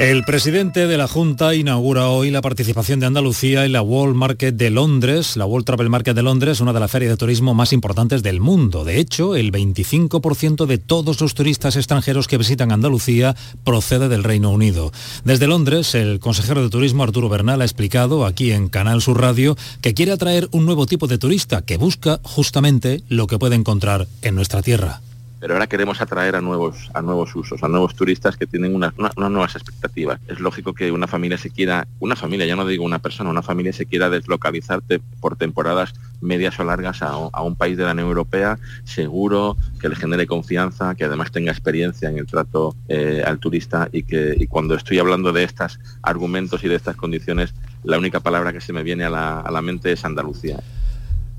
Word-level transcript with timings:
El 0.00 0.24
presidente 0.24 0.88
de 0.88 0.98
la 0.98 1.06
Junta 1.06 1.54
inaugura 1.54 2.08
hoy 2.08 2.32
la 2.32 2.42
participación 2.42 2.98
de 2.98 3.06
Andalucía 3.06 3.64
en 3.64 3.72
la 3.72 3.80
World 3.80 4.16
Market 4.16 4.56
de 4.56 4.68
Londres, 4.70 5.36
la 5.36 5.46
World 5.46 5.64
Travel 5.64 5.88
Market 5.88 6.16
de 6.16 6.22
Londres, 6.24 6.60
una 6.60 6.72
de 6.72 6.80
las 6.80 6.90
ferias 6.90 7.12
de 7.12 7.16
turismo 7.16 7.54
más 7.54 7.72
importantes 7.72 8.24
del 8.24 8.40
mundo. 8.40 8.84
De 8.84 8.98
hecho, 8.98 9.36
el 9.36 9.52
25% 9.52 10.66
de 10.66 10.78
todos 10.78 11.20
los 11.20 11.34
turistas 11.34 11.76
extranjeros 11.76 12.26
que 12.26 12.38
visitan 12.38 12.72
Andalucía 12.72 13.36
procede 13.62 14.08
del 14.08 14.24
Reino 14.24 14.50
Unido. 14.50 14.90
Desde 15.24 15.46
Londres, 15.46 15.94
el 15.94 16.18
consejero 16.18 16.64
de 16.64 16.70
Turismo 16.70 17.04
Arturo 17.04 17.28
Bernal 17.28 17.62
ha 17.62 17.64
explicado 17.64 18.26
aquí 18.26 18.50
en 18.50 18.68
Canal 18.68 19.00
Sur 19.00 19.20
Radio 19.20 19.56
que 19.80 19.94
quiere 19.94 20.10
atraer 20.10 20.48
un 20.50 20.66
nuevo 20.66 20.86
tipo 20.86 21.06
de 21.06 21.18
turista 21.18 21.62
que 21.62 21.76
busca 21.76 22.18
justamente 22.24 23.04
lo 23.08 23.28
que 23.28 23.38
puede 23.38 23.54
encontrar 23.54 24.08
en 24.22 24.34
nuestra 24.34 24.60
tierra 24.60 25.02
pero 25.44 25.56
ahora 25.56 25.66
queremos 25.66 26.00
atraer 26.00 26.36
a 26.36 26.40
nuevos, 26.40 26.90
a 26.94 27.02
nuevos 27.02 27.36
usos, 27.36 27.62
a 27.62 27.68
nuevos 27.68 27.94
turistas 27.94 28.34
que 28.38 28.46
tienen 28.46 28.74
unas, 28.74 28.94
nuevas 28.96 29.54
expectativas. 29.54 30.18
Es 30.26 30.40
lógico 30.40 30.72
que 30.72 30.90
una 30.90 31.06
familia 31.06 31.36
se 31.36 31.50
quiera, 31.50 31.86
una 32.00 32.16
familia, 32.16 32.46
ya 32.46 32.56
no 32.56 32.64
digo 32.64 32.82
una 32.82 32.98
persona, 32.98 33.28
una 33.28 33.42
familia 33.42 33.74
se 33.74 33.84
quiera 33.84 34.08
deslocalizar 34.08 34.82
por 35.20 35.36
temporadas 35.36 35.92
medias 36.22 36.58
o 36.58 36.64
largas 36.64 37.02
a, 37.02 37.18
un 37.42 37.56
país 37.56 37.76
de 37.76 37.84
la 37.84 37.92
Unión 37.92 38.08
Europea 38.08 38.58
seguro, 38.84 39.58
que 39.82 39.90
le 39.90 39.96
genere 39.96 40.26
confianza, 40.26 40.94
que 40.94 41.04
además 41.04 41.30
tenga 41.30 41.52
experiencia 41.52 42.08
en 42.08 42.16
el 42.16 42.24
trato 42.24 42.74
eh, 42.88 43.22
al 43.26 43.38
turista 43.38 43.90
y 43.92 44.04
que 44.04 44.46
cuando 44.48 44.74
estoy 44.74 44.98
hablando 44.98 45.30
de 45.30 45.44
estos 45.44 45.78
argumentos 46.00 46.64
y 46.64 46.68
de 46.68 46.76
estas 46.76 46.96
condiciones, 46.96 47.52
la 47.82 47.98
única 47.98 48.20
palabra 48.20 48.54
que 48.54 48.62
se 48.62 48.72
me 48.72 48.82
viene 48.82 49.04
a 49.04 49.10
la 49.10 49.60
mente 49.60 49.92
es 49.92 50.06
Andalucía. 50.06 50.58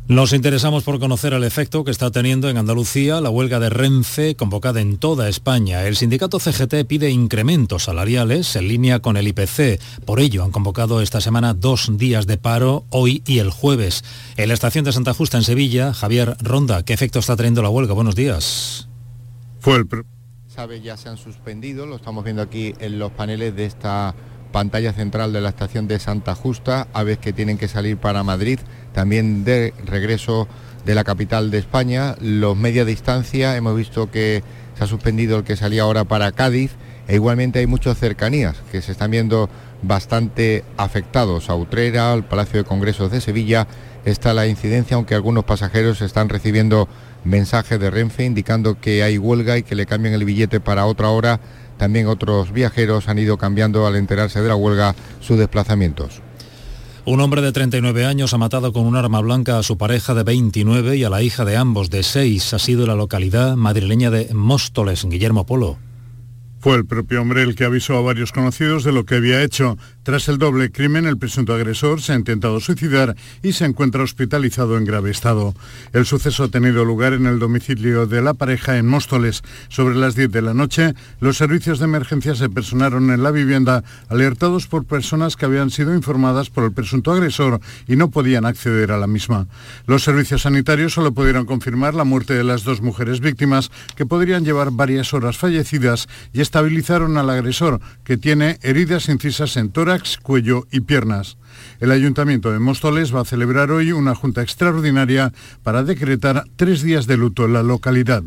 Nos 0.07 0.33
interesamos 0.33 0.83
por 0.83 0.99
conocer 0.99 1.33
el 1.33 1.43
efecto 1.43 1.83
que 1.83 1.89
está 1.89 2.11
teniendo 2.11 2.47
en 2.47 2.57
Andalucía 2.57 3.21
la 3.21 3.31
huelga 3.31 3.59
de 3.59 3.71
Renfe 3.71 4.35
convocada 4.35 4.79
en 4.79 4.97
toda 4.97 5.27
España. 5.27 5.83
El 5.87 5.95
sindicato 5.95 6.39
CGT 6.39 6.85
pide 6.87 7.09
incrementos 7.09 7.85
salariales 7.85 8.55
en 8.55 8.67
línea 8.67 8.99
con 8.99 9.17
el 9.17 9.27
IPC. 9.27 9.81
Por 10.05 10.19
ello 10.19 10.43
han 10.43 10.51
convocado 10.51 11.01
esta 11.01 11.21
semana 11.21 11.55
dos 11.55 11.97
días 11.97 12.27
de 12.27 12.37
paro, 12.37 12.85
hoy 12.91 13.23
y 13.25 13.39
el 13.39 13.49
jueves. 13.49 14.03
En 14.37 14.49
la 14.49 14.53
estación 14.53 14.85
de 14.85 14.93
Santa 14.93 15.15
Justa 15.15 15.37
en 15.37 15.43
Sevilla, 15.43 15.91
Javier 15.91 16.37
Ronda, 16.39 16.83
¿qué 16.83 16.93
efecto 16.93 17.17
está 17.17 17.35
teniendo 17.35 17.63
la 17.63 17.69
huelga? 17.69 17.95
Buenos 17.95 18.15
días. 18.15 18.87
Fue 19.59 19.77
el... 19.77 19.87
Sabe, 20.47 20.81
ya 20.81 20.97
se 20.97 21.09
han 21.09 21.17
suspendido, 21.17 21.87
lo 21.87 21.95
estamos 21.95 22.23
viendo 22.23 22.43
aquí 22.43 22.75
en 22.79 22.99
los 22.99 23.11
paneles 23.11 23.55
de 23.55 23.65
esta 23.65 24.13
pantalla 24.55 24.93
central 24.93 25.33
de 25.33 25.41
la 25.41 25.49
estación 25.49 25.85
de 25.85 25.99
Santa 25.99 26.33
Justa, 26.33 26.87
aves 26.93 27.17
que 27.17 27.33
tienen 27.33 27.57
que 27.57 27.67
salir 27.67 27.97
para 27.97 28.23
Madrid 28.23 28.57
también 28.93 29.43
de 29.43 29.73
regreso 29.85 30.47
de 30.85 30.95
la 30.95 31.03
capital 31.03 31.51
de 31.51 31.57
España. 31.57 32.15
Los 32.21 32.55
media 32.55 32.85
distancia, 32.85 33.57
hemos 33.57 33.75
visto 33.75 34.09
que 34.09 34.43
se 34.77 34.85
ha 34.85 34.87
suspendido 34.87 35.39
el 35.39 35.43
que 35.43 35.57
salía 35.57 35.81
ahora 35.81 36.05
para 36.05 36.31
Cádiz 36.31 36.71
e 37.09 37.15
igualmente 37.15 37.59
hay 37.59 37.67
muchas 37.67 37.97
cercanías 37.97 38.55
que 38.71 38.81
se 38.81 38.93
están 38.93 39.11
viendo 39.11 39.49
bastante 39.81 40.63
afectados. 40.77 41.49
A 41.49 41.55
Utrera, 41.55 42.13
al 42.13 42.23
Palacio 42.23 42.59
de 42.59 42.63
Congresos 42.63 43.11
de 43.11 43.19
Sevilla, 43.19 43.67
está 44.05 44.33
la 44.33 44.47
incidencia, 44.47 44.95
aunque 44.95 45.15
algunos 45.15 45.43
pasajeros 45.43 46.01
están 46.01 46.29
recibiendo 46.29 46.87
mensajes 47.25 47.77
de 47.77 47.89
Renfe 47.91 48.23
indicando 48.23 48.79
que 48.79 49.03
hay 49.03 49.17
huelga 49.17 49.57
y 49.57 49.63
que 49.63 49.75
le 49.75 49.85
cambian 49.85 50.13
el 50.13 50.23
billete 50.23 50.61
para 50.61 50.85
otra 50.85 51.09
hora. 51.09 51.41
También 51.77 52.07
otros 52.07 52.51
viajeros 52.51 53.09
han 53.09 53.19
ido 53.19 53.37
cambiando 53.37 53.85
al 53.85 53.95
enterarse 53.95 54.41
de 54.41 54.47
la 54.47 54.55
huelga 54.55 54.95
sus 55.19 55.37
desplazamientos. 55.37 56.21
Un 57.07 57.21
hombre 57.21 57.43
de 57.43 57.51
39 57.51 58.05
años 58.05 58.33
ha 58.33 58.39
matado 58.39 58.73
con 58.73 58.87
un 58.87 58.95
arma 58.95 59.21
blanca 59.21 59.59
a 59.59 59.63
su 59.63 59.77
pareja 59.77 60.15
de 60.15 60.23
29 60.23 60.97
y 60.97 61.03
a 61.03 61.09
la 61.11 61.21
hija 61.21 61.45
de 61.45 61.55
ambos 61.55 61.91
de 61.91 62.01
6. 62.01 62.55
Ha 62.55 62.59
sido 62.59 62.87
la 62.87 62.95
localidad 62.95 63.55
madrileña 63.55 64.09
de 64.09 64.33
Móstoles, 64.33 65.05
Guillermo 65.05 65.45
Polo. 65.45 65.77
Fue 66.59 66.75
el 66.77 66.87
propio 66.87 67.21
hombre 67.21 67.43
el 67.43 67.53
que 67.53 67.63
avisó 67.63 67.95
a 67.95 68.01
varios 68.01 68.31
conocidos 68.31 68.83
de 68.83 68.91
lo 68.91 69.05
que 69.05 69.17
había 69.17 69.43
hecho. 69.43 69.77
Tras 70.05 70.27
el 70.29 70.37
doble 70.37 70.71
crimen, 70.71 71.07
el 71.07 71.17
presunto 71.17 71.55
agresor 71.55 71.99
se 71.99 72.13
ha 72.13 72.15
intentado 72.15 72.59
suicidar 72.59 73.15
y 73.41 73.53
se 73.53 73.65
encuentra 73.65 74.03
hospitalizado 74.03 74.77
en 74.77 74.85
grave 74.85 75.09
estado. 75.09 75.55
El 75.93 76.05
suceso 76.05 76.43
ha 76.43 76.47
tenido 76.49 76.85
lugar 76.85 77.13
en 77.13 77.25
el 77.25 77.39
domicilio 77.39 78.05
de 78.05 78.21
la 78.21 78.35
pareja 78.35 78.77
en 78.77 78.85
Móstoles. 78.85 79.41
Sobre 79.67 79.95
las 79.95 80.13
10 80.13 80.31
de 80.31 80.43
la 80.43 80.53
noche, 80.53 80.93
los 81.21 81.37
servicios 81.37 81.79
de 81.79 81.85
emergencia 81.85 82.35
se 82.35 82.49
personaron 82.49 83.09
en 83.09 83.23
la 83.23 83.31
vivienda, 83.31 83.83
alertados 84.07 84.67
por 84.67 84.85
personas 84.85 85.35
que 85.35 85.45
habían 85.45 85.71
sido 85.71 85.95
informadas 85.95 86.51
por 86.51 86.65
el 86.65 86.71
presunto 86.71 87.11
agresor 87.11 87.59
y 87.87 87.95
no 87.95 88.11
podían 88.11 88.45
acceder 88.45 88.91
a 88.91 88.99
la 88.99 89.07
misma. 89.07 89.47
Los 89.87 90.03
servicios 90.03 90.43
sanitarios 90.43 90.93
solo 90.93 91.13
pudieron 91.13 91.47
confirmar 91.47 91.95
la 91.95 92.03
muerte 92.03 92.35
de 92.35 92.43
las 92.43 92.63
dos 92.63 92.79
mujeres 92.79 93.21
víctimas, 93.21 93.71
que 93.95 94.05
podrían 94.05 94.45
llevar 94.45 94.69
varias 94.69 95.15
horas 95.15 95.39
fallecidas 95.39 96.07
y 96.31 96.41
estabilizaron 96.41 97.17
al 97.17 97.31
agresor, 97.31 97.79
que 98.03 98.17
tiene 98.17 98.59
heridas 98.61 99.09
incisas 99.09 99.57
en 99.57 99.71
tórax, 99.71 99.94
cuello 100.21 100.67
y 100.71 100.81
piernas. 100.81 101.37
El 101.79 101.91
Ayuntamiento 101.91 102.51
de 102.51 102.59
Móstoles 102.59 103.15
va 103.15 103.21
a 103.21 103.25
celebrar 103.25 103.71
hoy 103.71 103.91
una 103.91 104.15
junta 104.15 104.41
extraordinaria 104.41 105.33
para 105.63 105.83
decretar 105.83 106.45
tres 106.55 106.81
días 106.81 107.07
de 107.07 107.17
luto 107.17 107.45
en 107.45 107.53
la 107.53 107.63
localidad. 107.63 108.23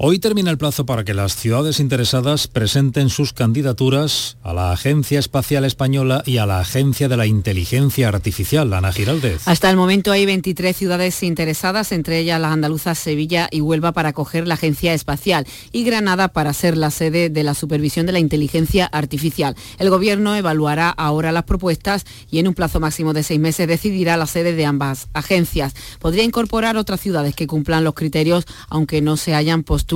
Hoy 0.00 0.20
termina 0.20 0.52
el 0.52 0.58
plazo 0.58 0.86
para 0.86 1.02
que 1.02 1.12
las 1.12 1.34
ciudades 1.34 1.80
interesadas 1.80 2.46
presenten 2.46 3.08
sus 3.08 3.32
candidaturas 3.32 4.38
a 4.44 4.54
la 4.54 4.70
Agencia 4.70 5.18
Espacial 5.18 5.64
Española 5.64 6.22
y 6.24 6.36
a 6.36 6.46
la 6.46 6.60
Agencia 6.60 7.08
de 7.08 7.16
la 7.16 7.26
Inteligencia 7.26 8.06
Artificial, 8.06 8.72
Ana 8.72 8.92
Giraldez. 8.92 9.48
Hasta 9.48 9.68
el 9.68 9.76
momento 9.76 10.12
hay 10.12 10.24
23 10.24 10.76
ciudades 10.76 11.20
interesadas, 11.24 11.90
entre 11.90 12.20
ellas 12.20 12.40
las 12.40 12.52
andaluzas 12.52 12.96
Sevilla 12.96 13.48
y 13.50 13.60
Huelva 13.60 13.90
para 13.90 14.10
acoger 14.10 14.46
la 14.46 14.54
Agencia 14.54 14.94
Espacial 14.94 15.48
y 15.72 15.82
Granada 15.82 16.28
para 16.28 16.52
ser 16.52 16.76
la 16.76 16.92
sede 16.92 17.28
de 17.28 17.42
la 17.42 17.54
supervisión 17.54 18.06
de 18.06 18.12
la 18.12 18.20
inteligencia 18.20 18.86
artificial. 18.86 19.56
El 19.80 19.90
Gobierno 19.90 20.36
evaluará 20.36 20.90
ahora 20.90 21.32
las 21.32 21.42
propuestas 21.42 22.04
y 22.30 22.38
en 22.38 22.46
un 22.46 22.54
plazo 22.54 22.78
máximo 22.78 23.14
de 23.14 23.24
seis 23.24 23.40
meses 23.40 23.66
decidirá 23.66 24.16
la 24.16 24.28
sede 24.28 24.52
de 24.52 24.64
ambas 24.64 25.08
agencias. 25.12 25.74
Podría 25.98 26.22
incorporar 26.22 26.76
otras 26.76 27.00
ciudades 27.00 27.34
que 27.34 27.48
cumplan 27.48 27.82
los 27.82 27.94
criterios, 27.94 28.44
aunque 28.68 29.00
no 29.00 29.16
se 29.16 29.34
hayan 29.34 29.64
postulado 29.64 29.87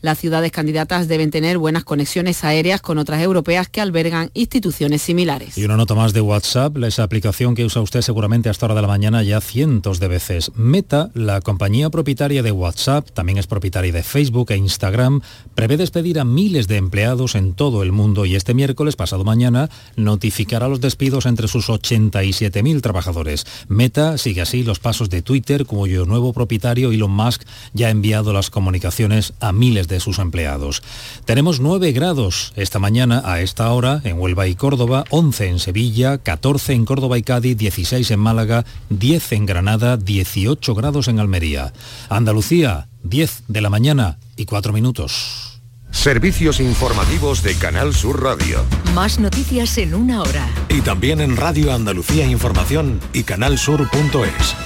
las 0.00 0.18
ciudades 0.18 0.52
candidatas 0.52 1.08
deben 1.08 1.30
tener 1.30 1.58
buenas 1.58 1.84
conexiones 1.84 2.44
aéreas 2.44 2.80
con 2.80 2.98
otras 2.98 3.20
europeas 3.20 3.68
que 3.68 3.80
albergan 3.80 4.30
instituciones 4.34 5.02
similares. 5.02 5.58
Y 5.58 5.64
una 5.64 5.76
nota 5.76 5.94
más 5.94 6.12
de 6.12 6.20
WhatsApp, 6.20 6.76
esa 6.84 7.02
aplicación 7.02 7.54
que 7.54 7.64
usa 7.64 7.82
usted 7.82 8.02
seguramente 8.02 8.48
hasta 8.48 8.66
hora 8.66 8.74
de 8.74 8.82
la 8.82 8.88
mañana 8.88 9.22
ya 9.22 9.40
cientos 9.40 9.98
de 9.98 10.08
veces. 10.08 10.52
Meta, 10.54 11.10
la 11.14 11.40
compañía 11.40 11.90
propietaria 11.90 12.42
de 12.42 12.52
WhatsApp, 12.52 13.10
también 13.10 13.38
es 13.38 13.46
propietaria 13.46 13.92
de 13.92 14.02
Facebook 14.02 14.50
e 14.50 14.56
Instagram, 14.56 15.20
prevé 15.54 15.76
despedir 15.76 16.20
a 16.20 16.24
miles 16.24 16.68
de 16.68 16.76
empleados 16.76 17.34
en 17.34 17.54
todo 17.54 17.82
el 17.82 17.92
mundo 17.92 18.26
y 18.26 18.36
este 18.36 18.54
miércoles, 18.54 18.96
pasado 18.96 19.24
mañana, 19.24 19.70
notificará 19.96 20.68
los 20.68 20.80
despidos 20.80 21.26
entre 21.26 21.48
sus 21.48 21.68
87.000 21.68 22.80
trabajadores. 22.80 23.46
Meta 23.68 24.18
sigue 24.18 24.42
así 24.42 24.62
los 24.62 24.78
pasos 24.78 25.10
de 25.10 25.22
Twitter, 25.22 25.66
cuyo 25.66 26.06
nuevo 26.06 26.32
propietario 26.32 26.92
Elon 26.92 27.10
Musk 27.10 27.42
ya 27.72 27.88
ha 27.88 27.90
enviado 27.90 28.32
las 28.32 28.50
comunicaciones 28.50 29.23
a 29.40 29.52
miles 29.52 29.88
de 29.88 30.00
sus 30.00 30.18
empleados. 30.18 30.82
Tenemos 31.24 31.60
9 31.60 31.92
grados 31.92 32.52
esta 32.56 32.78
mañana 32.78 33.22
a 33.24 33.40
esta 33.40 33.72
hora 33.72 34.02
en 34.04 34.18
Huelva 34.18 34.46
y 34.46 34.54
Córdoba, 34.54 35.04
11 35.08 35.48
en 35.48 35.58
Sevilla, 35.58 36.18
14 36.18 36.74
en 36.74 36.84
Córdoba 36.84 37.16
y 37.16 37.22
Cádiz, 37.22 37.56
16 37.56 38.10
en 38.10 38.20
Málaga, 38.20 38.64
10 38.90 39.32
en 39.32 39.46
Granada, 39.46 39.96
18 39.96 40.74
grados 40.74 41.08
en 41.08 41.20
Almería. 41.20 41.72
Andalucía, 42.08 42.88
10 43.02 43.44
de 43.48 43.60
la 43.60 43.70
mañana 43.70 44.18
y 44.36 44.44
4 44.44 44.72
minutos. 44.72 45.60
Servicios 45.94 46.60
informativos 46.60 47.42
de 47.42 47.54
Canal 47.54 47.94
Sur 47.94 48.22
Radio. 48.22 48.64
Más 48.94 49.18
noticias 49.20 49.78
en 49.78 49.94
una 49.94 50.20
hora. 50.20 50.46
Y 50.68 50.80
también 50.82 51.20
en 51.20 51.36
Radio 51.36 51.72
Andalucía 51.72 52.26
Información 52.26 53.00
y 53.12 53.22
canalsur.es. 53.22 54.56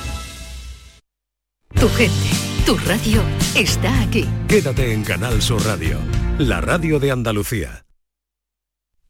Tu 1.79 1.89
gente 1.91 2.48
tu 2.69 2.77
radio 2.85 3.23
está 3.55 4.03
aquí. 4.03 4.27
Quédate 4.47 4.93
en 4.93 5.03
Canal 5.03 5.41
Sur 5.41 5.65
Radio, 5.65 5.99
la 6.37 6.61
radio 6.61 6.99
de 7.01 7.11
Andalucía. 7.11 7.87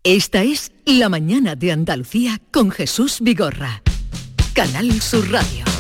Esta 0.05 0.45
es 0.45 0.71
La 0.85 1.09
mañana 1.09 1.57
de 1.57 1.73
Andalucía 1.73 2.41
con 2.53 2.71
Jesús 2.71 3.19
Vigorra. 3.21 3.83
Canal 4.55 5.03
Sur 5.03 5.29
Radio. 5.33 5.78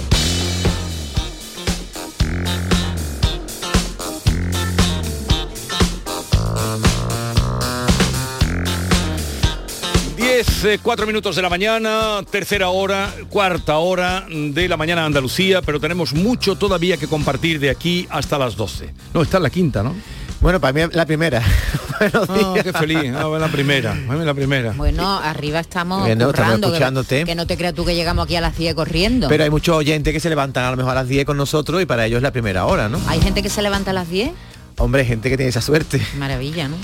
10, 10.44 10.78
4 10.84 11.04
minutos 11.04 11.34
de 11.34 11.42
la 11.42 11.50
mañana, 11.50 12.20
tercera 12.30 12.68
hora, 12.68 13.12
cuarta 13.28 13.78
hora 13.78 14.24
de 14.30 14.68
la 14.68 14.76
mañana 14.76 15.04
Andalucía, 15.04 15.62
pero 15.62 15.80
tenemos 15.80 16.14
mucho 16.14 16.54
todavía 16.54 16.96
que 16.96 17.08
compartir 17.08 17.58
de 17.58 17.70
aquí 17.70 18.06
hasta 18.08 18.38
las 18.38 18.54
12. 18.54 18.94
No, 19.14 19.22
está 19.22 19.38
en 19.38 19.42
la 19.42 19.50
quinta, 19.50 19.82
¿no? 19.82 19.96
Bueno, 20.40 20.60
para 20.60 20.72
mí 20.72 20.92
la 20.92 21.06
primera. 21.06 21.42
oh, 22.28 22.54
qué 22.62 22.72
feliz. 22.72 23.10
No, 23.10 23.36
la 23.36 23.48
primera. 23.48 23.96
la 23.96 24.32
primera. 24.32 24.74
Bueno, 24.76 25.18
arriba 25.18 25.58
estamos 25.58 26.04
Viendo, 26.06 26.30
escuchándote. 26.30 27.24
Que, 27.24 27.34
no 27.34 27.44
te 27.44 27.56
creas 27.56 27.74
tú 27.74 27.84
que 27.84 27.96
llegamos 27.96 28.26
aquí 28.26 28.36
a 28.36 28.40
las 28.40 28.56
10 28.56 28.76
corriendo. 28.76 29.26
Pero 29.28 29.42
hay 29.42 29.50
muchos 29.50 29.74
oyentes 29.74 30.12
que 30.12 30.20
se 30.20 30.28
levantan 30.28 30.66
a 30.66 30.70
lo 30.70 30.76
mejor 30.76 30.92
a 30.92 31.00
las 31.00 31.08
10 31.08 31.24
con 31.24 31.36
nosotros 31.36 31.82
y 31.82 31.86
para 31.86 32.06
ellos 32.06 32.18
es 32.18 32.22
la 32.22 32.30
primera 32.30 32.64
hora, 32.66 32.88
¿no? 32.88 33.00
¿Hay 33.08 33.20
gente 33.20 33.42
que 33.42 33.50
se 33.50 33.60
levanta 33.60 33.90
a 33.90 33.94
las 33.94 34.08
10? 34.08 34.30
Hombre, 34.76 35.04
gente 35.04 35.30
que 35.30 35.36
tiene 35.36 35.50
esa 35.50 35.62
suerte. 35.62 36.00
Maravilla, 36.16 36.68
¿no? 36.68 36.76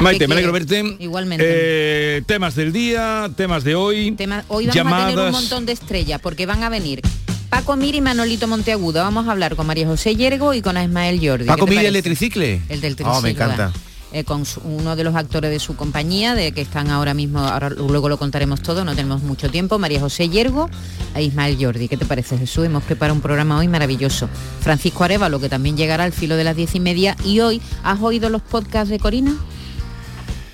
Maite, 0.00 0.26
me 0.26 0.34
alegro 0.34 0.52
verte. 0.52 0.96
Igualmente. 0.98 1.44
Eh, 1.46 2.22
temas 2.24 2.54
del 2.54 2.72
día, 2.72 3.30
temas 3.36 3.64
de 3.64 3.74
hoy. 3.74 4.16
hoy 4.48 4.66
vamos 4.66 4.92
a 4.92 5.06
tener 5.08 5.18
un 5.18 5.32
montón 5.32 5.66
de 5.66 5.72
estrellas 5.72 6.20
porque 6.22 6.46
van 6.46 6.62
a 6.62 6.70
venir 6.70 7.02
Paco 7.50 7.76
Mir 7.76 7.94
y 7.94 8.00
Manolito 8.00 8.48
Monteagudo. 8.48 9.02
Vamos 9.02 9.28
a 9.28 9.32
hablar 9.32 9.56
con 9.56 9.66
María 9.66 9.86
José 9.86 10.16
Yergo 10.16 10.54
y 10.54 10.62
con 10.62 10.80
Ismael 10.80 11.20
Jordi. 11.22 11.44
¿Paco 11.44 11.66
Mir 11.66 11.84
el 11.84 11.92
de 11.92 12.02
tricicle? 12.02 12.62
El 12.68 12.80
del 12.80 12.96
tricicle. 12.96 13.18
Oh, 13.18 13.20
me 13.20 13.30
encanta. 13.30 13.72
Eh, 14.12 14.24
con 14.24 14.44
uno 14.64 14.96
de 14.96 15.04
los 15.04 15.14
actores 15.14 15.50
de 15.52 15.60
su 15.60 15.76
compañía, 15.76 16.34
de 16.34 16.50
que 16.50 16.62
están 16.62 16.90
ahora 16.90 17.14
mismo, 17.14 17.40
ahora 17.40 17.70
luego 17.70 18.08
lo 18.08 18.18
contaremos 18.18 18.60
todo, 18.60 18.84
no 18.84 18.96
tenemos 18.96 19.22
mucho 19.22 19.50
tiempo, 19.50 19.78
María 19.78 20.00
José 20.00 20.28
Yergo 20.28 20.68
e 21.14 21.22
Ismael 21.22 21.56
Jordi. 21.60 21.86
¿Qué 21.86 21.96
te 21.96 22.06
parece 22.06 22.36
Jesús? 22.36 22.64
Hemos 22.64 22.82
preparado 22.82 23.14
un 23.14 23.20
programa 23.20 23.58
hoy 23.58 23.68
maravilloso. 23.68 24.28
Francisco 24.60 25.04
Arevalo, 25.04 25.38
que 25.38 25.48
también 25.48 25.76
llegará 25.76 26.04
al 26.04 26.12
filo 26.12 26.36
de 26.36 26.42
las 26.42 26.56
diez 26.56 26.74
y 26.74 26.80
media. 26.80 27.16
Y 27.24 27.38
hoy, 27.40 27.60
¿has 27.84 28.00
oído 28.00 28.30
los 28.30 28.42
podcasts 28.42 28.88
de 28.88 28.98
Corina? 28.98 29.36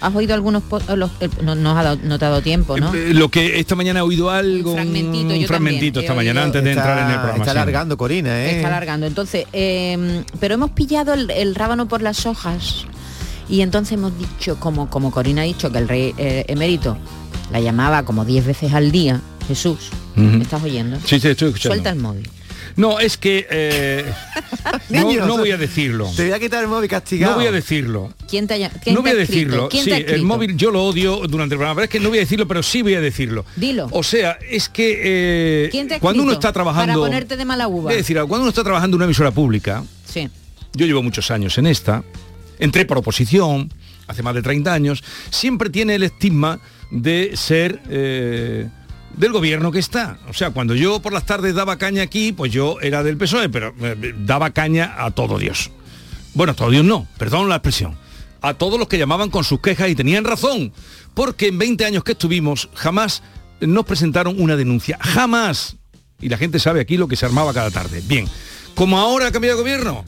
¿Has 0.06 0.14
oído 0.14 0.34
algunos 0.34 0.62
eh, 1.20 1.28
no, 1.42 1.56
no, 1.56 1.76
ha 1.76 1.82
dado, 1.82 1.98
no, 2.04 2.16
te 2.16 2.24
ha 2.24 2.28
dado 2.28 2.40
tiempo, 2.40 2.78
¿no? 2.78 2.94
Eh, 2.94 3.12
lo 3.12 3.28
que 3.28 3.58
esta 3.58 3.74
mañana 3.74 3.98
he 3.98 4.02
oído 4.02 4.30
algo, 4.30 4.70
un 4.70 4.76
fragmentito, 4.76 5.34
un 5.34 5.46
fragmentito 5.46 5.98
esta 5.98 6.14
mañana 6.14 6.44
antes 6.44 6.62
de 6.62 6.70
entrar 6.70 6.98
en 6.98 7.10
el 7.10 7.18
programa. 7.18 7.38
Está 7.38 7.50
alargando, 7.50 7.96
Corina, 7.96 8.44
¿eh? 8.44 8.54
Está 8.54 8.68
alargando. 8.68 9.06
Entonces, 9.06 9.46
em, 9.52 10.22
pero 10.38 10.54
hemos 10.54 10.70
pillado 10.70 11.12
el, 11.12 11.54
rábano 11.56 11.88
por 11.88 12.02
las 12.02 12.24
hojas 12.24 12.84
y 13.48 13.62
entonces 13.62 13.94
hemos 13.94 14.16
dicho, 14.16 14.60
como, 14.60 14.88
como 14.90 15.10
Corina 15.10 15.42
ha 15.42 15.44
dicho, 15.44 15.72
que 15.72 15.78
el 15.78 15.88
rey 15.88 16.14
eh, 16.18 16.44
emérito 16.46 16.96
la 17.50 17.58
llamaba 17.58 18.04
como 18.04 18.24
10 18.24 18.46
veces 18.46 18.74
al 18.74 18.92
día, 18.92 19.20
Jesús, 19.48 19.90
¿me 20.14 20.40
estás 20.40 20.62
oyendo? 20.62 21.00
Sí, 21.00 21.18
sí, 21.18 21.26
estoy 21.26 21.48
escuchando. 21.48 21.74
Suelta 21.74 21.90
el 21.90 21.96
móvil. 21.96 22.30
No, 22.76 23.00
es 23.00 23.16
que 23.16 23.46
eh, 23.50 24.04
no, 24.90 25.38
voy 25.38 25.50
a 25.50 25.56
decirlo. 25.56 26.10
Te 26.14 26.24
voy 26.24 26.32
a 26.32 26.38
quitar 26.38 26.62
el 26.62 26.68
móvil 26.68 26.88
castigado. 26.88 27.32
No 27.32 27.38
voy 27.38 27.46
a 27.46 27.52
decirlo. 27.52 28.12
¿Quién 28.28 28.46
te 28.46 28.70
No 28.92 29.02
voy 29.02 29.10
a 29.10 29.14
decirlo. 29.14 29.68
sí, 29.70 29.90
el 29.90 30.22
móvil 30.22 30.56
yo 30.56 30.70
lo 30.70 30.84
odio 30.84 31.22
durante 31.26 31.54
el 31.54 31.58
programa, 31.58 31.76
pero 31.76 31.84
es 31.84 31.90
que 31.90 32.00
no 32.00 32.10
voy 32.10 32.18
a 32.18 32.20
decirlo, 32.22 32.46
pero 32.46 32.62
sí 32.62 32.82
voy 32.82 32.94
a 32.94 33.00
decirlo. 33.00 33.44
Dilo. 33.56 33.88
O 33.90 34.02
sea, 34.02 34.38
es 34.48 34.68
que 34.68 35.70
eh, 35.72 35.98
cuando 36.00 36.22
uno 36.22 36.32
está 36.32 36.52
trabajando. 36.52 37.00
Para 37.00 37.06
ponerte 37.06 37.36
de 37.36 37.44
mala 37.44 37.66
uva. 37.68 37.90
Es 37.90 37.98
decir, 37.98 38.16
cuando 38.16 38.42
uno 38.42 38.48
está 38.50 38.62
trabajando 38.62 38.96
en 38.96 38.98
una 38.98 39.04
emisora 39.06 39.30
pública. 39.30 39.82
Sí. 40.04 40.28
Yo 40.74 40.86
llevo 40.86 41.02
muchos 41.02 41.30
años 41.30 41.56
en 41.58 41.66
esta. 41.66 42.04
Entré 42.58 42.84
por 42.84 42.98
oposición 42.98 43.72
hace 44.06 44.22
más 44.22 44.34
de 44.34 44.42
30 44.42 44.72
años. 44.72 45.02
Siempre 45.30 45.70
tiene 45.70 45.94
el 45.94 46.02
estigma 46.02 46.60
de 46.90 47.32
ser. 47.36 47.80
Eh, 47.88 48.68
del 49.16 49.32
gobierno 49.32 49.72
que 49.72 49.78
está. 49.78 50.18
O 50.28 50.32
sea, 50.32 50.50
cuando 50.50 50.74
yo 50.74 51.00
por 51.00 51.12
las 51.12 51.26
tardes 51.26 51.54
daba 51.54 51.78
caña 51.78 52.02
aquí, 52.02 52.32
pues 52.32 52.52
yo 52.52 52.80
era 52.80 53.02
del 53.02 53.16
PSOE, 53.16 53.48
pero 53.48 53.74
eh, 53.80 54.14
daba 54.18 54.50
caña 54.50 54.94
a 54.98 55.10
todo 55.10 55.38
Dios. 55.38 55.70
Bueno, 56.34 56.52
a 56.52 56.56
todo 56.56 56.70
Dios 56.70 56.84
no, 56.84 57.06
perdón 57.18 57.48
la 57.48 57.56
expresión. 57.56 57.96
A 58.42 58.54
todos 58.54 58.78
los 58.78 58.88
que 58.88 58.98
llamaban 58.98 59.30
con 59.30 59.44
sus 59.44 59.60
quejas 59.60 59.88
y 59.88 59.94
tenían 59.94 60.24
razón, 60.24 60.72
porque 61.14 61.48
en 61.48 61.58
20 61.58 61.84
años 61.84 62.04
que 62.04 62.12
estuvimos 62.12 62.68
jamás 62.74 63.22
nos 63.60 63.86
presentaron 63.86 64.40
una 64.40 64.56
denuncia, 64.56 64.98
jamás. 65.00 65.76
Y 66.20 66.28
la 66.28 66.38
gente 66.38 66.58
sabe 66.58 66.80
aquí 66.80 66.96
lo 66.96 67.08
que 67.08 67.16
se 67.16 67.26
armaba 67.26 67.54
cada 67.54 67.70
tarde. 67.70 68.02
Bien, 68.06 68.26
como 68.74 68.98
ahora 68.98 69.28
ha 69.28 69.32
cambiado 69.32 69.56
de 69.56 69.62
gobierno, 69.62 70.04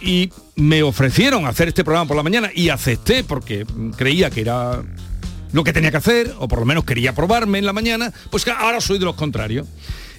y 0.00 0.30
me 0.54 0.82
ofrecieron 0.82 1.46
hacer 1.46 1.68
este 1.68 1.84
programa 1.84 2.06
por 2.06 2.16
la 2.16 2.22
mañana 2.22 2.50
y 2.54 2.68
acepté 2.68 3.24
porque 3.24 3.66
creía 3.96 4.30
que 4.30 4.40
era 4.40 4.82
lo 5.52 5.64
que 5.64 5.72
tenía 5.72 5.90
que 5.90 5.96
hacer, 5.96 6.34
o 6.38 6.48
por 6.48 6.60
lo 6.60 6.66
menos 6.66 6.84
quería 6.84 7.14
probarme 7.14 7.58
en 7.58 7.66
la 7.66 7.72
mañana, 7.72 8.12
pues 8.30 8.46
ahora 8.48 8.80
soy 8.80 8.98
de 8.98 9.04
los 9.04 9.14
contrarios. 9.14 9.66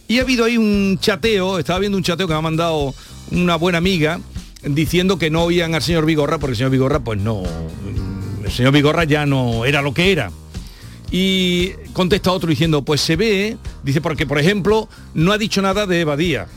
Y 0.07 0.19
ha 0.19 0.23
habido 0.23 0.45
ahí 0.45 0.57
un 0.57 0.97
chateo, 0.99 1.59
estaba 1.59 1.79
viendo 1.79 1.97
un 1.97 2.03
chateo 2.03 2.27
que 2.27 2.33
me 2.33 2.39
ha 2.39 2.41
mandado 2.41 2.95
una 3.31 3.55
buena 3.55 3.77
amiga 3.77 4.19
diciendo 4.63 5.17
que 5.17 5.29
no 5.29 5.43
oían 5.43 5.75
al 5.75 5.81
señor 5.81 6.05
Vigorra 6.05 6.37
porque 6.37 6.51
el 6.51 6.57
señor 6.57 6.71
Vigorra 6.71 6.99
pues 6.99 7.19
no, 7.19 7.43
el 8.43 8.51
señor 8.51 8.73
Vigorra 8.73 9.03
ya 9.03 9.25
no 9.25 9.65
era 9.65 9.81
lo 9.81 9.93
que 9.93 10.11
era. 10.11 10.31
Y 11.11 11.71
contesta 11.93 12.31
otro 12.31 12.49
diciendo, 12.49 12.83
pues 12.83 13.01
se 13.01 13.15
ve, 13.15 13.57
dice, 13.83 14.01
porque 14.01 14.27
por 14.27 14.37
ejemplo 14.37 14.87
no 15.13 15.31
ha 15.31 15.37
dicho 15.37 15.61
nada 15.61 15.85
de 15.85 16.03
Badía. 16.03 16.47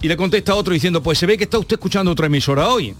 Y 0.00 0.08
le 0.08 0.16
contesta 0.16 0.54
otro 0.54 0.74
diciendo, 0.74 1.02
pues 1.02 1.18
se 1.18 1.26
ve 1.26 1.38
que 1.38 1.44
está 1.44 1.58
usted 1.58 1.74
escuchando 1.74 2.10
otra 2.10 2.26
emisora 2.26 2.68
hoy. 2.68 2.94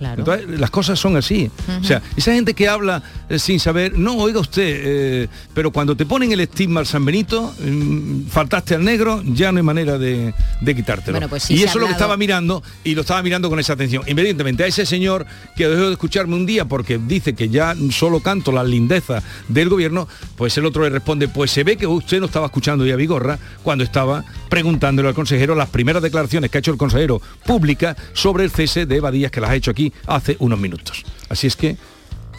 Entonces, 0.00 0.58
las 0.58 0.70
cosas 0.70 0.98
son 0.98 1.16
así. 1.16 1.50
O 1.80 1.84
sea, 1.84 2.02
esa 2.16 2.32
gente 2.32 2.54
que 2.54 2.68
habla 2.68 3.02
eh, 3.28 3.38
sin 3.38 3.60
saber, 3.60 3.98
no, 3.98 4.16
oiga 4.16 4.40
usted, 4.40 4.62
eh, 4.66 5.28
pero 5.54 5.70
cuando 5.70 5.96
te 5.96 6.06
ponen 6.06 6.32
el 6.32 6.40
estigma 6.40 6.80
al 6.80 6.86
San 6.86 7.04
Benito, 7.04 7.54
mm, 7.60 8.26
faltaste 8.28 8.74
al 8.74 8.84
negro, 8.84 9.22
ya 9.24 9.52
no 9.52 9.58
hay 9.58 9.64
manera 9.64 9.98
de, 9.98 10.32
quitártelo. 10.64 11.28
Pues 11.28 11.50
y 11.50 11.62
eso 11.62 11.78
es 11.78 11.80
lo 11.80 11.86
que 11.86 11.92
estaba 11.92 12.16
mirando, 12.16 12.62
y 12.84 12.94
lo 12.94 13.02
estaba 13.02 13.22
mirando 13.22 13.50
con 13.50 13.58
esa 13.60 13.74
atención. 13.74 14.02
Inmediatamente 14.06 14.64
a 14.64 14.66
ese 14.66 14.86
señor 14.86 15.26
que 15.56 15.68
dejó 15.68 15.86
de 15.86 15.92
escucharme 15.92 16.34
un 16.34 16.46
día 16.46 16.64
porque 16.64 16.98
dice 16.98 17.34
que 17.34 17.48
ya 17.48 17.74
solo 17.90 18.20
canto 18.20 18.52
la 18.52 18.64
lindeza 18.64 19.22
del 19.48 19.68
gobierno, 19.68 20.08
pues 20.36 20.56
el 20.56 20.64
otro 20.66 20.82
le 20.84 20.90
responde, 20.90 21.28
pues 21.28 21.50
se 21.50 21.64
ve 21.64 21.76
que 21.76 21.86
usted 21.86 22.20
no 22.20 22.26
estaba 22.26 22.46
escuchando 22.46 22.86
ya 22.86 22.96
Vigorra 22.96 23.38
cuando 23.62 23.84
estaba 23.84 24.24
preguntándole 24.48 25.08
al 25.08 25.14
consejero 25.14 25.54
las 25.54 25.68
primeras 25.68 26.02
declaraciones 26.02 26.50
que 26.50 26.58
ha 26.58 26.60
hecho 26.60 26.72
el 26.72 26.78
consejero 26.78 27.20
pública 27.44 27.96
sobre 28.12 28.44
el 28.44 28.50
cese 28.50 28.86
de 28.86 29.00
Badías 29.00 29.30
que 29.30 29.40
las 29.40 29.50
ha 29.50 29.56
hecho 29.56 29.70
aquí 29.70 29.89
hace 30.06 30.36
unos 30.38 30.58
minutos. 30.58 31.04
Así 31.28 31.46
es 31.46 31.56
que 31.56 31.76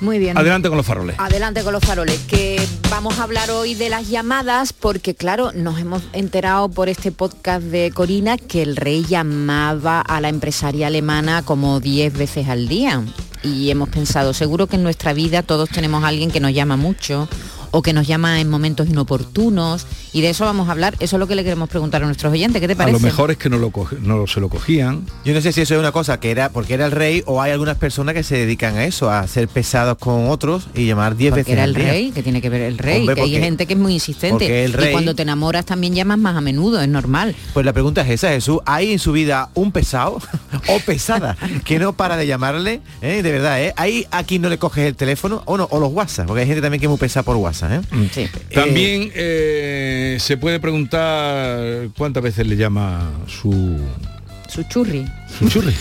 muy 0.01 0.18
bien. 0.18 0.36
Adelante 0.36 0.68
con 0.68 0.77
los 0.77 0.86
faroles. 0.86 1.15
Adelante 1.19 1.63
con 1.63 1.74
los 1.74 1.83
faroles, 1.83 2.18
que 2.27 2.59
vamos 2.89 3.19
a 3.19 3.24
hablar 3.24 3.51
hoy 3.51 3.75
de 3.75 3.88
las 3.88 4.09
llamadas, 4.09 4.74
porque 4.74 5.13
claro, 5.13 5.51
nos 5.53 5.80
hemos 5.80 6.01
enterado 6.13 6.69
por 6.69 6.89
este 6.89 7.12
podcast 7.12 7.63
de 7.65 7.92
Corina 7.94 8.39
que 8.39 8.63
el 8.63 8.75
rey 8.75 9.06
llamaba 9.06 10.01
a 10.01 10.19
la 10.19 10.30
empresaria 10.30 10.88
alemana 10.88 11.44
como 11.44 11.80
10 11.80 12.18
veces 12.18 12.48
al 12.48 12.68
día. 12.68 13.03
Y 13.44 13.69
hemos 13.69 13.89
pensado, 13.89 14.33
seguro 14.33 14.65
que 14.65 14.77
en 14.77 14.83
nuestra 14.83 15.13
vida 15.13 15.44
todos 15.44 15.69
tenemos 15.69 16.03
a 16.03 16.07
alguien 16.07 16.31
que 16.31 16.39
nos 16.39 16.51
llama 16.51 16.77
mucho 16.77 17.30
o 17.72 17.82
que 17.82 17.94
nos 17.94 18.08
llama 18.08 18.40
en 18.40 18.50
momentos 18.50 18.88
inoportunos 18.88 19.88
y 20.14 20.22
de 20.22 20.30
eso 20.30 20.46
vamos 20.46 20.68
a 20.68 20.72
hablar. 20.72 20.96
Eso 21.00 21.16
es 21.16 21.20
lo 21.20 21.28
que 21.28 21.36
le 21.36 21.44
queremos 21.44 21.70
preguntar 21.70 22.04
a 22.04 22.06
nuestros 22.06 22.32
oyentes. 22.32 22.62
¿Qué 22.62 22.68
te 22.68 22.76
parece? 22.76 22.98
A 22.98 23.00
lo 23.00 23.06
mejor 23.06 23.32
es 23.32 23.38
que 23.38 23.50
no, 23.50 23.58
lo 23.58 23.72
no 24.02 24.28
se 24.28 24.40
lo 24.40 24.50
cogían. 24.50 25.06
Yo 25.26 25.34
no 25.34 25.42
sé 25.42 25.52
si 25.52 25.62
eso 25.62 25.74
es 25.76 25.80
una 25.80 25.92
cosa 25.92 26.20
que 26.20 26.32
era 26.32 26.50
porque 26.50 26.74
era 26.74 26.86
el 26.86 26.92
rey 26.92 27.24
o 27.26 27.42
hay 27.42 27.52
algunas 27.52 27.78
personas 27.78 28.14
que 28.14 28.24
se 28.24 28.38
dedican 28.38 28.76
a 28.78 28.86
eso, 28.86 29.10
a 29.10 29.26
ser 29.28 29.48
pesados 29.48 29.98
con 29.98 30.30
otros 30.30 30.68
y 30.76 30.86
llamar 30.86 31.16
10 31.16 31.36
veces. 31.36 31.54
Era 31.54 31.64
el 31.64 31.76
rey, 31.76 32.12
que 32.12 32.24
tiene 32.24 32.42
que 32.42 32.50
ver 32.50 32.62
el 32.62 32.78
rey, 32.78 33.06
que 33.06 33.22
hay 33.22 33.32
gente 33.32 33.66
que 33.66 33.74
es 33.74 33.80
muy 33.80 33.94
insistente. 33.94 34.66
El 34.66 34.74
rey, 34.74 34.90
y 34.90 34.92
cuando 34.92 35.16
te 35.16 35.22
enamoras 35.22 35.66
también 35.66 35.96
llamas 35.96 36.18
más 36.18 36.36
a 36.36 36.42
menudo, 36.42 36.82
es 36.82 36.90
normal. 36.90 37.36
Pues 37.54 37.66
la 37.66 37.74
pregunta 37.74 38.02
es 38.02 38.10
esa, 38.10 38.30
Jesús. 38.30 38.60
¿Hay 38.66 38.92
en 38.92 39.00
su 39.00 39.12
vida 39.12 39.50
un 39.54 39.72
pesado 39.72 40.22
o 40.68 40.80
pesada 40.80 41.38
que 41.63 41.80
no 41.80 41.94
para 41.94 42.18
de 42.18 42.28
llamarle? 42.28 42.82
¿Eh? 43.01 43.22
De 43.22 43.32
verdad, 43.32 43.62
¿eh? 43.62 43.74
¿Hay 43.78 44.08
aquí 44.12 44.40
no 44.40 44.50
le 44.50 44.58
coges 44.58 44.86
el 44.86 44.96
teléfono 44.96 45.42
o 45.46 45.58
no? 45.58 45.68
O 45.72 45.80
los 45.80 45.92
WhatsApp, 45.94 46.28
porque 46.28 46.42
hay 46.42 46.48
gente 46.48 46.62
también 46.62 46.80
que 46.80 46.88
es 46.88 46.90
muy 46.90 47.00
pesada 47.00 47.24
por 47.24 47.38
WhatsApp. 47.38 47.61
¿Eh? 47.70 47.82
Mm. 47.91 48.53
También 48.53 49.12
eh, 49.13 50.18
se 50.20 50.38
puede 50.38 50.60
preguntar 50.60 51.89
cuántas 51.98 52.24
veces 52.24 52.48
le 52.48 52.56
llama 52.56 53.12
su... 53.27 53.80
Su 54.48 54.63
churri. 54.63 55.06
Su 55.39 55.50
churri. 55.50 55.74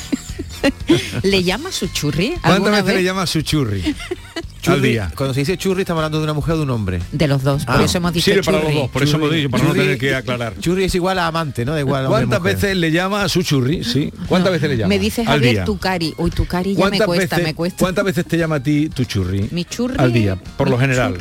¿Le 1.23 1.43
llama 1.43 1.73
su 1.73 1.89
churri? 1.89 2.35
¿Cuántas 2.43 2.73
veces 2.73 2.95
le 2.95 3.05
llama 3.05 3.27
su 3.27 3.43
churri? 3.43 3.83
al 4.67 4.83
día. 4.83 5.11
Cuando 5.17 5.35
se 5.35 5.41
dice 5.41 5.57
churri 5.57 5.83
estamos 5.83 6.01
hablando 6.01 6.19
de 6.19 6.25
una 6.25 6.35
mujer 6.35 6.55
o 6.55 6.57
de 6.59 6.63
un 6.65 6.71
hombre. 6.71 7.01
De 7.13 7.27
los 7.27 7.43
dos, 7.43 7.65
por 7.65 7.77
ah. 7.77 7.85
eso 7.85 7.99
hemos 7.99 8.13
dicho 8.13 8.25
Sirve 8.25 8.43
para 8.43 8.63
los 8.63 8.75
dos, 8.75 8.91
por 8.91 9.03
eso 9.03 9.17
hemos 9.17 9.33
dicho, 9.33 9.51
para 9.51 9.65
no 9.65 9.73
tener 9.73 9.99
que 9.99 10.15
aclarar. 10.15 10.59
Churri 10.59 10.85
es 10.85 10.95
igual 10.95 11.19
a 11.19 11.27
amante, 11.27 11.65
¿no? 11.65 11.79
igual 11.79 12.07
¿Cuántas 12.07 12.43
veces 12.43 12.77
le 12.77 12.91
llama 12.91 13.23
a 13.23 13.29
su 13.29 13.43
churri? 13.43 13.85
Sí. 13.85 14.13
¿Cuántas 14.29 14.53
veces 14.53 14.71
le 14.71 14.77
llama? 14.77 14.89
Me 14.89 14.99
dice 14.99 15.25
Javier 15.25 15.65
tu 15.65 15.79
cari. 15.79 16.15
Uy, 16.19 16.31
tu 16.31 16.47
cari 16.47 16.75
ya 16.75 16.91
me 16.91 16.99
cuesta, 17.01 17.39
me 17.39 17.55
cuesta. 17.55 17.79
¿Cuántas 17.79 18.05
veces 18.05 18.27
te 18.27 18.37
llama 18.37 18.57
a 18.57 18.63
ti 18.63 18.89
tu 18.89 19.05
churri? 19.05 19.49
Mi 19.51 19.65
churri. 19.65 19.97
Al 19.99 20.13
día, 20.13 20.37
por 20.57 20.69
lo 20.69 20.79
general. 20.79 21.19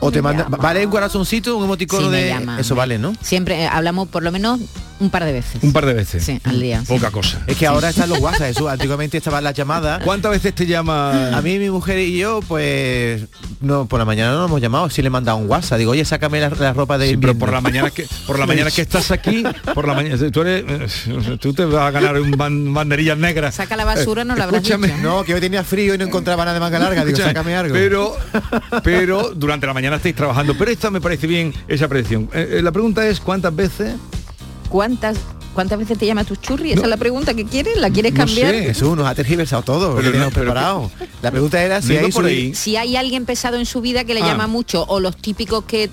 O 0.00 0.10
te 0.12 0.22
manda, 0.22 0.46
vale 0.48 0.84
un 0.84 0.90
corazoncito, 0.90 1.56
un 1.56 1.64
emoticono 1.64 2.10
de 2.10 2.30
eso 2.58 2.74
vale, 2.74 2.98
¿no? 2.98 3.14
Siempre 3.20 3.62
eh, 3.62 3.66
hablamos 3.66 4.08
por 4.08 4.22
lo 4.22 4.32
menos 4.32 4.60
un 5.00 5.08
par 5.08 5.24
de 5.24 5.32
veces. 5.32 5.62
Un 5.62 5.72
par 5.72 5.86
de 5.86 5.94
veces. 5.94 6.22
Sí, 6.22 6.38
al 6.44 6.60
día. 6.60 6.82
Poca 6.86 7.10
cosa. 7.10 7.42
Es 7.46 7.56
que 7.56 7.66
ahora 7.66 7.88
están 7.88 8.10
los 8.10 8.18
WhatsApp, 8.18 8.50
eso. 8.50 8.68
Antiguamente 8.68 9.16
estaban 9.16 9.42
las 9.42 9.54
llamadas. 9.54 10.02
¿Cuántas 10.04 10.30
veces 10.30 10.54
te 10.54 10.66
llama? 10.66 11.36
A 11.36 11.40
mí, 11.40 11.58
mi 11.58 11.70
mujer 11.70 11.98
y 11.98 12.18
yo, 12.18 12.40
pues, 12.46 12.59
no, 13.60 13.86
por 13.86 13.98
la 13.98 14.04
mañana 14.04 14.32
no 14.32 14.38
nos 14.40 14.48
hemos 14.48 14.60
llamado, 14.60 14.90
sí 14.90 15.02
le 15.02 15.08
he 15.08 15.10
mandado 15.10 15.38
un 15.38 15.48
WhatsApp. 15.48 15.78
Digo, 15.78 15.92
oye, 15.92 16.04
sácame 16.04 16.40
la, 16.40 16.72
ropa 16.72 16.98
de 16.98 17.10
sí, 17.10 17.16
pero 17.16 17.34
por 17.34 17.52
la 17.52 17.60
mañana 17.60 17.90
que 17.90 18.06
por 18.26 18.38
la 18.38 18.46
mañana 18.46 18.70
que 18.70 18.82
estás 18.82 19.10
aquí, 19.10 19.44
por 19.74 19.86
la 19.86 19.94
mañana, 19.94 20.30
tú 20.30 20.40
eres, 20.42 20.64
eh, 21.06 21.38
tú 21.40 21.52
te 21.52 21.64
vas 21.64 21.88
a 21.88 21.90
ganar 21.90 22.20
un 22.20 22.32
banderillas 22.74 23.18
negras. 23.18 23.54
Saca 23.54 23.76
la 23.76 23.84
basura, 23.84 24.24
no 24.24 24.34
la 24.36 24.44
habrás. 24.44 24.62
No, 25.02 25.24
que 25.24 25.34
hoy 25.34 25.40
tenía 25.40 25.64
frío 25.64 25.94
y 25.94 25.98
no 25.98 26.04
encontraba 26.04 26.44
nada 26.44 26.54
de 26.54 26.60
manga 26.60 26.78
larga. 26.78 27.04
Digo, 27.04 27.18
sácame 27.18 27.54
algo. 27.54 27.74
Pero, 27.74 28.16
pero 28.82 29.32
durante 29.34 29.66
la 29.66 29.74
mañana 29.74 29.96
estáis 29.96 30.14
trabajando. 30.14 30.56
Pero 30.56 30.70
esta 30.70 30.90
me 30.90 31.00
parece 31.00 31.26
bien 31.26 31.52
esa 31.68 31.88
predicción. 31.88 32.28
Eh, 32.32 32.56
eh, 32.58 32.62
la 32.62 32.72
pregunta 32.72 33.06
es, 33.06 33.20
¿cuántas 33.20 33.54
veces? 33.54 33.94
¿Cuántas 34.68 35.18
¿Cuántas 35.54 35.78
veces 35.78 35.98
te 35.98 36.06
llama 36.06 36.24
tu 36.24 36.36
churri? 36.36 36.72
Esa 36.72 36.82
es 36.82 36.88
la 36.88 36.96
pregunta 36.96 37.34
que 37.34 37.44
quieres. 37.44 37.76
¿La 37.76 37.90
quieres 37.90 38.12
cambiar? 38.12 38.52
No 38.54 38.58
sé, 38.60 38.64
Jesús, 38.66 38.96
nos 38.96 39.06
ha 39.06 39.14
tergiversado 39.14 39.62
todo. 39.62 39.96
Pero 39.96 40.10
no, 40.12 40.30
pero 40.30 40.30
preparado. 40.52 40.90
La 41.22 41.30
pregunta 41.30 41.62
era 41.62 41.82
si 41.82 41.96
hay 41.96 42.10
por 42.12 42.24
ahí. 42.24 42.54
Si 42.54 42.76
hay 42.76 42.96
alguien 42.96 43.24
pesado 43.26 43.56
en 43.56 43.66
su 43.66 43.80
vida 43.80 44.04
que 44.04 44.14
le 44.14 44.22
Ah. 44.22 44.26
llama 44.28 44.46
mucho 44.46 44.84
o 44.88 45.00
los 45.00 45.16
típicos 45.16 45.64
que 45.64 45.90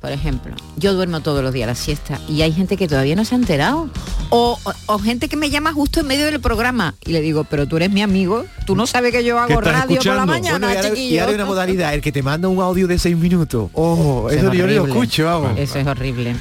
por 0.00 0.12
ejemplo, 0.12 0.54
yo 0.76 0.94
duermo 0.94 1.22
todos 1.22 1.42
los 1.42 1.52
días 1.52 1.66
la 1.66 1.74
siesta 1.74 2.20
y 2.28 2.42
hay 2.42 2.52
gente 2.52 2.76
que 2.76 2.86
todavía 2.86 3.16
no 3.16 3.24
se 3.24 3.34
ha 3.34 3.38
enterado. 3.38 3.90
O, 4.30 4.56
o- 4.62 4.72
o 4.94 4.98
gente 5.00 5.28
que 5.28 5.36
me 5.36 5.50
llama 5.50 5.72
justo 5.72 5.98
en 5.98 6.06
medio 6.06 6.24
del 6.26 6.38
programa 6.38 6.94
y 7.04 7.10
le 7.10 7.20
digo, 7.20 7.42
pero 7.42 7.66
tú 7.66 7.78
eres 7.78 7.90
mi 7.90 8.00
amigo, 8.02 8.44
tú 8.64 8.76
no 8.76 8.86
sabes 8.86 9.10
que 9.10 9.24
yo 9.24 9.40
hago 9.40 9.60
radio 9.60 9.96
por 9.96 10.06
la 10.14 10.24
mañana, 10.24 10.68
Bueno, 10.68 10.72
y 10.72 10.76
ahora, 10.76 10.88
y 10.88 10.90
chiquillo". 10.92 11.20
ahora 11.22 11.30
hay 11.30 11.34
una 11.34 11.44
modalidad, 11.46 11.94
el 11.94 12.00
que 12.00 12.12
te 12.12 12.22
manda 12.22 12.46
un 12.46 12.60
audio 12.62 12.86
de 12.86 12.96
seis 12.96 13.16
minutos. 13.16 13.70
Oh, 13.72 14.28
Eso 14.30 14.38
eso, 14.38 14.52
es 14.52 14.58
yo 14.58 14.66
lo 14.68 14.86
escucho, 14.86 15.24
vamos. 15.24 15.58
Eso 15.58 15.78
es 15.80 15.86
horrible. 15.88 16.36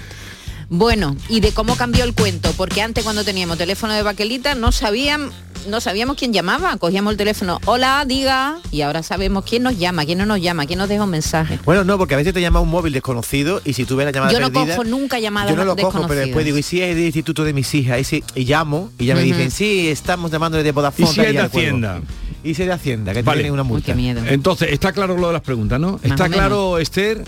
Bueno, 0.70 1.16
y 1.30 1.40
de 1.40 1.52
cómo 1.54 1.76
cambió 1.78 2.04
el 2.04 2.14
cuento, 2.14 2.52
porque 2.58 2.82
antes 2.82 3.04
cuando 3.04 3.24
teníamos 3.24 3.58
teléfono 3.58 3.94
de 3.94 4.04
baquelita 4.04 4.54
no 4.54 4.74
sabían, 4.74 5.30
no 5.70 5.80
sabíamos 5.80 6.18
quién 6.18 6.34
llamaba, 6.34 6.76
cogíamos 6.76 7.12
el 7.12 7.18
teléfono, 7.18 7.60
hola, 7.66 8.04
diga, 8.06 8.58
y 8.70 8.82
ahora 8.82 9.02
sabemos 9.02 9.46
quién 9.46 9.64
nos 9.64 9.78
llama, 9.78 10.06
quién 10.06 10.18
no 10.18 10.26
nos 10.26 10.42
llama, 10.42 10.66
quién 10.66 10.80
nos 10.80 10.90
deja 10.90 11.06
un 11.06 11.10
mensaje. 11.10 11.58
Bueno, 11.64 11.86
no, 11.86 11.98
porque 11.98 12.16
a 12.16 12.18
veces 12.18 12.34
te 12.34 12.42
llama 12.42 12.60
un 12.60 12.68
móvil 12.70 12.92
desconocido 12.92 13.62
y 13.64 13.74
si 13.74 13.86
tú 13.86 13.96
ves 13.96 14.06
la 14.08 14.12
llamada 14.12 14.34
Yo 14.34 14.42
no 14.42 14.52
perdida... 14.52 14.76
cojo 14.76 14.84
nunca 14.90 15.20
llamadas 15.20 15.52
Yo 15.52 15.56
no 15.56 15.64
lo 15.64 15.78
cojo, 15.78 16.06
pero 16.06 16.20
después 16.20 16.44
digo, 16.44 16.58
y 16.58 16.64
si 16.64 16.82
es 16.82 16.96
del 16.96 17.06
instituto 17.06 17.46
de 17.46 17.54
mis 17.54 17.74
hijas, 17.74 18.02
y, 18.02 18.04
si- 18.04 18.24
y 18.36 18.44
llamo, 18.44 18.92
y 19.00 19.06
ya 19.06 19.16
me 19.16 19.22
dicen, 19.24 19.52
sí, 19.52 19.88
estamos 19.88 20.32
llamándole 20.32 20.64
de 20.64 20.72
Vodafone. 20.74 21.10
¿Y 21.10 21.14
si 21.14 21.22
es 21.22 21.34
de. 21.34 21.40
Hacienda? 21.40 22.02
Y 22.44 22.54
si 22.56 22.62
es 22.64 22.68
de 22.68 22.74
Hacienda, 22.74 23.14
que 23.14 23.22
Vale. 23.24 23.40
tienen 23.40 23.54
una 23.54 23.64
Uy, 23.64 23.68
multa. 23.70 23.86
qué 23.86 23.96
miedo. 23.96 24.22
Entonces, 24.28 24.70
está 24.72 24.92
claro 24.92 25.18
lo 25.18 25.28
de 25.28 25.34
las 25.34 25.42
preguntas, 25.42 25.80
¿no? 25.80 26.00
¿Está 26.04 26.28
claro, 26.30 26.78
Esther? 26.78 27.24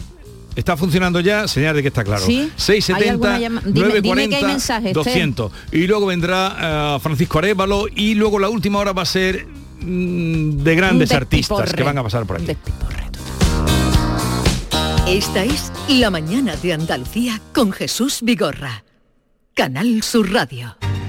¿Está 0.55 0.75
funcionando 0.75 1.19
ya? 1.19 1.47
Señal 1.47 1.75
de 1.75 1.81
que 1.81 1.87
está 1.89 2.03
claro. 2.03 2.25
Sí. 2.25 2.39
¿Hay 2.41 2.51
670 2.57 3.11
alguna 3.11 3.39
llama- 3.39 3.61
dime- 3.65 4.01
dime 4.01 4.01
940 4.01 4.29
que 4.29 4.35
hay 4.35 4.51
mensajes, 4.51 4.85
Esther. 4.87 5.03
200. 5.05 5.51
Y 5.71 5.87
luego 5.87 6.05
vendrá 6.07 6.95
eh, 6.95 6.99
Francisco 7.01 7.39
Arevalo 7.39 7.85
y 7.95 8.15
luego 8.15 8.39
la 8.39 8.49
última 8.49 8.79
hora 8.79 8.91
va 8.91 9.03
a 9.03 9.05
ser 9.05 9.47
mm, 9.81 10.57
de 10.63 10.75
grandes 10.75 11.11
artistas 11.11 11.71
que 11.73 11.83
van 11.83 11.97
a 11.97 12.03
pasar 12.03 12.25
por 12.25 12.37
aquí. 12.41 12.55
Esta 15.07 15.43
es 15.43 15.71
La 15.87 16.09
mañana 16.11 16.55
de 16.57 16.73
Andalucía 16.73 17.41
con 17.53 17.71
Jesús 17.71 18.19
Vigorra. 18.21 18.83
Canal 19.55 20.03
Sur 20.03 20.31
Radio. 20.31 20.75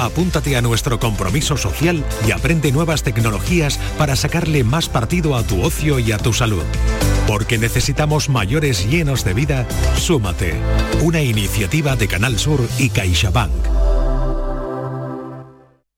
Apúntate 0.00 0.56
a 0.56 0.62
nuestro 0.62 0.98
compromiso 0.98 1.58
social 1.58 2.02
y 2.26 2.30
aprende 2.30 2.72
nuevas 2.72 3.02
tecnologías 3.02 3.76
para 3.98 4.16
sacarle 4.16 4.64
más 4.64 4.88
partido 4.88 5.36
a 5.36 5.42
tu 5.42 5.60
ocio 5.60 5.98
y 5.98 6.10
a 6.10 6.16
tu 6.16 6.32
salud. 6.32 6.62
Porque 7.26 7.58
necesitamos 7.58 8.30
mayores 8.30 8.88
llenos 8.88 9.26
de 9.26 9.34
vida, 9.34 9.68
súmate. 9.96 10.54
Una 11.02 11.20
iniciativa 11.20 11.96
de 11.96 12.08
Canal 12.08 12.38
Sur 12.38 12.66
y 12.78 12.88
CaixaBank. 12.88 13.52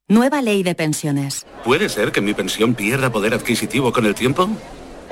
Nueva 0.08 0.42
ley 0.42 0.64
de 0.64 0.74
pensiones. 0.74 1.46
¿Puede 1.64 1.88
ser 1.88 2.10
que 2.10 2.20
mi 2.20 2.34
pensión 2.34 2.74
pierda 2.74 3.12
poder 3.12 3.34
adquisitivo 3.34 3.92
con 3.92 4.04
el 4.04 4.16
tiempo? 4.16 4.48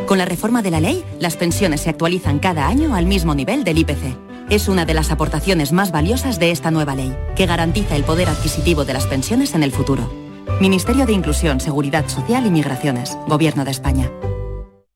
Con 0.05 0.19
la 0.19 0.25
reforma 0.25 0.63
de 0.63 0.73
la 0.73 0.81
ley, 0.81 1.05
las 1.21 1.37
pensiones 1.37 1.83
se 1.83 1.91
actualizan 1.91 2.41
cada 2.41 2.67
año 2.67 2.97
al 2.97 3.07
mismo 3.07 3.37
nivel 3.37 3.63
del 3.63 3.79
IPC. 3.79 4.30
Es 4.51 4.67
una 4.67 4.85
de 4.85 4.95
las 4.95 5.13
aportaciones 5.13 5.71
más 5.71 5.93
valiosas 5.93 6.41
de 6.41 6.51
esta 6.51 6.73
nueva 6.73 6.97
ley, 6.97 7.17
que 7.37 7.47
garantiza 7.47 7.95
el 7.95 8.03
poder 8.03 8.29
adquisitivo 8.29 8.85
de 8.85 8.93
las 8.93 9.07
pensiones 9.07 9.55
en 9.55 9.63
el 9.63 9.71
futuro. 9.71 10.13
Ministerio 10.61 11.07
de 11.07 11.13
Inclusión, 11.13 11.61
Seguridad 11.61 12.09
Social 12.09 12.45
y 12.47 12.51
Migraciones, 12.51 13.17
Gobierno 13.29 13.65
de 13.65 13.71
España. 13.71 14.11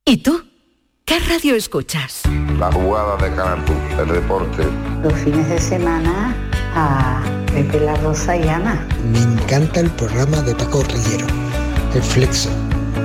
¿Y 0.04 0.16
tú? 0.16 0.42
¿Qué 1.04 1.20
radio 1.20 1.54
escuchas? 1.54 2.22
La 2.58 2.72
jugada 2.72 3.16
de 3.16 3.32
Canal 3.36 3.64
el 4.00 4.08
deporte. 4.08 4.64
Los 5.04 5.14
fines 5.20 5.48
de 5.48 5.60
semana 5.60 6.34
a 6.74 7.22
Pepe 7.46 7.78
La 7.78 7.94
Rosa 7.98 8.36
y 8.36 8.48
Ana. 8.48 8.84
Me 9.12 9.20
encanta 9.20 9.78
el 9.78 9.90
programa 9.90 10.42
de 10.42 10.52
Paco 10.56 10.82
Rillero, 10.82 11.26
El 11.94 12.02
Flexo. 12.02 12.50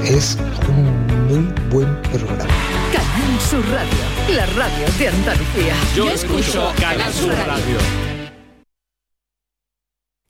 Es 0.03 0.36
un 0.68 1.27
muy 1.27 1.53
buen 1.70 2.01
programa. 2.01 2.46
Canal 2.91 3.39
Sur 3.39 3.63
Radio, 3.70 4.19
la 4.36 4.46
radio 4.46 4.86
de 4.98 5.08
Andalucía. 5.08 5.76
Yo 5.96 6.10
escucho 6.10 6.72
Canal 6.80 7.12
Sur 7.14 7.34
Radio. 7.34 7.78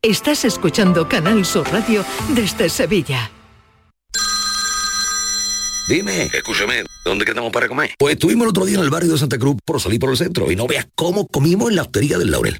Estás 0.01 0.45
escuchando 0.45 1.09
Canal 1.09 1.45
Sur 1.45 1.67
Radio 1.69 2.05
desde 2.29 2.69
Sevilla. 2.69 3.29
Dime, 5.89 6.29
escúchame, 6.31 6.83
¿dónde 7.03 7.25
quedamos 7.25 7.51
para 7.51 7.67
comer? 7.67 7.95
Pues 7.97 8.13
estuvimos 8.13 8.43
el 8.43 8.49
otro 8.49 8.65
día 8.65 8.77
en 8.77 8.83
el 8.83 8.89
barrio 8.89 9.11
de 9.11 9.17
Santa 9.17 9.39
Cruz 9.39 9.57
por 9.65 9.81
salir 9.81 9.99
por 9.99 10.11
el 10.11 10.17
centro 10.17 10.51
y 10.51 10.55
no 10.55 10.67
veas 10.67 10.87
cómo 10.95 11.27
comimos 11.27 11.69
en 11.69 11.75
la 11.75 11.81
hostería 11.81 12.17
del 12.17 12.31
Laurel. 12.31 12.59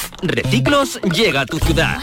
Reciclos 0.21 0.99
llega 1.13 1.41
a 1.41 1.45
tu 1.45 1.59
ciudad. 1.59 1.99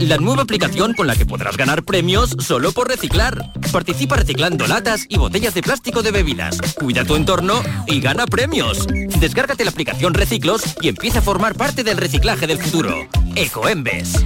La 0.00 0.18
nueva 0.18 0.42
aplicación 0.42 0.92
con 0.94 1.06
la 1.06 1.16
que 1.16 1.26
podrás 1.26 1.56
ganar 1.56 1.84
premios 1.84 2.36
solo 2.40 2.72
por 2.72 2.88
reciclar. 2.88 3.52
Participa 3.72 4.16
reciclando 4.16 4.66
latas 4.66 5.06
y 5.08 5.18
botellas 5.18 5.54
de 5.54 5.62
plástico 5.62 6.02
de 6.02 6.10
bebidas. 6.10 6.58
Cuida 6.78 7.04
tu 7.04 7.16
entorno 7.16 7.62
y 7.86 8.00
gana 8.00 8.26
premios. 8.26 8.86
Descárgate 9.18 9.64
la 9.64 9.70
aplicación 9.70 10.14
Reciclos 10.14 10.62
y 10.80 10.88
empieza 10.88 11.20
a 11.20 11.22
formar 11.22 11.54
parte 11.54 11.84
del 11.84 11.96
reciclaje 11.96 12.46
del 12.46 12.58
futuro. 12.58 13.08
Ecoembes. 13.36 14.24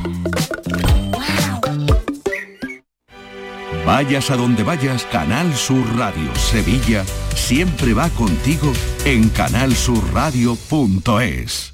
Vayas 3.85 4.31
a 4.31 4.37
donde 4.37 4.63
vayas, 4.63 5.05
Canal 5.13 5.55
Sur 5.55 5.85
Radio 5.99 6.35
Sevilla 6.37 7.05
siempre 7.35 7.93
va 7.93 8.09
contigo 8.11 8.73
en 9.05 9.29
canalsurradio.es. 9.29 11.74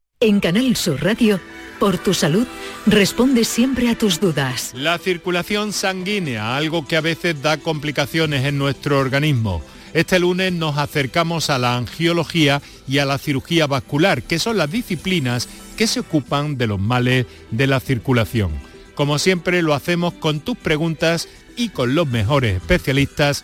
En 0.23 0.39
Canal 0.39 0.75
Sur 0.75 1.03
Radio, 1.03 1.39
por 1.79 1.97
tu 1.97 2.13
salud, 2.13 2.45
responde 2.85 3.43
siempre 3.43 3.89
a 3.89 3.97
tus 3.97 4.19
dudas. 4.19 4.71
La 4.75 4.99
circulación 4.99 5.73
sanguínea, 5.73 6.55
algo 6.55 6.85
que 6.85 6.95
a 6.95 7.01
veces 7.01 7.41
da 7.41 7.57
complicaciones 7.57 8.45
en 8.45 8.59
nuestro 8.59 8.99
organismo. 8.99 9.63
Este 9.93 10.19
lunes 10.19 10.53
nos 10.53 10.77
acercamos 10.77 11.49
a 11.49 11.57
la 11.57 11.75
angiología 11.75 12.61
y 12.87 12.99
a 12.99 13.05
la 13.05 13.17
cirugía 13.17 13.65
vascular, 13.65 14.21
que 14.21 14.37
son 14.37 14.57
las 14.57 14.69
disciplinas 14.69 15.49
que 15.75 15.87
se 15.87 16.01
ocupan 16.01 16.55
de 16.55 16.67
los 16.67 16.79
males 16.79 17.25
de 17.49 17.65
la 17.65 17.79
circulación. 17.79 18.51
Como 18.93 19.17
siempre 19.17 19.63
lo 19.63 19.73
hacemos 19.73 20.13
con 20.13 20.39
tus 20.39 20.55
preguntas 20.55 21.27
y 21.57 21.69
con 21.69 21.95
los 21.95 22.07
mejores 22.07 22.57
especialistas 22.57 23.43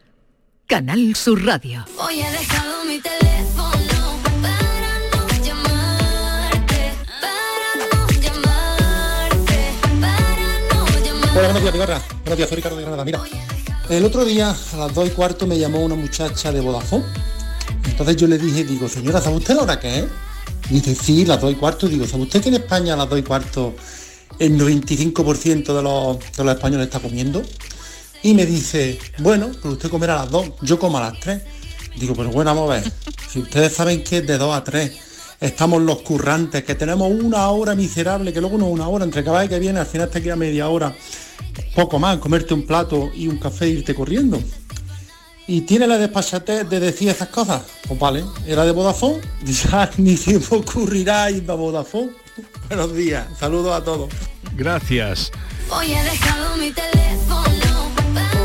Canal 0.71 1.13
Sur 1.17 1.45
Radio. 1.45 1.83
Hoy 1.97 2.21
he 2.21 2.31
dejado 2.31 2.85
mi 2.85 2.97
teléfono 3.01 4.17
para 4.41 4.99
no 5.11 5.27
llamarte, 5.43 6.93
para 7.19 7.87
no 7.91 8.07
llamarte, 8.21 9.73
para 9.99 10.15
no 10.15 10.87
llamarte. 11.03 11.37
Hola, 11.37 11.47
buenos 11.47 11.61
días, 11.61 11.73
Vigorra. 11.73 12.01
Buenos 12.23 12.37
días, 12.37 12.47
soy 12.47 12.55
Ricardo 12.55 12.77
de 12.77 12.83
Granada. 12.83 13.03
Mira, 13.03 13.19
el 13.89 14.05
otro 14.05 14.23
día 14.23 14.55
a 14.71 14.77
las 14.77 14.95
2 14.95 15.07
y 15.09 15.11
cuarto 15.11 15.45
me 15.45 15.59
llamó 15.59 15.81
una 15.81 15.95
muchacha 15.95 16.53
de 16.53 16.61
Vodafone. 16.61 17.03
Entonces 17.83 18.15
yo 18.15 18.27
le 18.27 18.37
dije, 18.37 18.63
digo, 18.63 18.87
señora, 18.87 19.19
¿sabe 19.19 19.35
usted 19.35 19.55
la 19.55 19.63
hora 19.63 19.77
que 19.77 19.99
es? 19.99 20.05
Y 20.69 20.75
dice, 20.75 20.95
sí, 20.95 21.25
las 21.25 21.41
2 21.41 21.51
y 21.51 21.55
cuarto. 21.55 21.89
Digo, 21.89 22.07
¿sabe 22.07 22.23
usted 22.23 22.41
que 22.41 22.47
en 22.47 22.55
España 22.55 22.93
a 22.93 22.95
las 22.95 23.09
2 23.09 23.19
y 23.19 23.23
cuarto 23.23 23.75
el 24.39 24.57
95% 24.57 25.75
de 25.75 25.83
los, 25.83 26.17
de 26.37 26.43
los 26.45 26.55
españoles 26.55 26.85
está 26.85 27.01
comiendo? 27.01 27.43
Y 28.23 28.33
me 28.33 28.45
dice, 28.45 28.99
bueno, 29.19 29.51
pero 29.61 29.73
usted 29.73 29.89
comerá 29.89 30.15
a 30.15 30.23
las 30.23 30.31
2, 30.31 30.51
yo 30.61 30.77
como 30.77 30.97
a 30.97 31.01
las 31.01 31.19
3. 31.19 31.41
Digo, 31.97 32.15
pero 32.15 32.29
bueno, 32.29 32.53
vamos 32.53 32.69
a 32.69 32.75
ver, 32.75 32.91
si 33.29 33.39
ustedes 33.39 33.73
saben 33.73 34.03
que 34.03 34.19
es 34.19 34.27
de 34.27 34.37
2 34.37 34.55
a 34.55 34.63
3, 34.63 34.91
estamos 35.39 35.81
los 35.81 36.01
currantes, 36.01 36.63
que 36.63 36.75
tenemos 36.75 37.11
una 37.11 37.47
hora 37.49 37.75
miserable, 37.75 38.31
que 38.31 38.39
luego 38.39 38.57
no 38.57 38.67
es 38.67 38.73
una 38.73 38.87
hora, 38.87 39.03
entre 39.03 39.23
va 39.23 39.43
y 39.43 39.49
que 39.49 39.59
viene, 39.59 39.79
al 39.79 39.87
final 39.87 40.09
te 40.09 40.21
queda 40.21 40.35
media 40.35 40.69
hora, 40.69 40.95
poco 41.75 41.99
más, 41.99 42.19
comerte 42.19 42.53
un 42.53 42.65
plato 42.65 43.11
y 43.13 43.27
un 43.27 43.37
café 43.37 43.65
e 43.65 43.69
irte 43.69 43.95
corriendo. 43.95 44.41
Y 45.47 45.61
tiene 45.61 45.87
la 45.87 45.97
despachatez 45.97 46.69
de 46.69 46.79
decir 46.79 47.09
esas 47.09 47.27
cosas. 47.27 47.63
Pues 47.87 47.99
vale, 47.99 48.23
era 48.47 48.63
de 48.63 48.71
Vodafone, 48.71 49.19
ya 49.43 49.89
ni 49.97 50.15
se 50.15 50.39
me 50.39 50.45
ocurrirá 50.51 51.29
ir 51.31 51.49
a 51.49 51.55
Vodafone. 51.55 52.11
Buenos 52.67 52.95
días, 52.95 53.27
saludos 53.37 53.73
a 53.73 53.83
todos. 53.83 54.09
Gracias. 54.55 55.31
Hoy 55.69 55.93
he 55.93 56.03
dejado 56.03 56.55
mi 56.57 56.71
teléfono 56.71 57.70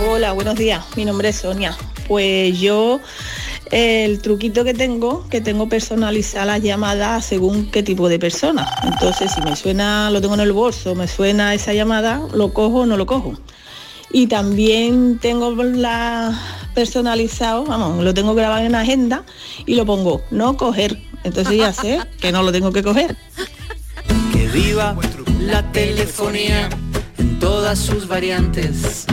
Hola, 0.05 0.33
buenos 0.33 0.57
días. 0.57 0.85
Mi 0.95 1.05
nombre 1.05 1.31
es 1.31 1.37
Sonia. 1.37 1.77
Pues 2.07 2.59
yo 2.61 3.01
el 3.71 4.21
truquito 4.21 4.63
que 4.63 4.75
tengo, 4.75 5.27
que 5.29 5.41
tengo 5.41 5.69
personalizar 5.69 6.47
las 6.47 6.63
llamadas 6.63 7.25
según 7.25 7.71
qué 7.71 7.83
tipo 7.83 8.09
de 8.09 8.19
persona. 8.19 8.69
Entonces, 8.85 9.33
si 9.33 9.41
me 9.41 9.57
suena, 9.57 10.11
lo 10.11 10.21
tengo 10.21 10.35
en 10.35 10.41
el 10.41 10.53
bolso, 10.53 10.95
me 10.95 11.09
suena 11.09 11.55
esa 11.55 11.73
llamada, 11.73 12.21
lo 12.35 12.53
cojo 12.53 12.81
o 12.81 12.87
no 12.87 12.97
lo 12.97 13.07
cojo. 13.07 13.35
Y 14.13 14.27
también 14.27 15.19
tengo 15.19 15.51
la 15.53 16.39
personalizado, 16.75 17.65
vamos, 17.65 18.05
lo 18.05 18.13
tengo 18.13 18.35
grabado 18.35 18.65
en 18.65 18.75
agenda 18.75 19.25
y 19.65 19.77
lo 19.77 19.87
pongo 19.87 20.23
no 20.31 20.57
coger. 20.57 21.01
Entonces 21.25 21.57
ya 21.57 21.73
sé 21.73 22.01
que 22.21 22.33
no 22.33 22.43
lo 22.43 22.53
tengo 22.53 22.71
que 22.71 22.83
coger. 22.83 23.17
Que 24.33 24.47
viva 24.49 24.95
la 25.41 25.63
telefonía 25.73 26.69
en 27.19 27.39
todas 27.39 27.79
sus 27.79 28.07
variantes. 28.07 29.07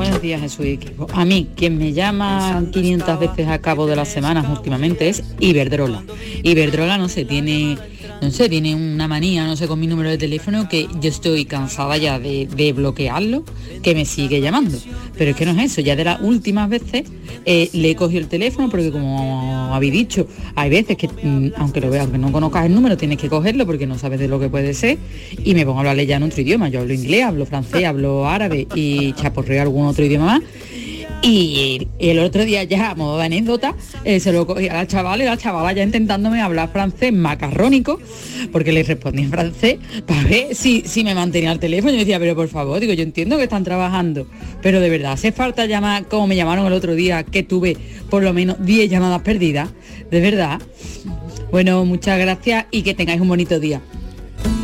Buenos 0.00 0.22
días, 0.22 0.40
Jesús 0.40 0.64
y 0.64 0.70
equipo. 0.70 1.06
A 1.12 1.26
mí, 1.26 1.48
quien 1.54 1.76
me 1.76 1.92
llama 1.92 2.64
500 2.72 3.20
veces 3.20 3.48
a 3.48 3.58
cabo 3.58 3.86
de 3.86 3.96
las 3.96 4.08
semanas 4.08 4.46
últimamente 4.48 5.10
es 5.10 5.22
Iberdrola. 5.40 6.02
Iberdrola, 6.42 6.96
no 6.96 7.10
sé, 7.10 7.26
tiene, 7.26 7.76
no 8.20 8.30
sé, 8.30 8.48
tiene 8.48 8.74
una 8.74 9.08
manía, 9.08 9.46
no 9.46 9.56
sé, 9.56 9.66
con 9.66 9.80
mi 9.80 9.86
número 9.86 10.10
de 10.10 10.18
teléfono 10.18 10.68
que 10.68 10.88
yo 11.00 11.08
estoy 11.08 11.44
cansada 11.44 11.96
ya 11.96 12.18
de, 12.18 12.46
de 12.46 12.72
bloquearlo, 12.72 13.44
que 13.82 13.94
me 13.94 14.04
sigue 14.04 14.40
llamando. 14.40 14.78
Pero 15.16 15.30
es 15.30 15.36
que 15.36 15.46
no 15.46 15.52
es 15.52 15.72
eso, 15.72 15.80
ya 15.80 15.96
de 15.96 16.04
las 16.04 16.20
últimas 16.20 16.68
veces 16.68 17.04
eh, 17.44 17.70
le 17.72 17.90
he 17.90 17.96
cogido 17.96 18.20
el 18.20 18.28
teléfono 18.28 18.68
porque 18.68 18.90
como 18.90 19.74
habéis 19.74 19.92
dicho, 19.92 20.26
hay 20.54 20.70
veces 20.70 20.96
que, 20.96 21.08
mm, 21.08 21.52
aunque 21.56 21.80
lo 21.80 21.90
veas, 21.90 22.04
aunque 22.04 22.18
no 22.18 22.30
conozcas 22.32 22.66
el 22.66 22.74
número, 22.74 22.96
tienes 22.96 23.18
que 23.18 23.28
cogerlo 23.28 23.64
porque 23.66 23.86
no 23.86 23.98
sabes 23.98 24.20
de 24.20 24.28
lo 24.28 24.38
que 24.38 24.48
puede 24.48 24.74
ser 24.74 24.98
y 25.42 25.54
me 25.54 25.64
pongo 25.64 25.78
a 25.78 25.80
hablarle 25.80 26.06
ya 26.06 26.16
en 26.16 26.24
otro 26.24 26.40
idioma. 26.40 26.68
Yo 26.68 26.80
hablo 26.80 26.92
inglés, 26.92 27.24
hablo 27.24 27.46
francés, 27.46 27.84
hablo 27.84 28.28
árabe 28.28 28.66
y 28.74 29.12
chaporreo 29.14 29.62
algún 29.62 29.86
otro 29.86 30.04
idioma 30.04 30.26
más. 30.26 30.42
Y 31.22 31.86
el 31.98 32.18
otro 32.18 32.46
día 32.46 32.64
ya, 32.64 32.90
a 32.90 32.94
modo 32.94 33.18
de 33.18 33.24
anécdota, 33.24 33.74
eh, 34.04 34.20
se 34.20 34.32
lo 34.32 34.46
cogí 34.46 34.68
a 34.68 34.74
la 34.74 34.86
chavala 34.86 35.22
y 35.22 35.26
la 35.26 35.36
chavala 35.36 35.72
ya 35.72 35.82
intentándome 35.82 36.40
hablar 36.40 36.70
francés 36.72 37.12
macarrónico, 37.12 38.00
porque 38.52 38.72
le 38.72 38.82
respondí 38.82 39.22
en 39.22 39.30
francés, 39.30 39.78
para 40.06 40.22
ver 40.24 40.54
si, 40.54 40.82
si 40.86 41.04
me 41.04 41.14
mantenía 41.14 41.52
el 41.52 41.58
teléfono. 41.58 41.92
Yo 41.92 41.98
decía, 41.98 42.18
pero 42.18 42.34
por 42.34 42.48
favor, 42.48 42.80
digo, 42.80 42.94
yo 42.94 43.02
entiendo 43.02 43.36
que 43.36 43.44
están 43.44 43.64
trabajando, 43.64 44.26
pero 44.62 44.80
de 44.80 44.88
verdad, 44.88 45.12
hace 45.12 45.30
falta 45.30 45.66
llamar, 45.66 46.06
como 46.08 46.26
me 46.26 46.36
llamaron 46.36 46.66
el 46.66 46.72
otro 46.72 46.94
día, 46.94 47.22
que 47.22 47.42
tuve 47.42 47.76
por 48.08 48.22
lo 48.22 48.32
menos 48.32 48.56
10 48.64 48.88
llamadas 48.90 49.20
perdidas, 49.20 49.68
de 50.10 50.20
verdad. 50.20 50.58
Bueno, 51.50 51.84
muchas 51.84 52.18
gracias 52.18 52.64
y 52.70 52.82
que 52.82 52.94
tengáis 52.94 53.20
un 53.20 53.28
bonito 53.28 53.60
día. 53.60 53.82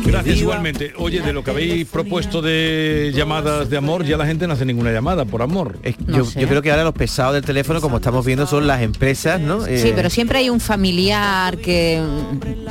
Gracias 0.07 0.37
igualmente. 0.39 0.93
Oye, 0.97 1.21
de 1.21 1.33
lo 1.33 1.43
que 1.43 1.51
habéis 1.51 1.85
propuesto 1.87 2.41
de 2.41 3.11
llamadas 3.15 3.69
de 3.69 3.77
amor, 3.77 4.05
ya 4.05 4.17
la 4.17 4.25
gente 4.25 4.47
no 4.47 4.53
hace 4.53 4.65
ninguna 4.65 4.91
llamada 4.91 5.25
por 5.25 5.41
amor. 5.41 5.79
yo, 6.07 6.25
yo 6.31 6.47
creo 6.47 6.61
que 6.61 6.71
ahora 6.71 6.83
los 6.83 6.93
pesados 6.93 7.33
del 7.33 7.43
teléfono, 7.43 7.81
como 7.81 7.97
estamos 7.97 8.25
viendo, 8.25 8.47
son 8.47 8.67
las 8.67 8.81
empresas, 8.81 9.39
¿no? 9.39 9.61
Sí, 9.65 9.71
Eh, 9.71 9.93
pero 9.95 10.09
siempre 10.09 10.39
hay 10.39 10.49
un 10.49 10.59
familiar 10.59 11.57
que, 11.57 12.01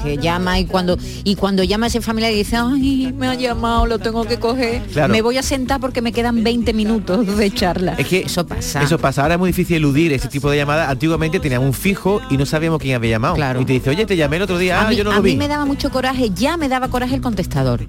que 0.03 0.17
llama 0.19 0.59
y 0.59 0.67
cuando 0.67 0.97
y 1.25 1.35
cuando 1.37 1.63
llama 1.63 1.87
ese 1.89 2.01
familiar 2.01 2.33
y 2.33 2.37
dice, 2.37 2.57
ay, 2.57 3.13
me 3.17 3.27
ha 3.29 3.35
llamado, 3.35 3.87
lo 3.87 3.99
tengo 3.99 4.25
que 4.25 4.39
coger. 4.39 4.83
Claro. 4.93 5.13
Me 5.13 5.23
voy 5.23 5.39
a 5.39 5.43
sentar 5.43 5.81
porque 5.81 6.01
me 6.03 6.13
quedan 6.13 6.43
20 6.43 6.73
minutos 6.73 7.37
de 7.37 7.51
charla. 7.53 7.95
Es 7.99 8.07
que 8.07 8.21
eso 8.21 8.47
pasa. 8.47 8.83
Eso 8.83 8.99
pasa, 8.99 9.23
ahora 9.23 9.35
es 9.35 9.41
muy 9.41 9.51
difícil 9.51 9.77
eludir 9.77 10.13
ese 10.13 10.29
tipo 10.29 10.51
de 10.51 10.57
llamadas. 10.59 10.89
Antiguamente 10.89 11.39
teníamos 11.41 11.67
un 11.67 11.75
fijo 11.75 12.21
y 12.31 12.37
no 12.37 12.47
sabíamos 12.47 12.81
quién 12.81 12.95
había 12.97 13.11
llamado. 13.13 13.37
Y 13.61 13.65
te 13.65 13.73
dice, 13.75 13.91
oye, 13.91 14.07
te 14.07 14.17
llamé 14.17 14.37
el 14.37 14.43
otro 14.43 14.59
día, 14.59 14.81
a 14.81 14.87
ah, 14.87 14.91
mí, 14.91 14.97
yo 14.97 15.05
no 15.05 15.11
a 15.13 15.17
lo 15.17 15.23
mí 15.23 15.31
vi. 15.33 15.37
me 15.37 15.49
daba 15.49 15.65
mucho 15.65 15.91
coraje, 15.91 16.31
ya 16.35 16.57
me 16.57 16.69
daba 16.69 16.89
coraje 16.89 17.15
el 17.15 17.21
contestador. 17.27 17.87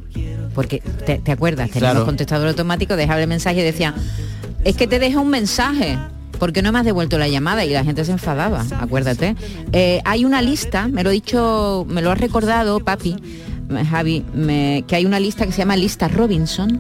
Porque, 0.56 0.82
¿te, 1.06 1.20
te 1.20 1.32
acuerdas? 1.32 1.70
Teníamos 1.70 1.94
Claro. 1.94 2.06
contestador 2.06 2.48
automático, 2.48 2.96
dejaba 2.96 3.22
el 3.22 3.28
mensaje 3.28 3.60
y 3.60 3.64
decía, 3.64 3.94
es 4.64 4.76
que 4.76 4.88
te 4.88 4.98
deja 5.00 5.20
un 5.20 5.30
mensaje. 5.30 5.98
porque 6.40 6.62
no 6.62 6.72
me 6.72 6.78
has 6.80 6.86
devuelto 6.86 7.18
la 7.18 7.28
llamada? 7.28 7.66
Y 7.66 7.72
la 7.72 7.84
gente 7.84 8.06
se 8.06 8.12
enfadaba, 8.12 8.64
acuérdate. 8.80 9.36
Eh, 9.74 10.02
hay 10.06 10.24
una 10.24 10.42
lista, 10.44 10.88
me 10.88 11.04
lo 11.04 11.10
he 11.10 11.14
dicho, 11.14 11.86
me 11.90 12.02
lo 12.04 12.12
ha 12.12 12.16
recordado 12.16 12.80
papi, 12.80 13.16
Javi, 13.90 14.24
me- 14.36 14.84
que 14.88 14.96
hay 14.96 15.06
una 15.08 15.20
lista 15.20 15.46
que 15.48 15.52
se 15.52 15.58
llama 15.60 15.76
lista 15.76 16.08
Robinson, 16.08 16.78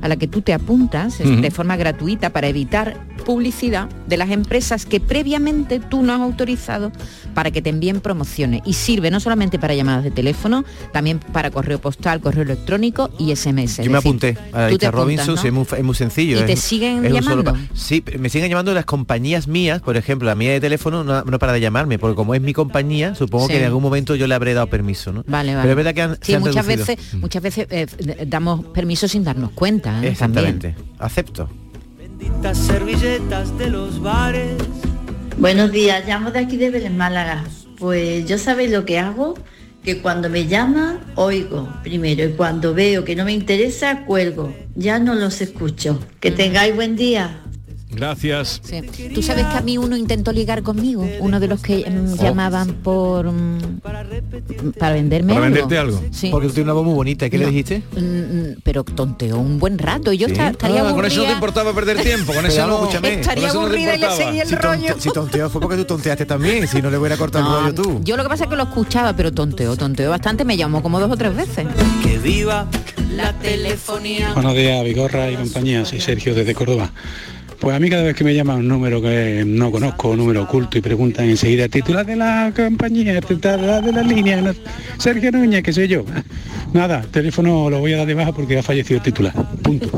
a 0.00 0.06
la 0.08 0.14
que 0.16 0.28
tú 0.28 0.42
te 0.42 0.52
apuntas 0.54 1.18
de 1.18 1.50
forma 1.50 1.76
gratuita 1.76 2.30
para 2.30 2.46
evitar 2.46 2.96
publicidad 3.24 3.88
de 4.06 4.16
las 4.16 4.30
empresas 4.30 4.86
que 4.86 5.00
previamente 5.00 5.80
tú 5.80 6.02
no 6.02 6.12
has 6.12 6.20
autorizado 6.20 6.92
para 7.34 7.50
que 7.50 7.62
te 7.62 7.70
envíen 7.70 8.00
promociones 8.00 8.62
y 8.64 8.74
sirve 8.74 9.10
no 9.10 9.18
solamente 9.20 9.58
para 9.58 9.74
llamadas 9.74 10.04
de 10.04 10.10
teléfono, 10.10 10.64
también 10.92 11.18
para 11.18 11.50
correo 11.50 11.80
postal, 11.80 12.20
correo 12.20 12.42
electrónico 12.44 13.10
y 13.18 13.34
SMS. 13.34 13.78
Yo 13.82 13.90
me 13.90 13.96
decir, 13.96 13.96
apunté 13.96 14.38
a 14.52 14.60
la 14.60 14.68
tú 14.68 14.78
te 14.78 14.86
apuntas, 14.86 15.26
Robinson, 15.26 15.46
es, 15.46 15.52
muy, 15.52 15.66
es 15.78 15.84
muy 15.84 15.94
sencillo. 15.94 16.36
¿Y 16.36 16.40
es- 16.40 16.46
te 16.46 16.56
siguen 16.56 17.02
solo 17.02 17.14
llamando? 17.42 17.56
sí, 17.74 18.04
me 18.18 18.28
siguen 18.28 18.50
llamando 18.50 18.72
las 18.74 18.84
compañías 18.84 19.48
mías, 19.48 19.80
por 19.82 19.96
ejemplo, 19.96 20.26
la 20.26 20.34
mía 20.34 20.52
de 20.52 20.60
teléfono 20.60 21.02
no, 21.02 21.22
no 21.24 21.38
para 21.38 21.52
de 21.52 21.60
llamarme, 21.60 21.98
porque 21.98 22.14
como 22.14 22.34
es 22.34 22.42
mi 22.42 22.52
compañía, 22.52 23.14
supongo 23.14 23.46
Sí. 23.46 23.52
que 23.54 23.58
en 23.60 23.64
algún 23.66 23.82
momento 23.82 24.14
yo 24.14 24.26
le 24.26 24.34
habré 24.34 24.54
dado 24.54 24.68
permiso, 24.68 25.12
¿no? 25.12 25.24
Vale, 25.26 25.54
vale. 25.54 25.62
Pero 25.62 25.72
es 25.72 25.76
verdad 25.76 25.94
que 25.94 26.02
han, 26.02 26.18
Sí, 26.20 26.36
muchas 26.38 26.66
veces, 26.66 27.14
muchas 27.14 27.42
veces 27.42 27.66
eh, 27.70 27.86
damos 28.26 28.64
permiso 28.66 29.08
sin 29.08 29.24
darnos 29.24 29.50
cuenta. 29.52 29.90
¿eh? 29.90 29.92
También. 29.94 30.12
Exactamente. 30.12 30.74
Acepto. 30.98 31.48
Servilletas 32.52 33.56
de 33.58 33.68
los 33.70 34.00
bares. 34.00 34.54
Buenos 35.38 35.72
días, 35.72 36.06
llamo 36.06 36.30
de 36.30 36.40
aquí 36.40 36.56
de 36.56 36.70
Belén 36.70 36.96
Málaga. 36.96 37.44
Pues 37.78 38.26
yo 38.26 38.38
sabéis 38.38 38.70
lo 38.70 38.84
que 38.84 38.98
hago, 38.98 39.34
que 39.82 40.00
cuando 40.00 40.30
me 40.30 40.46
llaman, 40.46 41.00
oigo 41.16 41.68
primero 41.82 42.24
y 42.24 42.32
cuando 42.32 42.74
veo 42.74 43.04
que 43.04 43.16
no 43.16 43.24
me 43.24 43.32
interesa, 43.32 44.04
cuelgo. 44.04 44.54
Ya 44.74 44.98
no 44.98 45.14
los 45.14 45.40
escucho. 45.40 46.00
Que 46.20 46.30
tengáis 46.30 46.74
buen 46.74 46.96
día. 46.96 47.40
Gracias. 47.94 48.60
Sí. 48.64 48.82
Tú 49.14 49.22
sabes 49.22 49.46
que 49.46 49.56
a 49.56 49.60
mí 49.60 49.78
uno 49.78 49.96
intentó 49.96 50.32
ligar 50.32 50.62
conmigo, 50.62 51.06
uno 51.20 51.40
de 51.40 51.48
los 51.48 51.60
que 51.62 51.88
mm, 51.88 52.16
llamaban 52.22 52.74
por 52.82 53.30
mm, 53.30 53.80
para 54.78 54.92
venderme 54.92 55.32
Para 55.34 55.46
algo. 55.46 55.54
venderte 55.54 55.78
algo. 55.78 56.02
Sí. 56.10 56.28
Porque 56.30 56.48
tú 56.48 56.54
tienes 56.54 56.66
una 56.66 56.74
voz 56.74 56.84
muy 56.84 56.94
bonita. 56.94 57.28
¿Qué 57.30 57.38
le 57.38 57.46
dijiste? 57.46 57.82
Mm, 57.96 58.00
mm, 58.00 58.56
pero 58.62 58.84
tonteó 58.84 59.38
un 59.38 59.58
buen 59.58 59.78
rato. 59.78 60.12
y 60.12 60.18
Yo 60.18 60.26
esta- 60.26 60.50
estaría 60.50 60.86
Ah, 60.88 60.92
con 60.92 61.04
eso 61.06 61.20
no 61.20 61.26
te 61.26 61.32
importaba 61.32 61.72
perder 61.72 62.00
tiempo, 62.02 62.32
con 62.32 62.44
eso 62.46 62.66
no. 62.66 62.80
escúchame. 62.80 63.14
Estaría 63.20 63.48
con 63.48 63.50
eso 63.50 63.60
no 63.62 63.68
te 63.68 63.74
aburrida 63.74 63.94
y 63.94 63.98
le 63.98 64.04
importaba. 64.06 64.16
seguía 64.26 64.42
el 64.42 64.48
Si, 64.48 64.54
tonte- 64.56 64.62
rollo. 64.88 64.94
si 65.00 65.10
tonteó 65.10 65.50
fue 65.50 65.60
porque 65.60 65.76
tú 65.76 65.84
tonteaste 65.84 66.26
también. 66.26 66.66
Si 66.68 66.82
no 66.82 66.90
le 66.90 66.98
hubiera 66.98 67.16
cortado 67.16 67.44
No, 67.44 67.58
el 67.58 67.64
rollo 67.76 67.82
tú. 67.82 68.00
Yo 68.04 68.16
lo 68.16 68.22
que 68.22 68.28
pasa 68.28 68.44
es 68.44 68.50
que 68.50 68.56
lo 68.56 68.64
escuchaba, 68.64 69.14
pero 69.14 69.32
tonteó, 69.32 69.76
tonteó 69.76 70.10
bastante, 70.10 70.44
me 70.44 70.56
llamó 70.56 70.82
como 70.82 71.00
dos 71.00 71.10
o 71.10 71.16
tres 71.16 71.34
veces. 71.36 71.66
Que 72.02 72.18
viva 72.18 72.66
La 73.14 73.32
telefonía. 73.34 74.32
Buenos 74.34 74.54
días, 74.54 74.82
Vigorra 74.84 75.30
y 75.30 75.36
compañía, 75.36 75.84
soy 75.84 76.00
Sergio 76.00 76.34
desde 76.34 76.52
Córdoba. 76.54 76.90
Pues 77.64 77.74
a 77.74 77.80
mí 77.80 77.88
cada 77.88 78.02
vez 78.02 78.14
que 78.14 78.24
me 78.24 78.34
llaman 78.34 78.58
un 78.58 78.68
número 78.68 79.00
que 79.00 79.42
no 79.46 79.70
conozco, 79.70 80.10
un 80.10 80.18
número 80.18 80.42
oculto 80.42 80.76
y 80.76 80.82
preguntan 80.82 81.30
enseguida 81.30 81.66
titular 81.66 82.04
de 82.04 82.14
la 82.14 82.52
compañía, 82.54 83.18
titular 83.22 83.82
de 83.82 83.90
la 83.90 84.02
línea, 84.02 84.54
Sergio 84.98 85.32
Núñez, 85.32 85.62
que 85.62 85.72
soy 85.72 85.88
yo. 85.88 86.04
Nada, 86.74 87.00
teléfono 87.10 87.70
lo 87.70 87.78
voy 87.78 87.94
a 87.94 87.96
dar 87.96 88.06
de 88.06 88.12
baja 88.12 88.32
porque 88.32 88.58
ha 88.58 88.62
fallecido 88.62 88.98
el 88.98 89.02
titular. 89.02 89.32
Punto. 89.62 89.88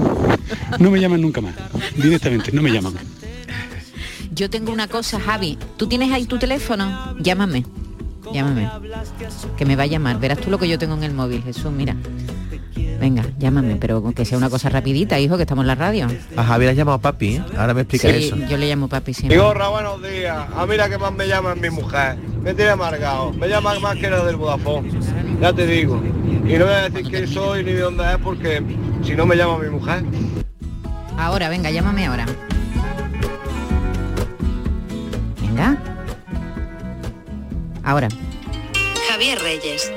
No 0.78 0.92
me 0.92 1.00
llaman 1.00 1.20
nunca 1.20 1.40
más. 1.40 1.56
Directamente, 1.96 2.52
no 2.52 2.62
me 2.62 2.70
llaman. 2.70 2.94
Yo 4.32 4.48
tengo 4.48 4.72
una 4.72 4.86
cosa, 4.86 5.18
Javi. 5.18 5.58
¿Tú 5.76 5.88
tienes 5.88 6.12
ahí 6.12 6.26
tu 6.26 6.38
teléfono? 6.38 7.16
Llámame. 7.18 7.64
Llámame. 8.32 8.70
Que 9.56 9.64
me 9.64 9.74
va 9.74 9.82
a 9.82 9.86
llamar. 9.86 10.20
Verás 10.20 10.38
tú 10.38 10.50
lo 10.50 10.58
que 10.60 10.68
yo 10.68 10.78
tengo 10.78 10.94
en 10.94 11.02
el 11.02 11.14
móvil, 11.14 11.42
Jesús, 11.42 11.72
mira. 11.72 11.96
Venga, 13.00 13.24
llámame, 13.38 13.76
pero 13.76 14.02
que 14.14 14.24
sea 14.24 14.36
una 14.38 14.50
cosa 14.50 14.68
rapidita, 14.68 15.18
hijo, 15.18 15.36
que 15.36 15.42
estamos 15.42 15.62
en 15.62 15.66
la 15.68 15.74
radio. 15.74 16.06
A 16.36 16.44
Javier 16.44 16.70
has 16.70 16.76
llamado 16.76 16.98
papi, 16.98 17.36
¿eh? 17.36 17.42
Ahora 17.56 17.74
me 17.74 17.82
explica 17.82 18.08
Sí, 18.10 18.26
eso. 18.26 18.36
yo 18.36 18.56
le 18.56 18.68
llamo 18.68 18.88
papi 18.88 19.14
siempre. 19.14 19.36
Vigorra, 19.36 19.68
buenos 19.68 20.02
días. 20.02 20.46
A 20.56 20.66
mira 20.66 20.88
que 20.88 20.98
más 20.98 21.12
me 21.12 21.26
llama 21.26 21.54
mi 21.54 21.70
mujer. 21.70 22.16
Me 22.42 22.54
tiene 22.54 22.70
amargado. 22.72 23.32
Me 23.32 23.48
llama 23.48 23.78
más 23.80 23.96
que 23.96 24.10
la 24.10 24.24
del 24.24 24.36
Vodafone. 24.36 24.90
Ya 25.40 25.52
te 25.52 25.66
digo. 25.66 26.02
Y 26.46 26.54
no 26.58 26.64
voy 26.66 26.74
a 26.74 26.88
decir 26.88 27.10
quién 27.10 27.26
soy 27.28 27.64
ni 27.64 27.72
de 27.72 27.80
dónde 27.80 28.04
es 28.10 28.18
porque 28.18 28.62
si 29.04 29.14
no 29.14 29.26
me 29.26 29.36
llama 29.36 29.58
mi 29.58 29.68
mujer. 29.68 30.04
Ahora, 31.18 31.48
venga, 31.48 31.70
llámame 31.70 32.06
ahora. 32.06 32.26
Venga. 35.40 35.76
Ahora. 37.82 38.08
Javier 39.08 39.38
Reyes. 39.40 39.92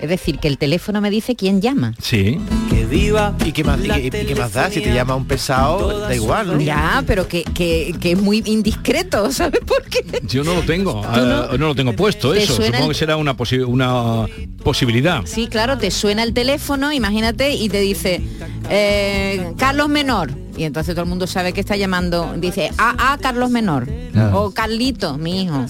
Es 0.00 0.08
decir, 0.08 0.38
que 0.38 0.48
el 0.48 0.56
teléfono 0.58 1.00
me 1.00 1.10
dice 1.10 1.36
quién 1.36 1.60
llama. 1.60 1.94
Sí. 2.00 2.38
Que 2.70 2.86
viva 2.86 3.34
¿Y 3.44 3.52
qué 3.52 3.62
más, 3.64 3.78
y 3.84 3.88
qué- 3.88 4.22
y 4.22 4.26
qué 4.26 4.34
más 4.34 4.52
da? 4.54 4.70
Si 4.70 4.80
te 4.80 4.92
llama 4.94 5.14
un 5.14 5.26
pesado, 5.26 6.00
da 6.00 6.14
igual, 6.14 6.46
¿no? 6.54 6.60
Ya, 6.60 7.04
pero 7.06 7.28
que, 7.28 7.42
que, 7.44 7.94
que 8.00 8.12
es 8.12 8.20
muy 8.20 8.42
indiscreto, 8.46 9.30
¿sabes 9.32 9.60
por 9.66 9.82
qué? 9.84 10.04
Yo 10.26 10.42
no 10.42 10.54
lo 10.54 10.62
tengo, 10.62 11.02
ah, 11.04 11.48
no? 11.58 11.68
lo 11.68 11.74
tengo 11.74 11.92
puesto 11.94 12.32
¿Te 12.32 12.42
eso. 12.42 12.54
Supongo 12.56 12.84
el- 12.84 12.88
que 12.88 12.94
será 12.94 13.16
una, 13.16 13.36
posi- 13.36 13.64
una 13.66 14.26
posibilidad. 14.64 15.22
Sí, 15.26 15.46
claro, 15.48 15.76
te 15.78 15.90
suena 15.90 16.22
el 16.22 16.32
teléfono, 16.32 16.92
imagínate, 16.92 17.52
y 17.54 17.68
te 17.68 17.80
dice, 17.80 18.22
eh, 18.70 19.52
Carlos 19.58 19.88
Menor. 19.88 20.30
Y 20.60 20.64
entonces 20.64 20.94
todo 20.94 21.04
el 21.04 21.08
mundo 21.08 21.26
sabe 21.26 21.54
que 21.54 21.60
está 21.60 21.74
llamando, 21.74 22.34
dice, 22.36 22.70
a, 22.76 23.14
a 23.14 23.16
Carlos 23.16 23.48
Menor. 23.48 23.88
Ah. 24.14 24.32
O 24.34 24.50
Carlito, 24.50 25.16
mi 25.16 25.44
hijo. 25.44 25.64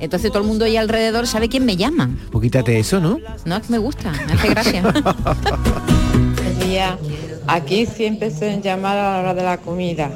Entonces 0.00 0.30
todo 0.30 0.42
el 0.42 0.46
mundo 0.46 0.66
ahí 0.66 0.76
alrededor 0.76 1.26
sabe 1.26 1.48
quién 1.48 1.64
me 1.64 1.78
llama. 1.78 2.10
Pues 2.30 2.42
quítate 2.42 2.78
eso, 2.78 3.00
¿no? 3.00 3.20
No, 3.46 3.56
es 3.56 3.66
que 3.66 3.72
me 3.72 3.78
gusta, 3.78 4.12
me 4.26 4.34
hace 4.34 4.48
gracia. 4.50 4.82
Aquí 7.46 7.86
siempre 7.86 8.30
suelen 8.30 8.60
llamar 8.60 8.98
a 8.98 9.14
la 9.14 9.20
hora 9.20 9.32
de 9.32 9.44
la 9.44 9.56
comida 9.56 10.10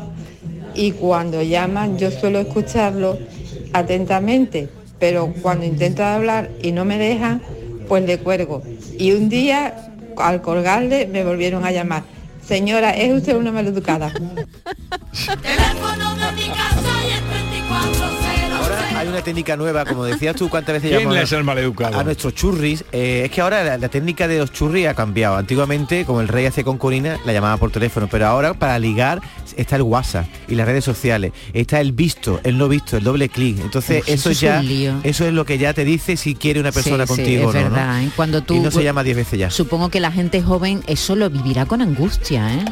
y 0.75 0.93
cuando 0.93 1.43
llaman 1.43 1.97
yo 1.97 2.11
suelo 2.11 2.41
escucharlo 2.41 3.19
atentamente, 3.73 4.69
pero 4.99 5.33
cuando 5.41 5.65
intento 5.65 6.05
hablar 6.05 6.51
y 6.61 6.73
no 6.73 6.85
me 6.85 6.99
dejan, 6.99 7.41
pues 7.89 8.05
le 8.05 8.19
cuelgo. 8.19 8.63
Y 8.99 9.13
un 9.13 9.31
día, 9.31 9.91
al 10.19 10.43
colgarle, 10.43 11.07
me 11.07 11.25
volvieron 11.25 11.65
a 11.65 11.73
llamar. 11.73 12.03
Señora, 12.47 12.91
es 12.91 13.13
usted 13.13 13.37
una 13.37 13.53
maleducada. 13.53 14.13
Ahora 18.55 18.99
hay 18.99 19.09
una 19.09 19.23
técnica 19.23 19.57
nueva, 19.57 19.85
como 19.85 20.05
decías 20.05 20.37
tú, 20.37 20.49
¿cuántas 20.49 20.75
veces 20.75 20.91
¿Quién 20.91 21.03
llamamos 21.03 21.25
es 21.25 21.33
el 21.33 21.45
maleducado? 21.45 21.99
a 21.99 22.05
nuestros 22.05 22.35
churris? 22.35 22.85
Eh, 22.93 23.23
es 23.25 23.31
que 23.31 23.41
ahora 23.41 23.63
la, 23.65 23.79
la 23.79 23.89
técnica 23.89 24.29
de 24.29 24.39
los 24.39 24.53
churris 24.53 24.87
ha 24.87 24.95
cambiado. 24.95 25.37
Antiguamente, 25.37 26.05
como 26.05 26.21
el 26.21 26.29
rey 26.29 26.47
hace 26.47 26.65
con 26.65 26.79
Corina, 26.79 27.19
la 27.25 27.33
llamaba 27.33 27.57
por 27.57 27.71
teléfono, 27.71 28.09
pero 28.11 28.27
ahora 28.27 28.55
para 28.55 28.79
ligar 28.79 29.21
está 29.57 29.77
el 29.77 29.83
WhatsApp 29.83 30.27
y 30.49 30.55
las 30.55 30.67
redes 30.67 30.85
sociales. 30.85 31.33
Está 31.53 31.81
el 31.81 31.93
visto, 31.93 32.41
el 32.45 32.59
no 32.59 32.69
visto, 32.69 32.97
el 32.97 33.05
doble 33.05 33.29
clic. 33.29 33.59
Entonces 33.61 34.03
Uf, 34.03 34.09
eso, 34.09 34.15
eso 34.15 34.31
es 34.31 34.41
ya, 34.41 34.63
lío. 34.63 34.95
eso 35.03 35.27
es 35.27 35.33
lo 35.33 35.45
que 35.45 35.59
ya 35.59 35.73
te 35.75 35.85
dice 35.85 36.17
si 36.17 36.35
quiere 36.35 36.61
una 36.61 36.73
persona 36.73 37.07
Sí, 37.07 37.15
contigo 37.15 37.43
es 37.51 37.57
o 37.57 37.59
no, 37.61 37.65
¿no? 37.69 37.71
verdad, 37.71 38.03
¿eh? 38.03 38.11
Cuando 38.17 38.43
tú 38.43 38.55
y 38.55 38.61
no 38.61 38.71
se 38.71 38.83
llama 38.83 39.03
10 39.03 39.17
veces 39.17 39.39
ya. 39.39 39.51
Supongo 39.51 39.89
que 39.91 40.01
la 40.01 40.11
gente 40.13 40.43
joven 40.43 40.83
eso 40.87 41.17
lo 41.17 41.29
vivirá 41.31 41.67
con 41.67 41.83
angustia, 41.83 42.53
¿eh? 42.55 42.65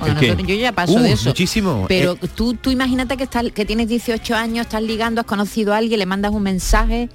Yo 0.47 0.55
ya 0.55 0.73
paso 0.73 0.95
Uh, 0.95 1.01
de 1.01 1.12
eso. 1.12 1.29
muchísimo. 1.31 1.85
Pero 1.88 2.16
Eh, 2.21 2.29
tú, 2.35 2.55
tú 2.55 2.71
imagínate 2.71 3.16
que, 3.16 3.25
estás, 3.25 3.45
que 3.53 3.64
tienes 3.64 3.88
18 3.88 4.35
años, 4.35 4.66
estás 4.66 4.83
ligando, 4.83 5.21
has 5.21 5.27
conocido 5.27 5.73
a 5.75 5.77
alguien, 5.79 5.99
le 5.99 6.07
mandas 6.07 6.33
un 6.33 6.43
mensaje, 6.43 7.09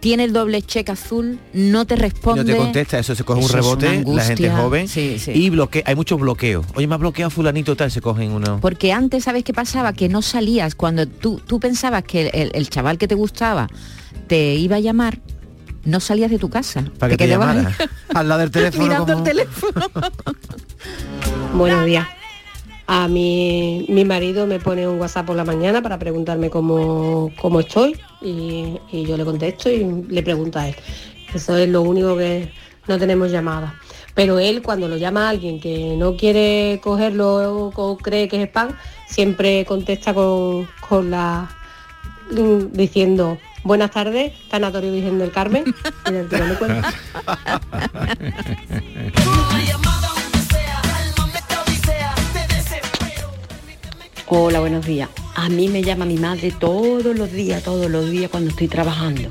tiene 0.00 0.24
el 0.24 0.32
doble 0.32 0.62
cheque 0.62 0.92
azul, 0.92 1.38
no 1.52 1.84
te 1.84 1.94
Y 1.94 1.98
responde. 1.98 2.42
no 2.44 2.50
te 2.50 2.56
contesta, 2.56 2.98
eso 2.98 3.14
se 3.14 3.22
coge 3.22 3.40
Eso 3.40 3.48
un 3.48 3.54
rebote, 3.54 4.04
la 4.06 4.24
gente 4.24 4.50
joven 4.50 4.88
Sí, 4.88 5.18
sí. 5.18 5.32
y 5.34 5.50
bloque, 5.50 5.82
hay 5.86 5.94
muchos 5.94 6.18
bloqueos. 6.18 6.66
Oye, 6.74 6.86
me 6.86 6.94
ha 6.94 6.98
bloqueado 6.98 7.30
fulanito 7.30 7.76
tal, 7.76 7.90
se 7.90 8.00
cogen 8.00 8.32
uno. 8.32 8.58
Porque 8.60 8.92
antes, 8.92 9.24
¿sabes 9.24 9.44
qué 9.44 9.52
pasaba? 9.52 9.92
Que 9.92 10.08
no 10.08 10.22
salías. 10.22 10.74
Cuando 10.74 11.06
tú, 11.06 11.40
tú 11.46 11.60
pensabas 11.60 12.02
que 12.04 12.28
el, 12.28 12.50
el 12.54 12.68
chaval 12.70 12.98
que 12.98 13.06
te 13.08 13.14
gustaba 13.14 13.68
te 14.26 14.54
iba 14.54 14.76
a 14.76 14.80
llamar, 14.80 15.18
no 15.84 16.00
salías 16.00 16.30
de 16.30 16.38
tu 16.38 16.48
casa. 16.50 16.84
Para 16.98 17.10
que 17.10 17.16
te 17.16 17.26
quedabas 17.26 17.56
llamara. 17.56 17.76
Al 18.14 18.28
lado 18.28 18.40
del 18.40 18.50
teléfono. 18.50 18.84
mirando 18.88 19.12
como- 19.14 19.18
el 19.26 19.30
teléfono. 19.30 19.86
Buenos 21.54 21.84
días. 21.86 22.06
A 22.92 23.06
mi, 23.06 23.86
mi 23.88 24.04
marido 24.04 24.48
me 24.48 24.58
pone 24.58 24.88
un 24.88 24.98
WhatsApp 24.98 25.24
por 25.24 25.36
la 25.36 25.44
mañana 25.44 25.80
para 25.80 25.96
preguntarme 25.96 26.50
cómo, 26.50 27.30
cómo 27.40 27.60
estoy 27.60 27.96
y, 28.20 28.80
y 28.90 29.06
yo 29.06 29.16
le 29.16 29.24
contesto 29.24 29.70
y 29.70 29.84
le 30.08 30.24
pregunto 30.24 30.58
a 30.58 30.70
él. 30.70 30.74
Eso 31.32 31.56
es 31.56 31.68
lo 31.68 31.82
único 31.82 32.16
que 32.16 32.50
no 32.88 32.98
tenemos 32.98 33.30
llamada. 33.30 33.76
Pero 34.16 34.40
él 34.40 34.60
cuando 34.60 34.88
lo 34.88 34.96
llama 34.96 35.26
a 35.26 35.28
alguien 35.28 35.60
que 35.60 35.94
no 35.96 36.16
quiere 36.16 36.80
cogerlo 36.82 37.70
o 37.76 37.98
cree 37.98 38.26
que 38.26 38.42
es 38.42 38.48
spam, 38.48 38.76
siempre 39.06 39.64
contesta 39.64 40.12
con, 40.12 40.66
con 40.88 41.12
la 41.12 41.48
diciendo 42.72 43.38
buenas 43.62 43.92
tardes, 43.92 44.32
Tanatorio 44.48 44.90
Virgen 44.90 45.20
del 45.20 45.30
Carmen, 45.30 45.62
y 46.08 46.12
del 46.12 46.28
Hola, 54.32 54.60
buenos 54.60 54.86
días. 54.86 55.08
A 55.34 55.48
mí 55.48 55.66
me 55.66 55.82
llama 55.82 56.04
mi 56.04 56.16
madre 56.16 56.52
todos 56.52 57.18
los 57.18 57.32
días, 57.32 57.64
todos 57.64 57.90
los 57.90 58.08
días 58.08 58.30
cuando 58.30 58.50
estoy 58.50 58.68
trabajando. 58.68 59.28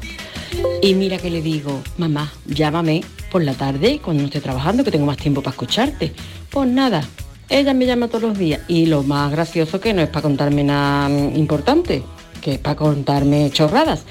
Y 0.81 0.93
mira 0.93 1.17
que 1.17 1.29
le 1.29 1.41
digo, 1.41 1.79
mamá, 1.97 2.33
llámame 2.45 3.05
por 3.31 3.41
la 3.41 3.53
tarde 3.53 4.01
cuando 4.03 4.23
no 4.23 4.27
esté 4.27 4.41
trabajando, 4.41 4.83
que 4.83 4.91
tengo 4.91 5.05
más 5.05 5.15
tiempo 5.15 5.41
para 5.41 5.51
escucharte. 5.51 6.11
Pues 6.49 6.67
nada, 6.67 7.01
ella 7.47 7.73
me 7.73 7.85
llama 7.85 8.09
todos 8.09 8.23
los 8.23 8.37
días. 8.37 8.59
Y 8.67 8.87
lo 8.87 9.03
más 9.03 9.31
gracioso 9.31 9.79
que 9.79 9.93
no 9.93 10.01
es 10.01 10.09
para 10.09 10.23
contarme 10.23 10.65
nada 10.65 11.09
importante, 11.09 12.03
que 12.41 12.55
es 12.55 12.59
para 12.59 12.75
contarme 12.75 13.49
chorradas. 13.51 14.03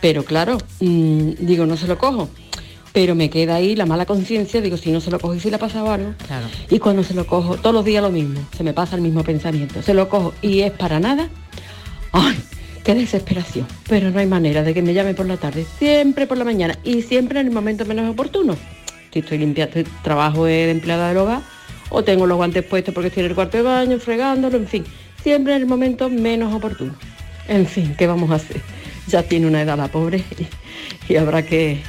Pero 0.00 0.24
claro, 0.24 0.58
mm, 0.80 1.46
digo, 1.46 1.64
no 1.64 1.76
se 1.76 1.86
lo 1.86 1.96
cojo. 1.96 2.28
Pero 2.94 3.16
me 3.16 3.28
queda 3.28 3.56
ahí 3.56 3.74
la 3.74 3.86
mala 3.86 4.06
conciencia, 4.06 4.60
digo, 4.60 4.76
si 4.76 4.92
no 4.92 5.00
se 5.00 5.10
lo 5.10 5.18
cojo 5.18 5.34
y 5.34 5.40
si 5.40 5.50
le 5.50 5.56
ha 5.56 5.58
pasado 5.58 5.90
algo. 5.90 6.14
Claro. 6.28 6.46
Y 6.70 6.78
cuando 6.78 7.02
se 7.02 7.12
lo 7.12 7.26
cojo, 7.26 7.56
todos 7.56 7.74
los 7.74 7.84
días 7.84 8.00
lo 8.00 8.12
mismo, 8.12 8.38
se 8.56 8.62
me 8.62 8.72
pasa 8.72 8.94
el 8.94 9.02
mismo 9.02 9.24
pensamiento. 9.24 9.82
Se 9.82 9.94
lo 9.94 10.08
cojo 10.08 10.32
y 10.40 10.60
es 10.60 10.70
para 10.70 11.00
nada. 11.00 11.28
¡Ay! 12.12 12.38
¡Qué 12.84 12.94
desesperación! 12.94 13.66
Pero 13.88 14.12
no 14.12 14.20
hay 14.20 14.26
manera 14.26 14.62
de 14.62 14.72
que 14.72 14.80
me 14.80 14.94
llame 14.94 15.12
por 15.12 15.26
la 15.26 15.36
tarde, 15.36 15.66
siempre 15.76 16.28
por 16.28 16.38
la 16.38 16.44
mañana 16.44 16.78
y 16.84 17.02
siempre 17.02 17.40
en 17.40 17.48
el 17.48 17.52
momento 17.52 17.84
menos 17.84 18.08
oportuno. 18.08 18.56
Si 19.12 19.18
estoy 19.18 19.38
limpiando, 19.38 19.82
trabajo 20.04 20.44
de 20.44 20.70
empleada 20.70 21.08
del 21.08 21.16
hogar 21.16 21.42
o 21.90 22.04
tengo 22.04 22.28
los 22.28 22.36
guantes 22.36 22.62
puestos 22.62 22.94
porque 22.94 23.08
estoy 23.08 23.24
en 23.24 23.30
el 23.30 23.34
cuarto 23.34 23.56
de 23.56 23.64
baño, 23.64 23.98
fregándolo, 23.98 24.56
en 24.56 24.68
fin, 24.68 24.84
siempre 25.20 25.56
en 25.56 25.62
el 25.62 25.66
momento 25.66 26.08
menos 26.10 26.54
oportuno. 26.54 26.94
En 27.48 27.66
fin, 27.66 27.96
¿qué 27.98 28.06
vamos 28.06 28.30
a 28.30 28.36
hacer? 28.36 28.60
Ya 29.08 29.24
tiene 29.24 29.48
una 29.48 29.62
edad 29.62 29.76
la 29.76 29.88
pobre 29.88 30.22
y, 31.08 31.12
y 31.12 31.16
habrá 31.16 31.44
que, 31.44 31.82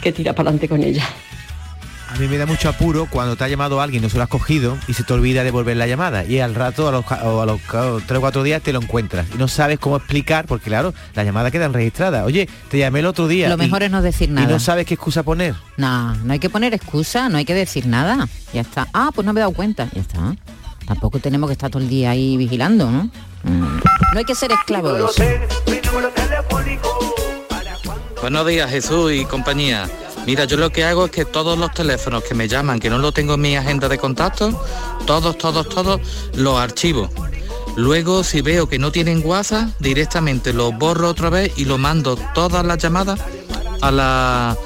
que 0.00 0.12
tirar 0.12 0.34
para 0.34 0.50
adelante 0.50 0.68
con 0.68 0.82
ella. 0.82 1.04
A 2.10 2.16
mí 2.18 2.26
me 2.26 2.38
da 2.38 2.46
mucho 2.46 2.70
apuro 2.70 3.06
cuando 3.10 3.36
te 3.36 3.44
ha 3.44 3.48
llamado 3.48 3.82
alguien, 3.82 4.02
no 4.02 4.08
se 4.08 4.16
lo 4.16 4.22
has 4.22 4.30
cogido 4.30 4.78
y 4.88 4.94
se 4.94 5.04
te 5.04 5.12
olvida 5.12 5.44
devolver 5.44 5.76
la 5.76 5.86
llamada. 5.86 6.24
Y 6.24 6.40
al 6.40 6.54
rato, 6.54 6.88
a 6.88 6.90
los, 6.90 7.04
o 7.22 7.42
a 7.42 7.44
los 7.44 7.60
ca- 7.60 7.84
tres 8.06 8.16
o 8.16 8.20
cuatro 8.22 8.42
días, 8.42 8.62
te 8.62 8.72
lo 8.72 8.80
encuentras. 8.80 9.26
Y 9.34 9.36
no 9.36 9.46
sabes 9.46 9.78
cómo 9.78 9.96
explicar, 9.98 10.46
porque 10.46 10.70
claro, 10.70 10.94
las 11.14 11.26
llamadas 11.26 11.52
quedan 11.52 11.74
registradas. 11.74 12.24
Oye, 12.24 12.48
te 12.70 12.78
llamé 12.78 13.00
el 13.00 13.06
otro 13.06 13.28
día. 13.28 13.48
Lo 13.50 13.56
y- 13.56 13.58
mejor 13.58 13.82
es 13.82 13.90
no 13.90 14.00
decir 14.00 14.30
Y 14.30 14.32
nada. 14.32 14.48
no 14.48 14.58
sabes 14.58 14.86
qué 14.86 14.94
excusa 14.94 15.22
poner. 15.22 15.54
No, 15.76 16.14
no 16.14 16.32
hay 16.32 16.38
que 16.38 16.48
poner 16.48 16.72
excusa, 16.72 17.28
no 17.28 17.36
hay 17.36 17.44
que 17.44 17.52
decir 17.54 17.86
nada. 17.86 18.26
Ya 18.54 18.62
está. 18.62 18.88
Ah, 18.94 19.10
pues 19.14 19.26
no 19.26 19.34
me 19.34 19.40
he 19.40 19.42
dado 19.42 19.52
cuenta. 19.52 19.88
Ya 19.92 20.00
está. 20.00 20.34
Tampoco 20.86 21.18
tenemos 21.18 21.48
que 21.50 21.52
estar 21.52 21.68
todo 21.70 21.82
el 21.82 21.90
día 21.90 22.12
ahí 22.12 22.38
vigilando, 22.38 22.90
¿no? 22.90 23.10
Mm. 23.42 23.80
No 24.14 24.18
hay 24.18 24.24
que 24.24 24.34
ser 24.34 24.50
esclavo 24.50 24.94
de 24.94 25.04
eso. 25.04 25.22
Buenos 28.20 28.46
días 28.48 28.68
Jesús 28.68 29.12
y 29.12 29.24
compañía. 29.24 29.88
Mira, 30.26 30.44
yo 30.44 30.56
lo 30.56 30.70
que 30.70 30.84
hago 30.84 31.04
es 31.04 31.10
que 31.12 31.24
todos 31.24 31.56
los 31.56 31.72
teléfonos 31.72 32.24
que 32.24 32.34
me 32.34 32.48
llaman, 32.48 32.80
que 32.80 32.90
no 32.90 32.98
lo 32.98 33.12
tengo 33.12 33.34
en 33.34 33.40
mi 33.40 33.56
agenda 33.56 33.88
de 33.88 33.96
contactos, 33.96 34.54
todos, 35.06 35.38
todos, 35.38 35.68
todos, 35.68 36.00
los 36.34 36.58
archivo. 36.58 37.08
Luego, 37.76 38.24
si 38.24 38.42
veo 38.42 38.68
que 38.68 38.78
no 38.78 38.90
tienen 38.90 39.22
WhatsApp, 39.24 39.68
directamente 39.78 40.52
los 40.52 40.76
borro 40.76 41.08
otra 41.08 41.30
vez 41.30 41.52
y 41.56 41.64
lo 41.64 41.78
mando 41.78 42.16
todas 42.34 42.66
las 42.66 42.78
llamadas 42.78 43.20
a 43.80 43.92
la, 43.92 44.56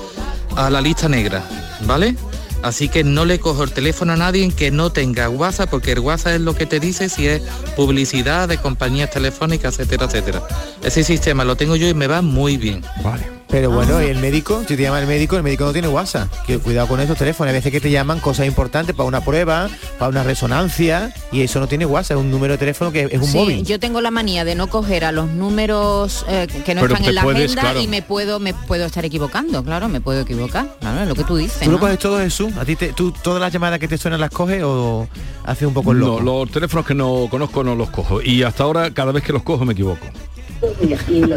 a 0.56 0.70
la 0.70 0.80
lista 0.80 1.08
negra, 1.08 1.44
¿vale? 1.82 2.16
Así 2.62 2.88
que 2.88 3.04
no 3.04 3.26
le 3.26 3.38
cojo 3.38 3.64
el 3.64 3.72
teléfono 3.72 4.14
a 4.14 4.16
nadie 4.16 4.50
que 4.50 4.70
no 4.70 4.90
tenga 4.90 5.28
WhatsApp, 5.28 5.68
porque 5.68 5.92
el 5.92 5.98
WhatsApp 5.98 6.34
es 6.34 6.40
lo 6.40 6.54
que 6.54 6.64
te 6.64 6.80
dice 6.80 7.10
si 7.10 7.26
es 7.26 7.42
publicidad 7.76 8.48
de 8.48 8.56
compañías 8.56 9.10
telefónicas, 9.10 9.78
etcétera, 9.78 10.06
etcétera. 10.06 10.42
Ese 10.82 11.04
sistema 11.04 11.44
lo 11.44 11.56
tengo 11.56 11.76
yo 11.76 11.86
y 11.86 11.94
me 11.94 12.06
va 12.06 12.22
muy 12.22 12.56
bien. 12.56 12.82
Vale. 13.04 13.41
Pero 13.52 13.70
bueno, 13.70 14.02
¿y 14.02 14.06
el 14.06 14.16
médico? 14.18 14.64
Si 14.66 14.76
te 14.76 14.82
llama 14.82 14.98
el 14.98 15.06
médico, 15.06 15.36
el 15.36 15.42
médico 15.42 15.64
no 15.66 15.72
tiene 15.74 15.86
WhatsApp. 15.86 16.26
Que 16.46 16.58
cuidado 16.58 16.88
con 16.88 16.98
esos 17.00 17.18
teléfonos. 17.18 17.50
Hay 17.50 17.58
veces 17.58 17.70
que 17.70 17.80
te 17.82 17.90
llaman 17.90 18.18
cosas 18.18 18.46
importantes 18.46 18.96
para 18.96 19.06
una 19.06 19.20
prueba, 19.22 19.68
para 19.98 20.08
una 20.08 20.22
resonancia, 20.22 21.12
y 21.30 21.42
eso 21.42 21.60
no 21.60 21.68
tiene 21.68 21.84
WhatsApp, 21.84 22.16
es 22.16 22.22
un 22.24 22.30
número 22.30 22.54
de 22.54 22.58
teléfono 22.58 22.90
que 22.90 23.08
es 23.12 23.20
un 23.20 23.26
Sí, 23.26 23.36
móvil. 23.36 23.64
yo 23.66 23.78
tengo 23.78 24.00
la 24.00 24.10
manía 24.10 24.46
de 24.46 24.54
no 24.54 24.68
coger 24.68 25.04
a 25.04 25.12
los 25.12 25.28
números 25.28 26.24
eh, 26.28 26.46
que 26.64 26.74
no 26.74 26.80
Pero 26.80 26.94
están 26.94 27.08
en 27.10 27.14
la 27.14 27.22
puedes, 27.24 27.42
agenda 27.44 27.60
claro. 27.60 27.80
y 27.82 27.88
me 27.88 28.00
puedo 28.00 28.40
me 28.40 28.54
puedo 28.54 28.86
estar 28.86 29.04
equivocando, 29.04 29.62
claro, 29.62 29.86
me 29.90 30.00
puedo 30.00 30.20
equivocar, 30.22 30.74
claro, 30.80 31.02
es 31.02 31.08
lo 31.08 31.14
que 31.14 31.24
tú 31.24 31.36
dices. 31.36 31.60
¿Tú 31.60 31.66
lo 31.70 31.72
¿no? 31.76 31.80
coges 31.80 31.98
todo, 31.98 32.18
Jesús? 32.20 32.56
¿A 32.56 32.64
ti 32.64 32.74
te- 32.74 32.94
tú 32.94 33.12
todas 33.12 33.40
las 33.40 33.52
llamadas 33.52 33.78
que 33.78 33.86
te 33.86 33.98
suenan 33.98 34.18
las 34.20 34.30
coges 34.30 34.62
o 34.64 35.06
haces 35.44 35.68
un 35.68 35.74
poco 35.74 35.92
el 35.92 35.98
No, 35.98 36.06
loco? 36.18 36.22
los 36.22 36.50
teléfonos 36.50 36.86
que 36.86 36.94
no 36.94 37.26
conozco 37.30 37.62
no 37.62 37.74
los 37.74 37.90
cojo. 37.90 38.22
Y 38.22 38.42
hasta 38.44 38.62
ahora, 38.64 38.90
cada 38.94 39.12
vez 39.12 39.22
que 39.22 39.34
los 39.34 39.42
cojo, 39.42 39.66
me 39.66 39.74
equivoco. 39.74 40.06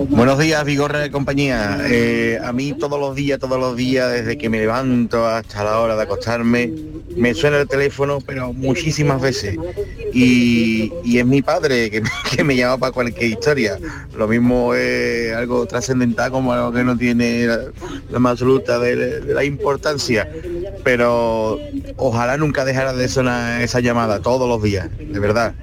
Buenos 0.09 0.37
días, 0.37 0.63
Vigorra 0.65 0.99
de 0.99 1.09
compañía. 1.09 1.79
Eh, 1.85 2.39
a 2.43 2.53
mí 2.53 2.73
todos 2.73 2.99
los 2.99 3.15
días, 3.15 3.39
todos 3.39 3.59
los 3.59 3.75
días, 3.75 4.11
desde 4.11 4.37
que 4.37 4.49
me 4.49 4.59
levanto 4.59 5.25
hasta 5.25 5.63
la 5.63 5.79
hora 5.79 5.95
de 5.95 6.03
acostarme, 6.03 6.71
me 7.15 7.33
suena 7.33 7.57
el 7.57 7.67
teléfono, 7.67 8.19
pero 8.25 8.53
muchísimas 8.53 9.21
veces. 9.21 9.57
Y, 10.13 11.17
es 11.17 11.25
mi 11.25 11.41
padre 11.41 11.89
que, 12.35 12.43
me 12.43 12.55
llama 12.55 12.77
para 12.77 12.91
cualquier 12.91 13.31
historia. 13.31 13.79
Lo 14.15 14.27
mismo 14.27 14.75
es 14.75 15.33
algo 15.33 15.65
trascendental 15.65 16.29
como 16.29 16.53
algo 16.53 16.71
que 16.71 16.83
no 16.83 16.95
tiene 16.95 17.47
la, 17.47 17.59
la 18.11 18.19
más 18.19 18.33
absoluta 18.33 18.77
de, 18.79 19.21
de 19.21 19.33
la 19.33 19.43
importancia. 19.43 20.29
Pero 20.83 21.59
ojalá 21.97 22.37
nunca 22.37 22.63
dejara 22.63 22.93
de 22.93 23.07
sonar 23.07 23.61
esa 23.61 23.79
llamada 23.79 24.19
todos 24.21 24.47
los 24.47 24.61
días, 24.61 24.89
de 24.99 25.19
verdad. 25.19 25.55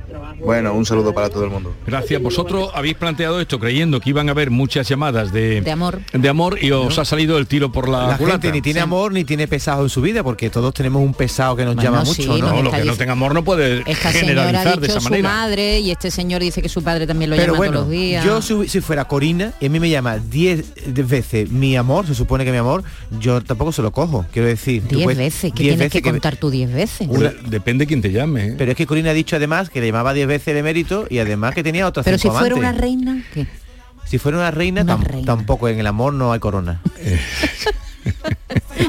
Bueno, 0.44 0.75
un 0.75 0.85
saludo 0.85 1.12
para 1.12 1.29
todo 1.29 1.44
el 1.44 1.51
mundo. 1.51 1.75
Gracias. 1.87 2.20
Vosotros 2.20 2.70
habéis 2.75 2.94
planteado 2.94 3.40
esto 3.40 3.51
creyendo 3.58 4.00
que 4.00 4.10
iban 4.10 4.28
a 4.28 4.32
haber 4.32 4.50
muchas 4.50 4.88
llamadas 4.88 5.32
de, 5.32 5.60
de 5.60 5.70
amor. 5.70 6.00
De 6.12 6.28
amor 6.28 6.58
y 6.62 6.70
os 6.70 6.98
ha 6.98 7.04
salido 7.04 7.38
el 7.38 7.46
tiro 7.46 7.72
por 7.72 7.88
la, 7.88 8.08
La 8.08 8.16
culata. 8.18 8.40
gente 8.42 8.52
ni 8.52 8.62
tiene 8.62 8.80
amor 8.80 9.12
ni 9.12 9.24
tiene 9.24 9.48
pesado 9.48 9.82
en 9.84 9.88
su 9.90 10.00
vida, 10.00 10.22
porque 10.22 10.50
todos 10.50 10.72
tenemos 10.74 11.02
un 11.02 11.14
pesado 11.14 11.56
que 11.56 11.64
nos 11.64 11.74
Bueno, 11.74 11.90
llama 11.90 12.04
sí, 12.04 12.26
mucho, 12.26 12.38
¿no? 12.38 12.52
No, 12.54 12.62
lo 12.62 12.70
que 12.70 12.84
no 12.84 12.94
tenga 12.96 13.12
amor 13.12 13.34
no 13.34 13.44
puede 13.44 13.82
Esta 13.86 14.12
señora 14.12 14.42
ha 14.42 14.46
generalizar 14.46 14.80
de 14.80 14.86
esa 14.88 15.00
su 15.00 15.04
manera. 15.10 15.28
madre 15.28 15.80
y 15.80 15.90
este 15.90 16.10
señor 16.10 16.40
dice 16.42 16.62
que 16.62 16.68
su 16.68 16.82
padre 16.82 17.06
también 17.06 17.30
lo 17.30 17.36
Pero 17.36 17.52
llama 17.54 17.58
bueno, 17.58 17.72
todos 17.80 17.86
los 17.88 17.92
días. 17.92 18.24
yo 18.24 18.42
si, 18.42 18.68
si 18.68 18.80
fuera 18.80 19.04
Corina 19.06 19.52
y 19.60 19.66
a 19.66 19.70
mí 19.70 19.80
me 19.80 19.88
llama 19.90 20.18
10 20.18 20.64
veces 21.08 21.50
mi 21.50 21.76
amor, 21.76 22.06
se 22.06 22.14
supone 22.14 22.44
que 22.44 22.52
mi 22.52 22.58
amor, 22.58 22.82
yo 23.20 23.40
tampoco 23.42 23.72
se 23.72 23.82
lo 23.82 23.90
cojo. 23.92 24.26
Quiero 24.32 24.48
decir, 24.48 24.82
tú 24.82 24.96
Diez 24.96 25.04
puedes- 25.04 25.18
veces, 25.18 25.52
que 25.52 25.62
tienes 25.64 25.90
que 25.92 26.02
contar 26.02 26.36
tú 26.36 26.50
diez 26.50 26.72
veces. 26.72 27.08
Una- 27.10 27.32
depende 27.46 27.86
quién 27.86 28.00
te 28.02 28.10
llame. 28.12 28.48
¿eh? 28.48 28.54
Pero 28.58 28.70
es 28.72 28.76
que 28.76 28.86
Corina 28.86 29.10
ha 29.10 29.14
dicho 29.14 29.36
además 29.36 29.70
que 29.70 29.80
le 29.80 29.86
llamaba 29.88 30.12
10 30.14 30.26
veces 30.26 30.54
de 30.54 30.62
mérito 30.62 31.06
y 31.10 31.18
además 31.18 31.54
que 31.54 31.62
tenía 31.62 31.86
otras 31.86 32.04
Pero 32.04 32.18
si 32.18 32.22
cinco 32.22 32.38
fuera 32.38 32.54
una 32.54 32.68
amantes. 32.70 32.82
reina. 32.82 33.24
Si 34.06 34.18
fuera 34.18 34.38
una 34.38 34.50
reina, 34.50 34.84
tam- 34.84 35.24
tampoco 35.24 35.68
en 35.68 35.78
el 35.80 35.86
amor 35.86 36.12
no 36.12 36.32
hay 36.32 36.40
corona. 36.40 36.80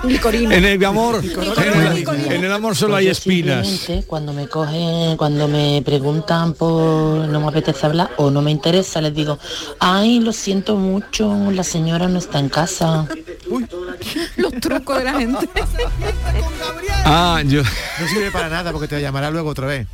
En 0.04 0.65
el 0.65 0.84
amor, 0.86 1.23
en 1.23 1.82
el, 1.82 2.32
en 2.34 2.43
el 2.43 2.52
amor 2.52 2.76
solo 2.76 2.95
hay 2.95 3.06
Pues 3.06 3.19
espinas. 3.19 3.88
Cuando 4.08 4.34
me 4.34 4.47
cogen, 4.47 5.15
cuando 5.17 5.47
me 5.47 5.82
preguntan 5.86 6.54
por 6.54 7.28
no 7.28 7.39
me 7.39 7.47
apetece 7.47 7.86
hablar 7.86 8.10
o 8.17 8.30
no 8.30 8.41
me 8.41 8.52
interesa, 8.52 8.99
les 9.02 9.13
digo, 9.13 9.39
ay, 9.80 10.19
lo 10.19 10.34
siento 10.34 10.76
mucho, 10.76 11.52
la 11.52 11.63
señora 11.63 12.08
no 12.10 12.17
está 12.19 12.39
en 12.39 12.49
casa. 12.49 13.08
Los 14.36 14.54
trucos 14.60 14.97
de 14.97 15.04
la 15.06 15.13
gente. 15.13 15.49
Ah, 17.06 17.41
yo. 17.45 17.62
No 17.62 18.08
sirve 18.10 18.32
para 18.32 18.49
nada 18.49 18.71
porque 18.71 18.88
te 18.88 18.99
llamará 18.99 19.30
luego 19.32 19.49
otra 19.52 19.67
vez. 19.67 19.88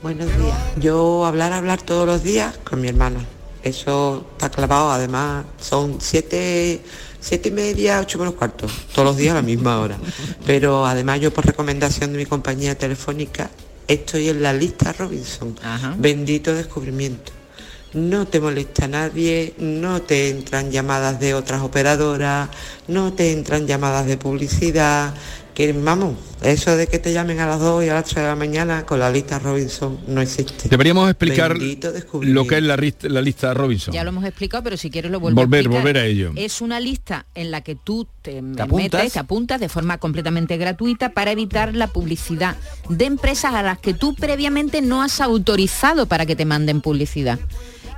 Buenos 0.00 0.28
días. 0.28 0.56
Yo 0.76 1.26
hablar, 1.26 1.52
hablar 1.52 1.82
todos 1.82 2.06
los 2.06 2.22
días 2.22 2.56
con 2.62 2.80
mi 2.80 2.86
hermana. 2.86 3.18
Eso 3.64 4.28
está 4.32 4.48
clavado, 4.48 4.92
además 4.92 5.44
son 5.60 5.96
siete, 6.00 6.80
siete 7.18 7.48
y 7.48 7.52
media, 7.52 7.98
ocho 8.00 8.16
menos 8.16 8.34
cuarto, 8.34 8.68
todos 8.94 9.08
los 9.08 9.16
días 9.16 9.32
a 9.32 9.38
la 9.38 9.42
misma 9.42 9.80
hora. 9.80 9.98
Pero 10.46 10.86
además 10.86 11.18
yo 11.20 11.32
por 11.34 11.44
recomendación 11.44 12.12
de 12.12 12.18
mi 12.18 12.26
compañía 12.26 12.78
telefónica 12.78 13.50
estoy 13.88 14.28
en 14.28 14.40
la 14.40 14.52
lista 14.52 14.92
Robinson. 14.92 15.56
Bendito 15.96 16.54
descubrimiento. 16.54 17.32
No 17.94 18.28
te 18.28 18.38
molesta 18.38 18.86
nadie, 18.86 19.54
no 19.58 20.02
te 20.02 20.28
entran 20.28 20.70
llamadas 20.70 21.18
de 21.18 21.34
otras 21.34 21.62
operadoras, 21.62 22.50
no 22.86 23.14
te 23.14 23.32
entran 23.32 23.66
llamadas 23.66 24.06
de 24.06 24.16
publicidad, 24.16 25.14
que 25.58 25.72
vamos, 25.72 26.14
eso 26.40 26.76
de 26.76 26.86
que 26.86 27.00
te 27.00 27.12
llamen 27.12 27.40
a 27.40 27.46
las 27.48 27.58
2 27.58 27.84
y 27.84 27.88
a 27.88 27.94
las 27.94 28.04
3 28.04 28.22
de 28.22 28.22
la 28.28 28.36
mañana 28.36 28.86
con 28.86 29.00
la 29.00 29.10
lista 29.10 29.40
Robinson 29.40 29.98
no 30.06 30.20
existe. 30.20 30.68
Deberíamos 30.68 31.10
explicar 31.10 31.56
lo 32.20 32.46
que 32.46 32.58
es 32.58 32.62
la, 32.62 32.76
lista 33.20 33.54
Robinson. 33.54 33.92
Ya 33.92 34.04
lo 34.04 34.10
hemos 34.10 34.24
explicado, 34.24 34.62
pero 34.62 34.76
si 34.76 34.88
quieres 34.88 35.10
lo 35.10 35.18
vuelvo 35.18 35.40
Volver, 35.40 35.58
a 35.58 35.60
explicar. 35.62 35.82
volver 35.82 35.98
a 35.98 36.06
ello. 36.06 36.30
Es 36.36 36.60
una 36.60 36.78
lista 36.78 37.26
en 37.34 37.50
la 37.50 37.62
que 37.62 37.74
tú 37.74 38.06
te, 38.22 38.38
apuntas. 38.38 38.68
metes, 38.70 39.12
te 39.14 39.18
apuntas 39.18 39.58
de 39.58 39.68
forma 39.68 39.98
completamente 39.98 40.56
gratuita 40.58 41.08
para 41.08 41.32
evitar 41.32 41.74
la 41.74 41.88
publicidad 41.88 42.56
de 42.88 43.06
empresas 43.06 43.52
a 43.52 43.64
las 43.64 43.80
que 43.80 43.94
tú 43.94 44.14
previamente 44.14 44.80
no 44.80 45.02
has 45.02 45.20
autorizado 45.20 46.06
para 46.06 46.24
que 46.24 46.36
te 46.36 46.44
manden 46.44 46.80
publicidad. 46.80 47.40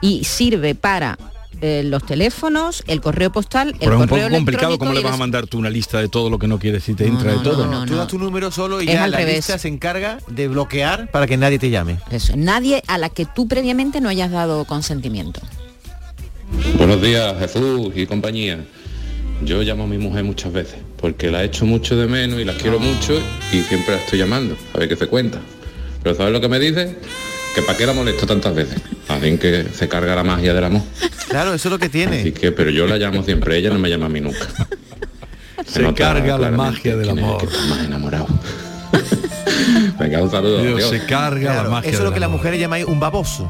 Y 0.01 0.25
sirve 0.25 0.75
para 0.75 1.19
eh, 1.61 1.83
los 1.85 2.05
teléfonos, 2.07 2.83
el 2.87 3.01
correo 3.01 3.31
postal, 3.31 3.69
el 3.71 3.75
Pero 3.79 3.95
es 3.97 4.01
un 4.03 4.09
correo 4.09 4.27
poco 4.29 4.37
complicado 4.37 4.79
cómo 4.79 4.93
le 4.93 5.01
vas 5.01 5.15
a 5.15 5.17
mandar 5.17 5.47
tú 5.47 5.59
una 5.59 5.71
lista 5.71 6.01
de 6.01 6.09
todo 6.09 6.31
lo 6.31 6.39
que 6.39 6.49
no 6.49 6.59
quieres 6.59 6.85
si 6.85 6.95
te 6.95 7.07
entra 7.07 7.33
de 7.33 7.39
todo. 7.41 7.85
Tú 7.87 7.97
das 7.97 8.09
tu 8.09 8.19
número 8.19 8.51
solo 8.51 8.81
y 8.81 8.87
Es 8.89 8.95
ya 8.95 9.05
al 9.05 9.11
la 9.11 9.19
revés. 9.19 9.37
lista 9.37 9.59
se 9.59 9.69
encarga 9.69 10.19
de 10.29 10.49
bloquear 10.49 11.11
para 11.11 11.27
que 11.27 11.37
nadie 11.37 11.59
te 11.59 11.71
llame. 11.71 11.99
Eso, 12.11 12.35
nadie 12.37 12.83
a 12.87 12.99
la 12.99 13.09
que 13.11 13.27
tú 13.27 13.47
previamente 13.49 14.01
no 14.01 14.09
hayas 14.09 14.31
dado 14.31 14.65
consentimiento. 14.65 15.41
Buenos 16.77 17.01
días, 17.03 17.39
Jesús 17.39 17.93
y 17.95 18.07
compañía. 18.07 18.65
Yo 19.45 19.63
llamo 19.63 19.85
a 19.85 19.87
mi 19.87 19.99
mujer 19.99 20.25
muchas 20.25 20.53
veces 20.53 20.77
porque 21.01 21.31
la 21.31 21.43
echo 21.45 21.65
mucho 21.65 21.97
de 21.97 22.07
menos 22.07 22.41
y 22.41 22.45
la 22.45 22.53
quiero 22.55 22.79
mucho 22.79 23.19
y 23.53 23.61
siempre 23.63 23.95
la 23.95 24.01
estoy 24.01 24.19
llamando 24.19 24.57
a 24.75 24.79
ver 24.79 24.89
qué 24.89 24.97
se 24.97 25.07
cuenta. 25.07 25.41
Pero 26.03 26.15
¿sabes 26.15 26.33
lo 26.33 26.41
que 26.41 26.49
me 26.49 26.59
dice? 26.59 26.97
Que 27.55 27.63
para 27.63 27.77
qué 27.77 27.87
la 27.87 27.93
molesto 27.93 28.27
tantas 28.27 28.55
veces. 28.55 28.81
Así 29.09 29.37
que 29.39 29.67
se 29.75 29.89
carga 29.89 30.15
la 30.15 30.23
magia 30.23 30.55
del 30.55 30.65
amor. 30.65 30.83
Claro, 31.29 31.53
eso 31.55 31.69
es 31.69 31.73
lo 31.73 31.79
que 31.79 31.89
tiene. 31.89 32.21
Así 32.21 32.33
que, 32.33 32.53
pero 32.53 32.71
yo 32.71 32.87
la 32.87 32.97
llamo 32.97 33.23
siempre, 33.23 33.57
ella 33.57 33.71
no 33.71 33.79
me 33.79 33.89
llama 33.91 34.07
a 34.07 34.09
mí 34.09 34.21
nunca. 34.21 34.47
Se 35.67 35.93
carga 35.95 36.39
la 36.39 36.51
magia 36.51 36.97
del 36.97 37.07
quién 37.07 37.19
es 37.19 37.25
amor. 37.25 37.41
que 37.41 37.57
más 37.69 37.85
enamorado. 37.85 38.27
Venga, 39.99 40.23
un 40.23 40.31
saludo. 40.31 40.63
Dios, 40.63 40.75
adiós. 40.77 40.91
se 40.91 41.07
carga 41.07 41.41
Claro, 41.53 41.65
la 41.65 41.71
magia 41.71 41.91
eso 41.91 41.99
es 41.99 42.05
lo 42.05 42.13
que 42.13 42.21
las 42.21 42.27
amor. 42.29 42.39
mujeres 42.39 42.61
llamáis 42.61 42.85
un 42.87 42.99
baboso. 43.01 43.49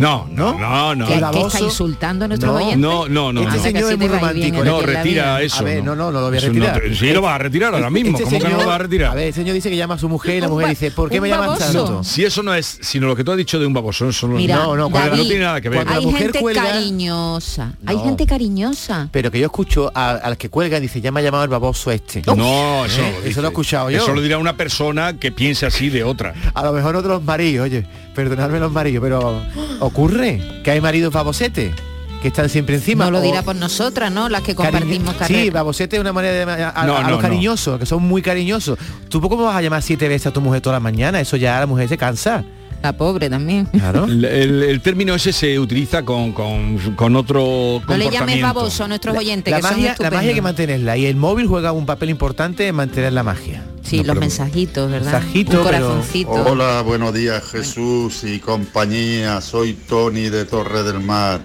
No, 0.00 0.26
no, 0.32 0.58
no, 0.58 0.94
no. 0.94 1.06
¿Qué, 1.06 1.14
qué 1.14 1.20
baboso- 1.20 1.46
está 1.48 1.60
insultando 1.60 2.24
a 2.24 2.28
nuestros 2.28 2.50
No, 2.52 2.56
oyentes? 2.58 2.78
No, 2.78 3.08
no, 3.08 3.32
no. 3.32 3.42
Este 3.42 3.56
no. 3.56 3.62
señor 3.62 3.92
es 3.92 3.98
muy 3.98 4.08
romántico. 4.08 4.64
No, 4.64 4.80
retira 4.80 5.42
eso. 5.42 5.58
A 5.58 5.62
ver, 5.62 5.84
no, 5.84 5.94
no, 5.94 6.10
no 6.10 6.20
lo 6.20 6.28
voy 6.28 6.38
a 6.38 6.40
no 6.40 6.46
retirar. 6.48 6.80
te- 6.80 6.94
sí, 6.94 7.12
lo 7.12 7.22
vas 7.22 7.34
a 7.34 7.38
retirar 7.38 7.74
ahora 7.74 7.90
mismo. 7.90 8.12
Este 8.18 8.24
¿Cómo 8.24 8.36
que 8.38 8.42
no 8.44 8.50
señor- 8.50 8.60
lo 8.62 8.66
vas 8.66 8.74
a 8.76 8.78
retirar? 8.82 9.10
A 9.12 9.14
ver, 9.14 9.26
el 9.28 9.34
señor 9.34 9.54
dice 9.54 9.70
que 9.70 9.76
llama 9.76 9.94
a 9.94 9.98
su 9.98 10.08
mujer 10.08 10.36
y 10.36 10.40
la 10.40 10.48
mujer 10.48 10.68
dice, 10.70 10.90
¿por 10.90 11.10
qué 11.10 11.20
me 11.20 11.28
llaman 11.28 11.48
baboso. 11.48 11.64
tanto? 11.84 12.04
Si 12.04 12.24
eso 12.24 12.42
no 12.42 12.54
es, 12.54 12.78
sino 12.82 13.06
lo 13.06 13.14
que 13.16 13.24
tú 13.24 13.30
has 13.32 13.36
dicho 13.36 13.58
de 13.58 13.66
un 13.66 13.72
baboso, 13.74 14.08
eso 14.08 14.26
no, 14.26 14.36
Mira, 14.36 14.56
no, 14.56 14.76
no, 14.76 14.88
David, 14.88 15.16
no 15.18 15.22
tiene 15.24 15.44
nada 15.44 15.60
que 15.60 15.68
ver. 15.68 15.86
hay 15.88 16.04
mujer 16.06 16.22
gente 16.22 16.40
cuelga- 16.40 16.62
cariñosa. 16.64 17.72
Hay 17.86 17.96
No. 17.96 18.04
gente 18.04 18.26
cariñosa. 18.26 19.08
Pero 19.12 19.30
que 19.30 19.38
yo 19.38 19.46
escucho 19.46 19.90
a, 19.94 20.10
a 20.12 20.28
las 20.30 20.38
que 20.38 20.48
cuelgan 20.48 20.80
dice, 20.82 21.00
ya 21.00 21.12
me 21.12 21.20
ha 21.20 21.22
llamado 21.22 21.44
el 21.44 21.50
baboso 21.50 21.90
este. 21.90 22.22
No, 22.26 22.84
eso, 22.86 23.00
¿Eh? 23.02 23.12
no 23.12 23.20
lo 23.20 23.26
Eso 23.26 23.40
lo 23.42 23.48
he 23.48 23.50
escuchado 23.50 23.90
yo. 23.90 23.98
Eso 23.98 24.12
lo 24.14 24.20
dirá 24.20 24.38
una 24.38 24.56
persona 24.56 25.18
que 25.18 25.30
piense 25.32 25.66
así 25.66 25.88
de 25.90 26.04
otra. 26.04 26.34
A 26.54 26.62
lo 26.64 26.72
mejor 26.72 26.96
otros 26.96 27.22
maridos, 27.22 27.64
oye, 27.66 27.86
perdonadme 28.22 28.60
los 28.60 28.72
maridos, 28.72 29.02
pero 29.02 29.42
ocurre 29.80 30.40
que 30.64 30.70
hay 30.70 30.80
maridos 30.80 31.12
babosetes 31.12 31.74
que 32.22 32.28
están 32.28 32.48
siempre 32.50 32.74
encima. 32.76 33.04
No 33.06 33.10
lo 33.12 33.18
o 33.18 33.22
dirá 33.22 33.42
por 33.42 33.56
nosotras, 33.56 34.12
¿no? 34.12 34.28
Las 34.28 34.42
que 34.42 34.54
cariño- 34.54 34.70
compartimos 34.80 35.14
carrera. 35.14 35.42
Sí, 35.42 35.50
babosete 35.50 35.96
es 35.96 36.00
una 36.00 36.12
manera 36.12 36.34
de 36.54 36.62
a, 36.64 36.68
a- 36.70 36.84
No, 36.86 36.96
a 36.96 37.02
no, 37.02 37.08
los 37.10 37.18
no. 37.18 37.22
cariñosos, 37.22 37.78
que 37.78 37.86
son 37.86 38.02
muy 38.02 38.20
cariñosos. 38.20 38.78
¿Tú 39.08 39.20
cómo 39.22 39.44
vas 39.44 39.56
a 39.56 39.62
llamar 39.62 39.82
siete 39.82 40.06
veces 40.06 40.26
a 40.26 40.30
tu 40.32 40.40
mujer 40.42 40.60
toda 40.60 40.74
la 40.76 40.80
mañana? 40.80 41.18
Eso 41.20 41.36
ya 41.38 41.58
la 41.58 41.66
mujer 41.66 41.88
se 41.88 41.96
cansa. 41.96 42.44
La 42.82 42.94
pobre 42.94 43.28
también. 43.28 43.66
Claro. 43.66 44.04
El, 44.06 44.24
el- 44.24 44.62
el 44.62 44.80
término 44.80 45.14
ese 45.14 45.32
se 45.32 45.58
utiliza 45.58 46.02
con, 46.02 46.32
con, 46.32 46.78
con 46.96 47.14
otro 47.14 47.82
No 47.86 47.96
le 47.96 48.08
llames 48.10 48.40
baboso 48.40 48.84
a 48.84 48.88
nuestros 48.88 49.16
oyentes, 49.16 49.50
La 49.50 49.58
que 49.58 49.62
son 49.62 49.72
magia, 49.72 49.96
la 49.98 50.10
magia 50.10 50.28
hay 50.30 50.34
que 50.34 50.42
mantenerla 50.42 50.96
y 50.96 51.04
el 51.06 51.16
móvil 51.16 51.46
juega 51.46 51.72
un 51.72 51.84
papel 51.84 52.08
importante 52.10 52.66
en 52.68 52.74
mantener 52.74 53.12
la 53.12 53.22
magia. 53.22 53.62
Sí, 53.82 54.02
los 54.02 54.16
mensajitos, 54.16 54.90
¿verdad? 54.90 55.12
Mensajito, 55.12 55.58
Un 55.58 55.64
pero- 55.66 55.86
corazoncito. 55.86 56.30
Hola, 56.30 56.80
buenos 56.82 57.12
días 57.12 57.42
Jesús 57.50 58.24
y 58.24 58.38
compañía. 58.38 59.40
Soy 59.42 59.74
Tony 59.74 60.30
de 60.30 60.44
Torre 60.46 60.82
del 60.82 61.00
Mar. 61.00 61.40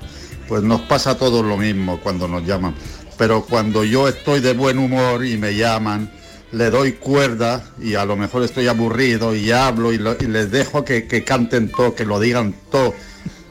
Pues 0.47 0.63
nos 0.63 0.81
pasa 0.81 1.11
a 1.11 1.15
todos 1.17 1.43
lo 1.43 1.57
mismo 1.57 1.99
cuando 2.01 2.27
nos 2.27 2.45
llaman. 2.45 2.75
Pero 3.17 3.43
cuando 3.45 3.83
yo 3.83 4.07
estoy 4.07 4.39
de 4.41 4.53
buen 4.53 4.77
humor 4.77 5.25
y 5.25 5.37
me 5.37 5.55
llaman, 5.55 6.11
le 6.55 6.69
doy 6.69 6.93
cuerda 6.93 7.63
y 7.81 7.95
a 7.95 8.05
lo 8.05 8.15
mejor 8.15 8.43
estoy 8.43 8.67
aburrido 8.67 9.35
y 9.35 9.51
hablo 9.51 9.91
y, 9.91 9.97
lo- 9.97 10.15
y 10.17 10.25
les 10.27 10.49
dejo 10.51 10.85
que, 10.85 11.05
que 11.05 11.23
canten 11.25 11.69
todo, 11.69 11.93
que 11.93 12.05
lo 12.05 12.17
digan 12.19 12.55
todo. 12.71 12.93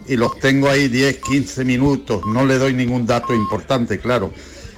Y 0.08 0.16
los 0.16 0.38
tengo 0.38 0.68
ahí 0.70 0.88
10, 0.88 1.18
15 1.18 1.64
minutos. 1.64 2.22
No 2.26 2.44
le 2.46 2.56
doy 2.58 2.72
ningún 2.72 3.04
dato 3.06 3.34
importante, 3.34 3.98
claro. 3.98 4.32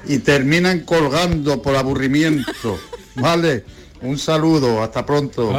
Y 0.09 0.19
terminan 0.19 0.81
colgando 0.81 1.63
por 1.63 1.77
aburrimiento. 1.77 2.79
Vale. 3.15 3.65
Un 4.03 4.19
saludo. 4.19 4.83
Hasta 4.83 5.07
pronto. 5.07 5.53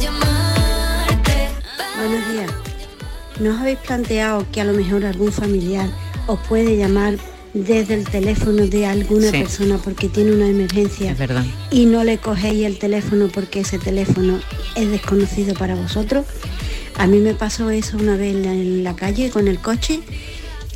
Llamarte. 0.00 1.48
Buenos 1.98 2.32
días. 2.32 2.50
¿No 3.40 3.50
os 3.54 3.60
habéis 3.60 3.78
planteado 3.78 4.46
que 4.52 4.60
a 4.60 4.64
lo 4.64 4.72
mejor 4.72 5.04
algún 5.04 5.32
familiar 5.32 5.88
os 6.26 6.38
puede 6.48 6.76
llamar 6.76 7.14
desde 7.54 7.94
el 7.94 8.04
teléfono 8.08 8.66
de 8.66 8.86
alguna 8.86 9.30
Sí. 9.30 9.38
persona 9.38 9.78
porque 9.82 10.08
tiene 10.08 10.32
una 10.32 10.48
emergencia 10.48 11.16
y 11.70 11.86
no 11.86 12.04
le 12.04 12.18
cogéis 12.18 12.64
el 12.64 12.78
teléfono 12.78 13.28
porque 13.32 13.60
ese 13.60 13.78
teléfono 13.78 14.38
es 14.76 14.88
desconocido 14.90 15.54
para 15.54 15.74
vosotros? 15.74 16.26
A 16.96 17.06
mí 17.06 17.18
me 17.18 17.34
pasó 17.34 17.70
eso 17.70 17.96
una 17.96 18.16
vez 18.16 18.34
en 18.36 18.42
la, 18.44 18.52
en 18.52 18.84
la 18.84 18.94
calle 18.94 19.30
con 19.30 19.48
el 19.48 19.58
coche. 19.58 20.00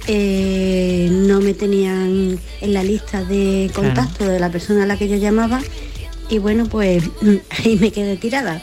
eh, 0.07 1.09
no 1.11 1.41
me 1.41 1.55
tenían 1.55 2.39
en 2.61 2.73
la 2.75 2.83
lista 2.83 3.25
de 3.25 3.71
contacto 3.75 4.27
de 4.27 4.39
la 4.39 4.51
persona 4.51 4.83
a 4.83 4.87
la 4.87 4.99
que 4.99 5.09
yo 5.09 5.17
llamaba 5.17 5.63
y 6.29 6.39
bueno 6.39 6.67
pues 6.67 7.05
ahí 7.65 7.77
me 7.81 7.91
quedé 7.91 8.17
tirada. 8.17 8.63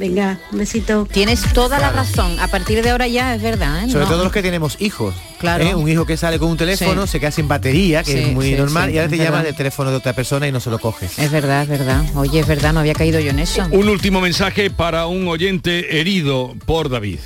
Venga, 0.00 0.40
un 0.50 0.56
besito. 0.58 1.06
Tienes 1.12 1.42
toda 1.52 1.78
la 1.78 1.90
razón. 1.92 2.40
A 2.40 2.48
partir 2.48 2.82
de 2.82 2.88
ahora 2.88 3.06
ya 3.06 3.34
es 3.34 3.42
verdad, 3.42 3.84
¿eh? 3.84 3.90
Sobre 3.90 4.04
No. 4.06 4.10
todo 4.10 4.24
los 4.24 4.32
que 4.32 4.40
tenemos 4.40 4.80
hijos. 4.80 5.14
Claro. 5.38 5.62
¿eh? 5.62 5.74
Un 5.74 5.86
hijo 5.90 6.06
que 6.06 6.16
sale 6.16 6.38
con 6.38 6.48
un 6.48 6.56
teléfono, 6.56 7.04
Sí. 7.06 7.12
se 7.12 7.20
queda 7.20 7.30
sin 7.30 7.48
batería, 7.48 8.02
que 8.02 8.12
Sí, 8.12 8.18
es 8.18 8.32
muy 8.32 8.46
sí, 8.46 8.54
normal, 8.54 8.88
sí, 8.88 8.94
y 8.94 8.98
ahora 8.98 9.10
te 9.10 9.16
verdad. 9.18 9.42
del 9.44 9.54
teléfono 9.54 9.90
de 9.90 9.96
otra 9.98 10.14
persona 10.14 10.48
y 10.48 10.52
no 10.52 10.58
se 10.58 10.70
lo 10.70 10.78
coges. 10.78 11.18
Es 11.18 11.30
verdad, 11.30 11.64
es 11.64 11.68
verdad. 11.68 12.02
Oye, 12.14 12.40
es 12.40 12.46
verdad, 12.46 12.72
no 12.72 12.80
había 12.80 12.94
caído 12.94 13.20
yo 13.20 13.28
en 13.28 13.40
eso. 13.40 13.68
Un 13.70 13.90
último 13.90 14.22
mensaje 14.22 14.70
para 14.70 15.06
un 15.06 15.28
oyente 15.28 16.00
herido 16.00 16.54
por 16.64 16.88
David. 16.88 17.18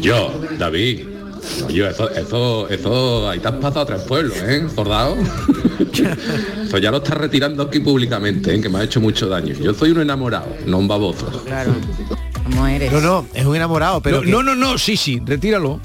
Yo, 0.00 0.40
David. 0.58 1.00
Oye, 1.66 1.88
eso, 1.88 2.10
eso, 2.10 2.68
eso, 2.68 3.28
ahí 3.28 3.38
te 3.38 3.48
has 3.48 3.54
pasado 3.54 3.80
a 3.80 3.86
tres 3.86 4.02
pueblos, 4.02 4.36
¿eh? 4.38 4.66
Soldado. 4.74 5.16
eso 6.64 6.78
ya 6.78 6.90
lo 6.90 6.98
estás 6.98 7.16
retirando 7.18 7.62
aquí 7.62 7.80
públicamente, 7.80 8.54
¿eh? 8.54 8.60
que 8.60 8.68
me 8.68 8.78
ha 8.78 8.84
hecho 8.84 9.00
mucho 9.00 9.28
daño. 9.28 9.54
Yo 9.54 9.74
soy 9.74 9.90
un 9.90 10.00
enamorado, 10.00 10.46
no 10.66 10.78
un 10.78 10.88
baboso. 10.88 11.26
Claro. 11.44 11.72
¿Cómo 12.44 12.66
eres? 12.66 12.90
No, 12.92 13.00
no, 13.00 13.26
es 13.34 13.44
un 13.44 13.56
enamorado, 13.56 14.00
pero 14.00 14.16
no, 14.18 14.22
que- 14.22 14.30
no, 14.30 14.42
no, 14.42 14.54
no, 14.54 14.78
sí, 14.78 14.96
sí, 14.96 15.20
retíralo. 15.24 15.80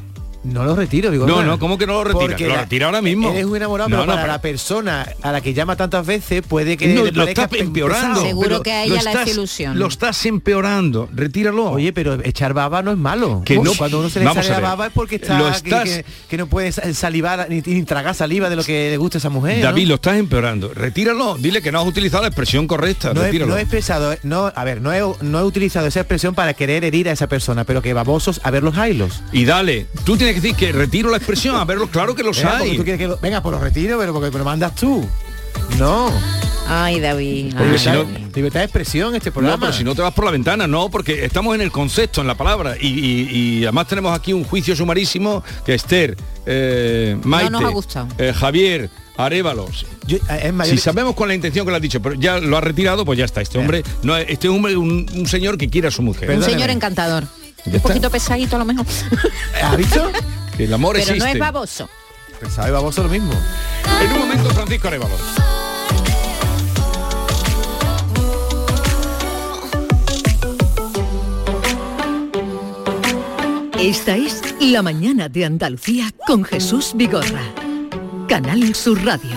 No 0.46 0.64
lo 0.64 0.76
retiro, 0.76 1.12
digo. 1.12 1.26
No, 1.26 1.44
no, 1.44 1.58
¿cómo 1.60 1.78
que 1.78 1.86
no 1.88 1.94
lo 1.94 2.04
retira? 2.04 2.28
Porque 2.28 2.48
Lo 2.48 2.56
retira 2.56 2.86
ahora 2.86 3.02
mismo. 3.02 3.30
Eres 3.32 3.46
un 3.46 3.58
enamorado, 3.58 3.90
No, 3.90 3.96
pero 3.98 4.06
no, 4.06 4.12
para 4.14 4.22
pero- 4.24 4.34
la 4.34 4.42
persona 4.42 5.08
a 5.22 5.32
la 5.32 5.42
que 5.42 5.54
llama 5.54 5.76
tantas 5.76 6.06
veces 6.06 6.44
puede 6.48 6.78
que 6.78 6.88
No, 6.94 7.06
le 7.06 7.12
lo 7.12 7.24
está 7.24 7.50
empeorando. 7.52 8.22
Seguro 8.22 8.62
que 8.62 8.72
a 8.72 8.84
ella 8.84 9.02
la 9.04 9.12
estás- 9.12 9.30
ilusión. 9.30 9.80
Lo 9.80 9.88
estás 9.88 10.26
empeorando, 10.26 11.10
retíralo. 11.14 11.72
Oye, 11.72 11.92
pero 11.94 12.18
echar 12.24 12.54
baba 12.54 12.82
no 12.82 12.92
es 12.92 12.98
malo. 12.98 13.42
Que 13.46 13.58
no- 13.60 13.74
Cuando 13.74 14.00
uno 14.00 14.10
se 14.10 14.20
le 14.20 14.26
sale 14.34 14.48
a 14.48 14.52
la 14.52 14.60
baba 14.60 14.88
es 14.88 14.94
porque 14.94 15.16
está 15.16 15.38
Lo 15.40 15.46
que- 15.46 15.58
estás- 15.58 15.84
que, 15.84 16.06
que 16.30 16.38
no 16.38 16.48
puede 16.48 16.72
salivar 16.72 17.48
ni, 17.50 17.62
ni 17.62 17.84
tragar 17.84 18.14
saliva 18.16 18.50
de 18.50 18.56
lo 18.56 18.64
que 18.64 18.92
le 18.92 18.98
gusta 18.98 19.18
a 19.18 19.20
esa 19.20 19.30
mujer. 19.30 19.58
¿no? 19.60 19.64
David, 19.66 19.88
lo 19.88 19.96
estás 19.96 20.18
empeorando. 20.18 20.72
Retíralo. 20.74 21.36
Dile 21.40 21.62
que 21.62 21.72
no 21.72 21.82
has 21.82 21.88
utilizado 21.88 22.22
la 22.24 22.28
expresión 22.30 22.68
correcta. 22.68 23.14
No 23.14 23.22
he, 23.22 23.26
retíralo. 23.26 23.52
no 23.52 23.58
he 23.58 23.62
expresado, 23.62 24.16
no, 24.24 24.52
a 24.56 24.64
ver, 24.64 24.82
no 24.82 24.94
he, 24.94 25.02
no 25.22 25.40
he 25.40 25.44
utilizado 25.44 25.88
esa 25.88 26.02
expresión 26.02 26.36
para 26.36 26.54
querer 26.54 26.84
herir 26.84 27.10
a 27.10 27.12
esa 27.12 27.28
persona, 27.28 27.64
pero 27.64 27.82
que 27.82 27.94
babosos 27.94 28.40
a 28.44 28.52
ver 28.52 28.64
los 28.64 28.76
hilos. 28.78 29.22
Y 29.32 29.46
dale, 29.46 29.88
tú 30.04 30.18
tienes 30.18 30.35
que 30.36 30.42
decir 30.42 30.56
que 30.56 30.72
retiro 30.72 31.10
la 31.10 31.18
expresión, 31.18 31.56
a 31.56 31.66
verlo, 31.66 31.88
claro 31.88 32.14
que 32.16 32.24
los 32.24 32.38
Venga, 32.38 32.58
hay. 32.58 32.78
tú 32.78 32.84
quieres 32.84 33.00
que 33.00 33.08
lo- 33.08 33.18
venga, 33.18 33.42
pues 33.42 33.54
lo 33.54 33.60
retiro, 33.62 33.98
pero 34.00 34.14
porque 34.14 34.32
me 34.32 34.38
lo 34.40 34.46
mandas 34.46 34.76
tú. 34.76 35.08
No. 35.80 36.12
Ay, 36.68 37.00
David. 37.00 37.54
Porque 37.56 37.74
ay, 37.74 37.78
si 37.80 37.90
no- 37.90 38.04
David. 38.04 38.18
Libertad 38.36 38.60
de 38.62 38.66
expresión 38.66 39.16
este 39.16 39.32
programa. 39.32 39.56
No, 39.56 39.62
pero 39.62 39.74
si 39.74 39.84
no 39.84 39.94
te 39.96 40.02
vas 40.02 40.14
por 40.14 40.26
la 40.26 40.32
ventana, 40.32 40.68
no, 40.68 40.90
porque 40.90 41.24
estamos 41.26 41.54
en 41.56 41.62
el 41.62 41.72
concepto, 41.72 42.22
en 42.22 42.28
la 42.28 42.36
palabra. 42.36 42.76
Y, 42.80 42.88
y- 42.88 43.30
y 43.60 43.64
además 43.64 43.88
tenemos 43.88 44.18
aquí 44.18 44.34
un 44.34 44.44
juicio 44.44 44.76
sumarísimo 44.76 45.44
que 45.66 45.74
Esther, 45.76 46.18
eh, 46.46 47.18
Maite, 47.24 47.52
nos 47.52 47.64
ha 47.64 47.68
gustado. 47.70 48.08
eh, 48.18 48.34
Javier, 48.36 48.90
Arévalos. 49.18 49.86
Yo- 50.08 50.18
eh, 50.30 50.52
Si 50.66 50.78
sabemos 50.78 51.16
con 51.16 51.28
la 51.30 51.36
intención 51.36 51.66
que 51.66 51.70
lo 51.72 51.78
has 51.78 51.82
dicho, 51.82 52.02
pero 52.02 52.16
ya 52.16 52.40
lo 52.40 52.58
ha 52.58 52.62
retirado, 52.62 53.06
pues 53.06 53.18
ya 53.18 53.24
está. 53.26 53.40
Este 53.42 53.58
hombre, 53.58 53.82
no, 54.04 54.18
este 54.18 54.48
es 54.48 54.54
un- 54.54 54.66
un 55.14 55.28
señor 55.28 55.58
que 55.58 55.70
quiere 55.70 55.88
a 55.88 55.92
su 55.92 56.02
mujer. 56.02 56.30
Un 56.32 56.44
señor 56.44 56.70
encantador. 56.70 57.24
Ya 57.66 57.72
Un 57.72 57.76
está. 57.78 57.88
poquito 57.90 58.10
pesadito 58.12 58.56
a 58.56 58.60
lo 58.60 58.66
mejor. 58.66 58.86
¿Has 59.64 59.78
visto? 59.78 60.12
Que 60.56 60.66
el 60.66 60.74
amor 60.74 60.96
Pero 61.00 61.16
no 61.16 61.26
es 61.26 61.40
baboso. 61.40 61.90
Pesado 62.40 62.68
y 62.68 62.72
baboso 62.72 63.04
lo 63.04 63.10
mismo. 63.10 63.34
En 64.02 64.12
un 64.12 64.20
momento, 64.20 64.50
Francisco 64.52 64.88
Arévalos. 64.88 65.20
Esta 73.80 74.16
es 74.18 74.42
La 74.60 74.82
Mañana 74.82 75.30
de 75.30 75.46
Andalucía 75.46 76.10
con 76.26 76.44
Jesús 76.44 76.94
Vigorra. 76.96 77.44
Canal 78.28 78.74
Sur 78.74 79.04
Radio. 79.04 79.36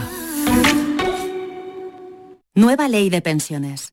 Nueva 2.55 2.89
ley 2.89 3.11
de 3.11 3.21
pensiones. 3.21 3.93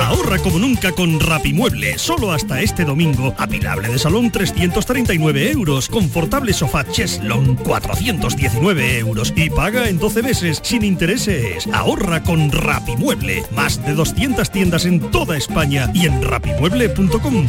Ahorra 0.00 0.38
como 0.38 0.58
nunca 0.58 0.92
con 0.92 1.20
Rapimueble. 1.20 1.98
Solo 1.98 2.32
hasta 2.32 2.60
este 2.60 2.84
domingo. 2.84 3.34
Apilable 3.38 3.88
de 3.88 3.98
salón 3.98 4.30
339 4.30 5.50
euros. 5.50 5.88
Confortable 5.88 6.52
sofá 6.52 6.84
Cheslon 6.84 7.56
419 7.56 8.98
euros. 8.98 9.32
Y 9.36 9.50
paga 9.50 9.88
en 9.88 9.98
12 9.98 10.22
meses 10.22 10.60
sin 10.62 10.84
intereses. 10.84 11.66
Ahorra 11.72 12.22
con 12.22 12.50
Rapimueble. 12.50 13.44
Más 13.50 13.84
de 13.84 13.94
200 13.94 14.50
tiendas 14.50 14.84
en 14.84 15.00
toda 15.10 15.36
España 15.36 15.90
y 15.94 16.06
en 16.06 16.22
rapimueble.com. 16.22 17.46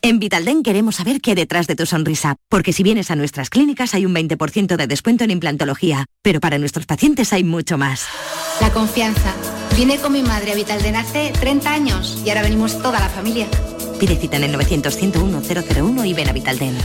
En 0.00 0.20
Vitalden 0.20 0.62
queremos 0.62 0.94
saber 0.94 1.20
qué 1.20 1.32
hay 1.32 1.34
detrás 1.34 1.66
de 1.66 1.74
tu 1.74 1.84
sonrisa, 1.84 2.36
porque 2.48 2.72
si 2.72 2.84
vienes 2.84 3.10
a 3.10 3.16
nuestras 3.16 3.50
clínicas 3.50 3.94
hay 3.94 4.06
un 4.06 4.14
20% 4.14 4.76
de 4.76 4.86
descuento 4.86 5.24
en 5.24 5.32
implantología, 5.32 6.06
pero 6.22 6.38
para 6.38 6.56
nuestros 6.58 6.86
pacientes 6.86 7.32
hay 7.32 7.42
mucho 7.42 7.78
más. 7.78 8.06
La 8.60 8.72
confianza. 8.72 9.34
Vine 9.76 9.98
con 9.98 10.12
mi 10.12 10.22
madre 10.22 10.52
a 10.52 10.54
Vitalden 10.54 10.94
hace 10.94 11.32
30 11.40 11.72
años 11.72 12.22
y 12.24 12.28
ahora 12.28 12.42
venimos 12.42 12.80
toda 12.80 13.00
la 13.00 13.08
familia. 13.08 13.48
Pide 13.98 14.14
cita 14.14 14.36
en 14.36 14.44
el 14.44 14.54
900-101-001 14.54 16.06
y 16.06 16.14
ven 16.14 16.28
a 16.28 16.32
Vitalden. 16.32 16.78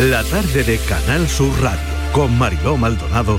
La 0.00 0.24
tarde 0.24 0.64
de 0.64 0.78
Canal 0.78 1.28
Sur 1.28 1.52
Radio 1.62 1.80
con 2.12 2.36
Mariló 2.36 2.76
Maldonado 2.76 3.38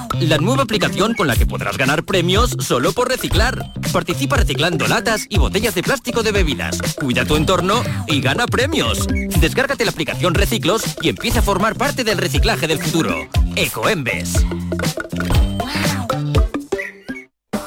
La 0.19 0.37
nueva 0.37 0.63
aplicación 0.63 1.13
con 1.13 1.27
la 1.27 1.35
que 1.35 1.45
podrás 1.45 1.77
ganar 1.77 2.03
premios 2.03 2.55
solo 2.59 2.91
por 2.91 3.09
reciclar. 3.09 3.71
Participa 3.91 4.37
reciclando 4.37 4.87
latas 4.87 5.25
y 5.29 5.37
botellas 5.37 5.75
de 5.75 5.83
plástico 5.83 6.23
de 6.23 6.31
bebidas. 6.31 6.81
Cuida 6.99 7.25
tu 7.25 7.35
entorno 7.35 7.81
y 8.07 8.21
gana 8.21 8.45
premios. 8.45 9.07
Descárgate 9.39 9.85
la 9.85 9.91
aplicación 9.91 10.33
Reciclos 10.33 10.83
y 11.01 11.09
empieza 11.09 11.39
a 11.39 11.43
formar 11.43 11.75
parte 11.75 12.03
del 12.03 12.17
reciclaje 12.17 12.67
del 12.67 12.79
futuro. 12.79 13.15
Ecoembes. 13.55 14.45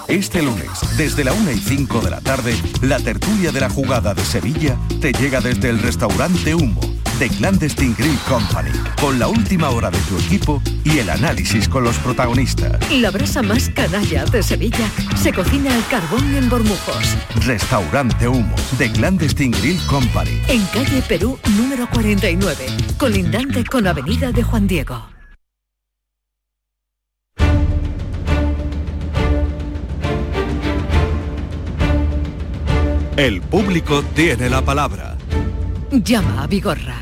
Este 0.07 0.43
lunes, 0.43 0.69
desde 0.97 1.25
la 1.25 1.33
1 1.33 1.53
y 1.53 1.59
5 1.59 2.01
de 2.01 2.11
la 2.11 2.21
tarde, 2.21 2.55
la 2.83 3.01
tertulia 3.01 3.51
de 3.51 3.61
la 3.61 3.71
jugada 3.71 4.15
de 4.15 4.25
Sevilla 4.25 4.77
te 5.01 5.13
llega 5.13 5.41
desde 5.41 5.71
el 5.71 5.81
restaurante 5.81 6.55
Humo 6.55 6.94
de 7.19 7.29
Clandestine 7.29 7.95
Grill 7.97 8.19
Company, 8.29 8.71
con 9.01 9.19
la 9.19 9.29
última 9.29 9.71
hora 9.71 9.91
de 9.91 9.99
tu 10.01 10.19
equipo 10.19 10.63
y 10.85 10.99
el 10.99 11.11
análisis 11.11 11.69
con 11.69 11.85
los 11.85 11.97
protagonistas. 11.99 12.79
La 12.93 13.11
brasa 13.11 13.43
más 13.43 13.69
canalla 13.71 14.25
de 14.25 14.43
Sevilla 14.43 14.89
se 15.17 15.33
cocina 15.33 15.75
al 15.75 15.87
carbón 15.87 16.35
en 16.35 16.49
Bormujos. 16.49 17.17
Restaurante 17.47 18.27
Humo 18.29 18.55
de 18.79 18.91
Clandestine 18.91 19.57
Grill 19.59 19.81
Company. 19.87 20.41
En 20.49 20.65
calle 20.67 21.03
Perú 21.09 21.39
número 21.57 21.89
49, 21.91 22.67
colindante 22.99 23.65
con 23.65 23.87
Avenida 23.87 24.33
de 24.33 24.43
Juan 24.43 24.67
Diego. 24.67 25.15
El 33.17 33.43
público 33.43 34.03
tiene 34.17 34.51
la 34.51 34.63
palabra. 34.63 35.14
Llama 36.03 36.43
a 36.43 36.47
Vigorra. 36.47 36.97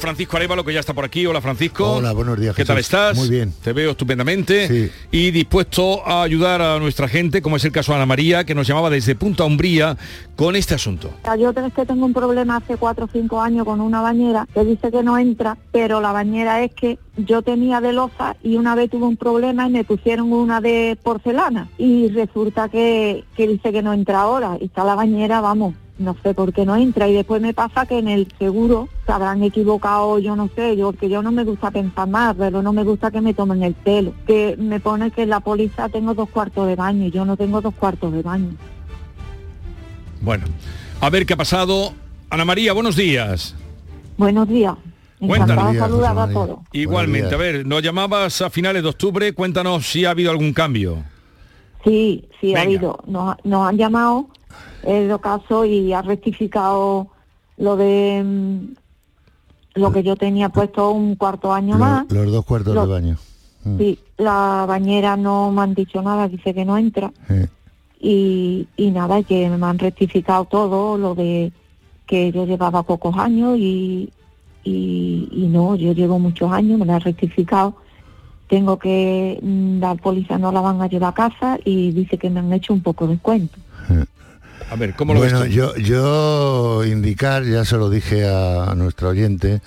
Francisco 0.00 0.36
Arevalo, 0.36 0.64
que 0.64 0.72
ya 0.72 0.80
está 0.80 0.94
por 0.94 1.04
aquí. 1.04 1.26
Hola, 1.26 1.40
Francisco. 1.40 1.92
Hola, 1.92 2.12
buenos 2.12 2.40
días. 2.40 2.56
¿Qué 2.56 2.64
tal 2.64 2.78
estás? 2.78 3.16
Muy 3.16 3.28
bien. 3.28 3.52
Te 3.62 3.72
veo 3.72 3.92
estupendamente. 3.92 4.66
Sí. 4.66 4.90
Y 5.10 5.30
dispuesto 5.30 6.06
a 6.06 6.22
ayudar 6.22 6.62
a 6.62 6.78
nuestra 6.78 7.06
gente, 7.06 7.42
como 7.42 7.56
es 7.56 7.64
el 7.64 7.72
caso 7.72 7.92
de 7.92 7.96
Ana 7.96 8.06
María, 8.06 8.44
que 8.44 8.54
nos 8.54 8.66
llamaba 8.66 8.90
desde 8.90 9.14
Punta 9.14 9.44
Umbría 9.44 9.96
con 10.36 10.56
este 10.56 10.74
asunto. 10.74 11.10
Yo 11.38 11.50
es 11.50 11.74
que 11.74 11.86
tengo 11.86 12.06
un 12.06 12.14
problema 12.14 12.56
hace 12.56 12.76
cuatro 12.76 13.04
o 13.04 13.08
cinco 13.12 13.40
años 13.40 13.64
con 13.64 13.80
una 13.80 14.00
bañera 14.00 14.46
que 14.52 14.64
dice 14.64 14.90
que 14.90 15.02
no 15.02 15.18
entra, 15.18 15.58
pero 15.70 16.00
la 16.00 16.12
bañera 16.12 16.62
es 16.64 16.72
que 16.74 16.98
yo 17.16 17.42
tenía 17.42 17.80
de 17.80 17.92
loza 17.92 18.36
y 18.42 18.56
una 18.56 18.74
vez 18.74 18.90
tuve 18.90 19.04
un 19.04 19.16
problema 19.16 19.68
y 19.68 19.70
me 19.70 19.84
pusieron 19.84 20.32
una 20.32 20.60
de 20.60 20.98
porcelana 21.02 21.68
y 21.76 22.08
resulta 22.08 22.68
que, 22.68 23.24
que 23.36 23.46
dice 23.46 23.72
que 23.72 23.82
no 23.82 23.92
entra 23.92 24.22
ahora 24.22 24.56
y 24.60 24.64
está 24.64 24.84
la 24.84 24.94
bañera, 24.94 25.40
vamos, 25.40 25.74
no 26.00 26.16
sé 26.22 26.34
por 26.34 26.52
qué 26.52 26.64
no 26.64 26.74
entra 26.76 27.06
y 27.08 27.12
después 27.12 27.42
me 27.42 27.52
pasa 27.52 27.84
que 27.84 27.98
en 27.98 28.08
el 28.08 28.26
seguro 28.38 28.88
se 29.04 29.12
habrán 29.12 29.42
equivocado, 29.42 30.18
yo 30.18 30.34
no 30.34 30.48
sé, 30.54 30.76
yo 30.76 30.92
porque 30.92 31.10
yo 31.10 31.22
no 31.22 31.30
me 31.30 31.44
gusta 31.44 31.70
pensar 31.70 32.08
más, 32.08 32.34
pero 32.36 32.62
no 32.62 32.72
me 32.72 32.84
gusta 32.84 33.10
que 33.10 33.20
me 33.20 33.34
tomen 33.34 33.62
el 33.62 33.74
pelo, 33.74 34.14
que 34.26 34.56
me 34.58 34.80
pone 34.80 35.10
que 35.10 35.22
en 35.22 35.28
la 35.28 35.40
póliza 35.40 35.88
tengo 35.90 36.14
dos 36.14 36.30
cuartos 36.30 36.66
de 36.66 36.74
baño 36.74 37.06
y 37.06 37.10
yo 37.10 37.24
no 37.24 37.36
tengo 37.36 37.60
dos 37.60 37.74
cuartos 37.74 38.12
de 38.12 38.22
baño. 38.22 38.48
Bueno, 40.22 40.46
a 41.00 41.10
ver 41.10 41.26
qué 41.26 41.34
ha 41.34 41.36
pasado. 41.36 41.92
Ana 42.30 42.44
María, 42.44 42.72
buenos 42.72 42.96
días. 42.96 43.54
Buenos 44.16 44.48
días. 44.48 44.74
Cuéntanos. 45.18 45.76
Saludar 45.76 46.18
a 46.18 46.32
todos. 46.32 46.60
Igualmente, 46.72 47.34
a 47.34 47.38
ver, 47.38 47.66
nos 47.66 47.82
llamabas 47.82 48.40
a 48.40 48.48
finales 48.48 48.82
de 48.82 48.88
octubre, 48.88 49.32
cuéntanos 49.34 49.86
si 49.86 50.06
ha 50.06 50.10
habido 50.10 50.30
algún 50.30 50.54
cambio. 50.54 51.04
Sí, 51.84 52.26
sí, 52.40 52.54
ha 52.54 52.62
habido. 52.62 52.98
Nos, 53.06 53.36
nos 53.44 53.68
han 53.68 53.76
llamado 53.76 54.28
el 54.82 55.20
caso 55.20 55.64
y 55.64 55.92
ha 55.92 56.02
rectificado 56.02 57.08
lo 57.58 57.76
de 57.76 58.22
mm, 58.24 58.74
lo 59.74 59.92
que 59.92 60.02
yo 60.02 60.16
tenía 60.16 60.48
puesto 60.48 60.90
un 60.90 61.16
cuarto 61.16 61.52
año 61.52 61.78
más. 61.78 62.06
Los, 62.10 62.30
dos 62.32 62.44
cuartos 62.44 62.74
Lo- 62.74 62.86
de 62.86 62.92
baño. 62.92 63.16
Mm. 63.64 63.78
Sí, 63.78 63.98
la 64.16 64.64
bañera 64.66 65.16
no 65.16 65.52
me 65.52 65.62
han 65.62 65.74
dicho 65.74 66.00
nada, 66.02 66.28
dice 66.28 66.54
que 66.54 66.64
no 66.64 66.78
entra. 66.78 67.12
Sí. 67.28 67.34
Y, 68.00 68.68
y 68.76 68.90
nada, 68.90 69.22
que 69.22 69.48
me 69.50 69.66
han 69.66 69.78
rectificado 69.78 70.46
todo, 70.46 70.96
lo 70.96 71.14
de 71.14 71.52
que 72.06 72.32
yo 72.32 72.46
llevaba 72.46 72.82
pocos 72.82 73.16
años 73.18 73.58
y, 73.58 74.10
y, 74.64 75.28
y 75.30 75.46
no, 75.48 75.76
yo 75.76 75.92
llevo 75.92 76.18
muchos 76.18 76.50
años, 76.50 76.78
me 76.78 76.86
lo 76.86 76.94
han 76.94 77.00
rectificado. 77.02 77.76
Tengo 78.48 78.78
que, 78.78 79.38
mm, 79.42 79.78
la 79.78 79.94
policía 79.94 80.38
no 80.38 80.50
la 80.50 80.60
van 80.62 80.80
a 80.80 80.88
llevar 80.88 81.10
a 81.10 81.14
casa 81.14 81.58
y 81.64 81.92
dice 81.92 82.16
que 82.18 82.30
me 82.30 82.40
han 82.40 82.52
hecho 82.52 82.72
un 82.72 82.80
poco 82.82 83.06
de 83.06 83.12
descuento. 83.14 83.58
A 84.70 84.76
ver, 84.76 84.94
¿cómo 84.94 85.14
lo 85.14 85.20
bueno, 85.20 85.40
ves 85.40 85.48
tú? 85.48 85.54
yo, 85.54 85.76
yo 85.76 86.84
indicar, 86.84 87.44
ya 87.44 87.64
se 87.64 87.76
lo 87.76 87.90
dije 87.90 88.26
a, 88.26 88.70
a 88.70 88.74
nuestro 88.74 89.08
oyente, 89.08 89.60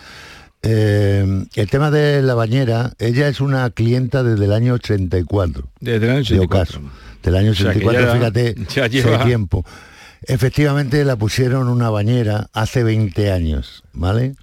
eh, 0.62 1.46
el 1.56 1.70
tema 1.70 1.92
de 1.92 2.22
la 2.22 2.36
bañera, 2.36 2.94
ella 3.00 3.28
es 3.28 3.42
una 3.42 3.70
clienta 3.70 4.24
desde 4.24 4.46
el 4.46 4.54
año 4.54 4.74
84. 4.76 5.68
Desde 5.82 5.98
el 6.06 6.12
año 6.12 6.14
de 6.16 6.22
84. 6.22 6.80
Ocaso. 6.80 6.94
Del 7.22 7.36
año 7.36 7.52
O 7.52 7.56
sea, 7.56 7.74
que 7.74 7.80
84, 7.80 8.02
ya- 8.08 8.14
fíjate, 8.14 8.56
ya 8.76 8.88
lleva- 8.88 9.26
tiempo. 9.26 9.66
Efectivamente 10.26 11.04
la 11.04 11.18
pusieron 11.18 11.68
una 11.68 11.90
bañera 11.90 12.48
hace 12.54 12.84
20 12.84 13.30
años, 13.32 13.84
¿vale? 13.92 14.36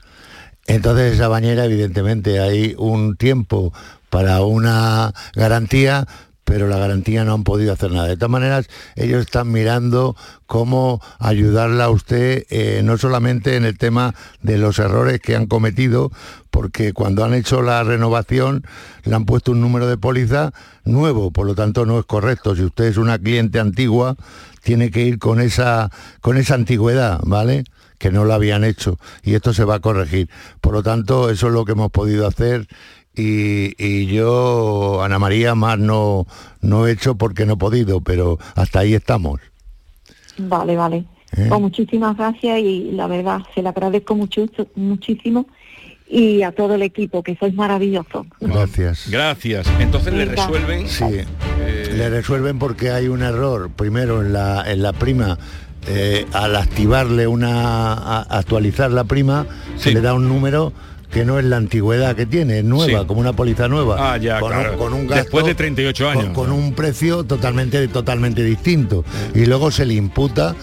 Entonces 0.67 1.15
esa 1.15 1.29
bañera, 1.29 1.65
evidentemente, 1.65 2.39
hay 2.39 2.75
un 2.77 3.17
tiempo 3.17 3.73
para 4.11 4.43
una 4.43 5.15
garantía, 5.35 6.07
pero 6.51 6.67
la 6.67 6.79
garantía 6.79 7.25
no 7.25 7.33
han 7.33 7.45
podido 7.45 7.73
hacer 7.73 7.93
nada. 7.93 8.09
De 8.09 8.17
todas 8.17 8.33
maneras, 8.33 8.69
ellos 8.97 9.21
están 9.21 9.53
mirando 9.53 10.17
cómo 10.47 11.01
ayudarla 11.21 11.85
a 11.85 11.91
usted, 11.91 12.45
eh, 12.51 12.83
no 12.83 12.99
solamente 12.99 13.55
en 13.55 13.65
el 13.65 13.79
tema 13.79 14.17
de 14.43 14.59
los 14.59 14.81
errores 14.81 15.21
que 15.21 15.37
han 15.37 15.47
cometido, 15.47 16.11
porque 16.51 16.93
cuando 16.93 17.25
han 17.25 17.35
hecho 17.35 17.63
la 17.63 17.85
renovación 17.85 18.65
le 19.05 19.15
han 19.15 19.27
puesto 19.27 19.53
un 19.53 19.61
número 19.61 19.87
de 19.87 19.97
póliza 19.97 20.53
nuevo, 20.85 21.31
por 21.31 21.47
lo 21.47 21.55
tanto 21.55 21.87
no 21.87 22.01
es 22.01 22.05
correcto. 22.05 22.57
Si 22.57 22.65
usted 22.65 22.87
es 22.87 22.97
una 22.97 23.17
cliente 23.21 23.61
antigua, 23.61 24.17
tiene 24.65 24.91
que 24.91 25.03
ir 25.03 25.21
con 25.21 25.41
esa, 25.41 25.89
con 26.21 26.37
esa 26.37 26.55
antigüedad, 26.55 27.21
¿vale? 27.23 27.63
que 28.01 28.11
no 28.11 28.25
lo 28.25 28.33
habían 28.33 28.65
hecho 28.65 28.99
y 29.23 29.35
esto 29.35 29.53
se 29.53 29.63
va 29.65 29.75
a 29.77 29.81
corregir. 29.81 30.31
Por 30.63 30.73
lo 30.73 30.83
tanto, 30.83 31.29
eso 31.29 31.49
es 31.49 31.53
lo 31.53 31.67
que 31.67 31.73
hemos 31.73 31.93
podido 31.93 32.27
hacer 32.27 32.67
y, 33.15 33.75
y 33.85 34.07
yo, 34.07 35.03
Ana 35.03 35.19
María, 35.19 35.55
más 35.55 35.79
no, 35.79 36.27
no 36.61 36.87
he 36.87 36.93
hecho 36.93 37.17
porque 37.17 37.47
no 37.47 37.55
he 37.55 37.57
podido, 37.57 38.01
pero 38.01 38.39
hasta 38.55 38.81
ahí 38.81 38.95
estamos. 38.95 39.41
Vale, 40.39 40.77
vale. 40.77 41.05
¿Eh? 41.37 41.47
Pues 41.49 41.61
muchísimas 41.61 42.17
gracias 42.17 42.59
y 42.61 42.91
la 42.93 43.07
verdad 43.07 43.41
se 43.55 43.63
le 43.63 43.69
agradezco 43.69 44.15
mucho, 44.17 44.47
muchísimo 44.75 45.47
y 46.09 46.43
a 46.43 46.51
todo 46.51 46.75
el 46.75 46.83
equipo, 46.83 47.23
que 47.23 47.37
sois 47.37 47.55
maravillosos. 47.55 48.27
Gracias. 48.41 49.09
Gracias. 49.09 49.67
Entonces 49.79 50.13
le 50.13 50.25
resuelven. 50.25 50.89
Sí, 50.89 51.05
le 51.95 52.11
resuelven 52.11 52.59
porque 52.59 52.91
hay 52.91 53.07
un 53.07 53.23
error, 53.23 53.71
primero 53.71 54.21
en 54.23 54.33
la, 54.33 54.65
en 54.69 54.83
la 54.83 54.93
prima, 54.93 55.39
eh, 55.87 56.27
al 56.33 56.57
activarle 56.57 57.29
una, 57.29 57.93
a- 57.93 58.23
actualizar 58.39 58.91
la 58.91 59.05
prima, 59.05 59.47
se 59.77 59.93
le 59.93 60.01
da 60.01 60.15
un 60.15 60.29
número 60.29 60.73
que 61.11 61.25
no 61.25 61.39
es 61.39 61.45
la 61.45 61.57
antigüedad 61.57 62.15
que 62.17 62.27
tiene, 62.27 62.59
es 62.61 62.65
nueva, 62.65 63.01
Sí. 63.01 63.07
como 63.07 63.21
una 63.21 63.33
póliza 63.33 63.69
nueva. 63.69 64.13
Ah, 64.13 64.17
ya, 64.17 64.41
con, 64.41 64.51
claro. 64.53 64.73
un, 64.73 64.79
con 64.79 64.93
un 64.93 65.07
gasto, 65.07 65.23
Después 65.25 65.47
de 65.47 65.55
38 65.55 66.09
años. 66.09 66.25
Con, 66.27 66.35
con 66.35 66.53
un 66.53 66.73
precio 66.75 67.25
totalmente, 67.25 67.89
totalmente 67.89 68.43
distinto. 68.45 69.05
Y 69.35 69.47
luego 69.47 69.71
se 69.71 69.85
le 69.87 69.95
imputa 69.95 70.55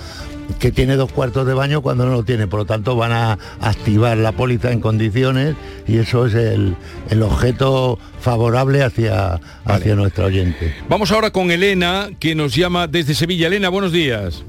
que 0.59 0.71
tiene 0.71 0.95
dos 0.95 1.11
cuartos 1.11 1.45
de 1.45 1.53
baño 1.53 1.81
cuando 1.81 2.05
no 2.05 2.13
lo 2.13 2.23
tiene, 2.23 2.47
por 2.47 2.61
lo 2.61 2.65
tanto 2.65 2.95
van 2.95 3.11
a 3.11 3.37
activar 3.59 4.17
la 4.17 4.31
póliza 4.31 4.71
en 4.71 4.79
condiciones 4.79 5.55
y 5.87 5.97
eso 5.97 6.25
es 6.25 6.35
el, 6.35 6.77
el 7.09 7.21
objeto 7.21 7.99
favorable 8.21 8.81
hacia, 8.81 9.41
hacia 9.65 9.95
nuestro 9.95 10.25
oyente. 10.27 10.73
Vamos 10.87 11.11
ahora 11.11 11.31
con 11.31 11.51
Elena, 11.51 12.09
que 12.19 12.33
nos 12.33 12.55
llama 12.55 12.87
desde 12.87 13.13
Sevilla. 13.13 13.47
Elena, 13.47 13.67
buenos 13.67 13.91
días. 13.91 14.45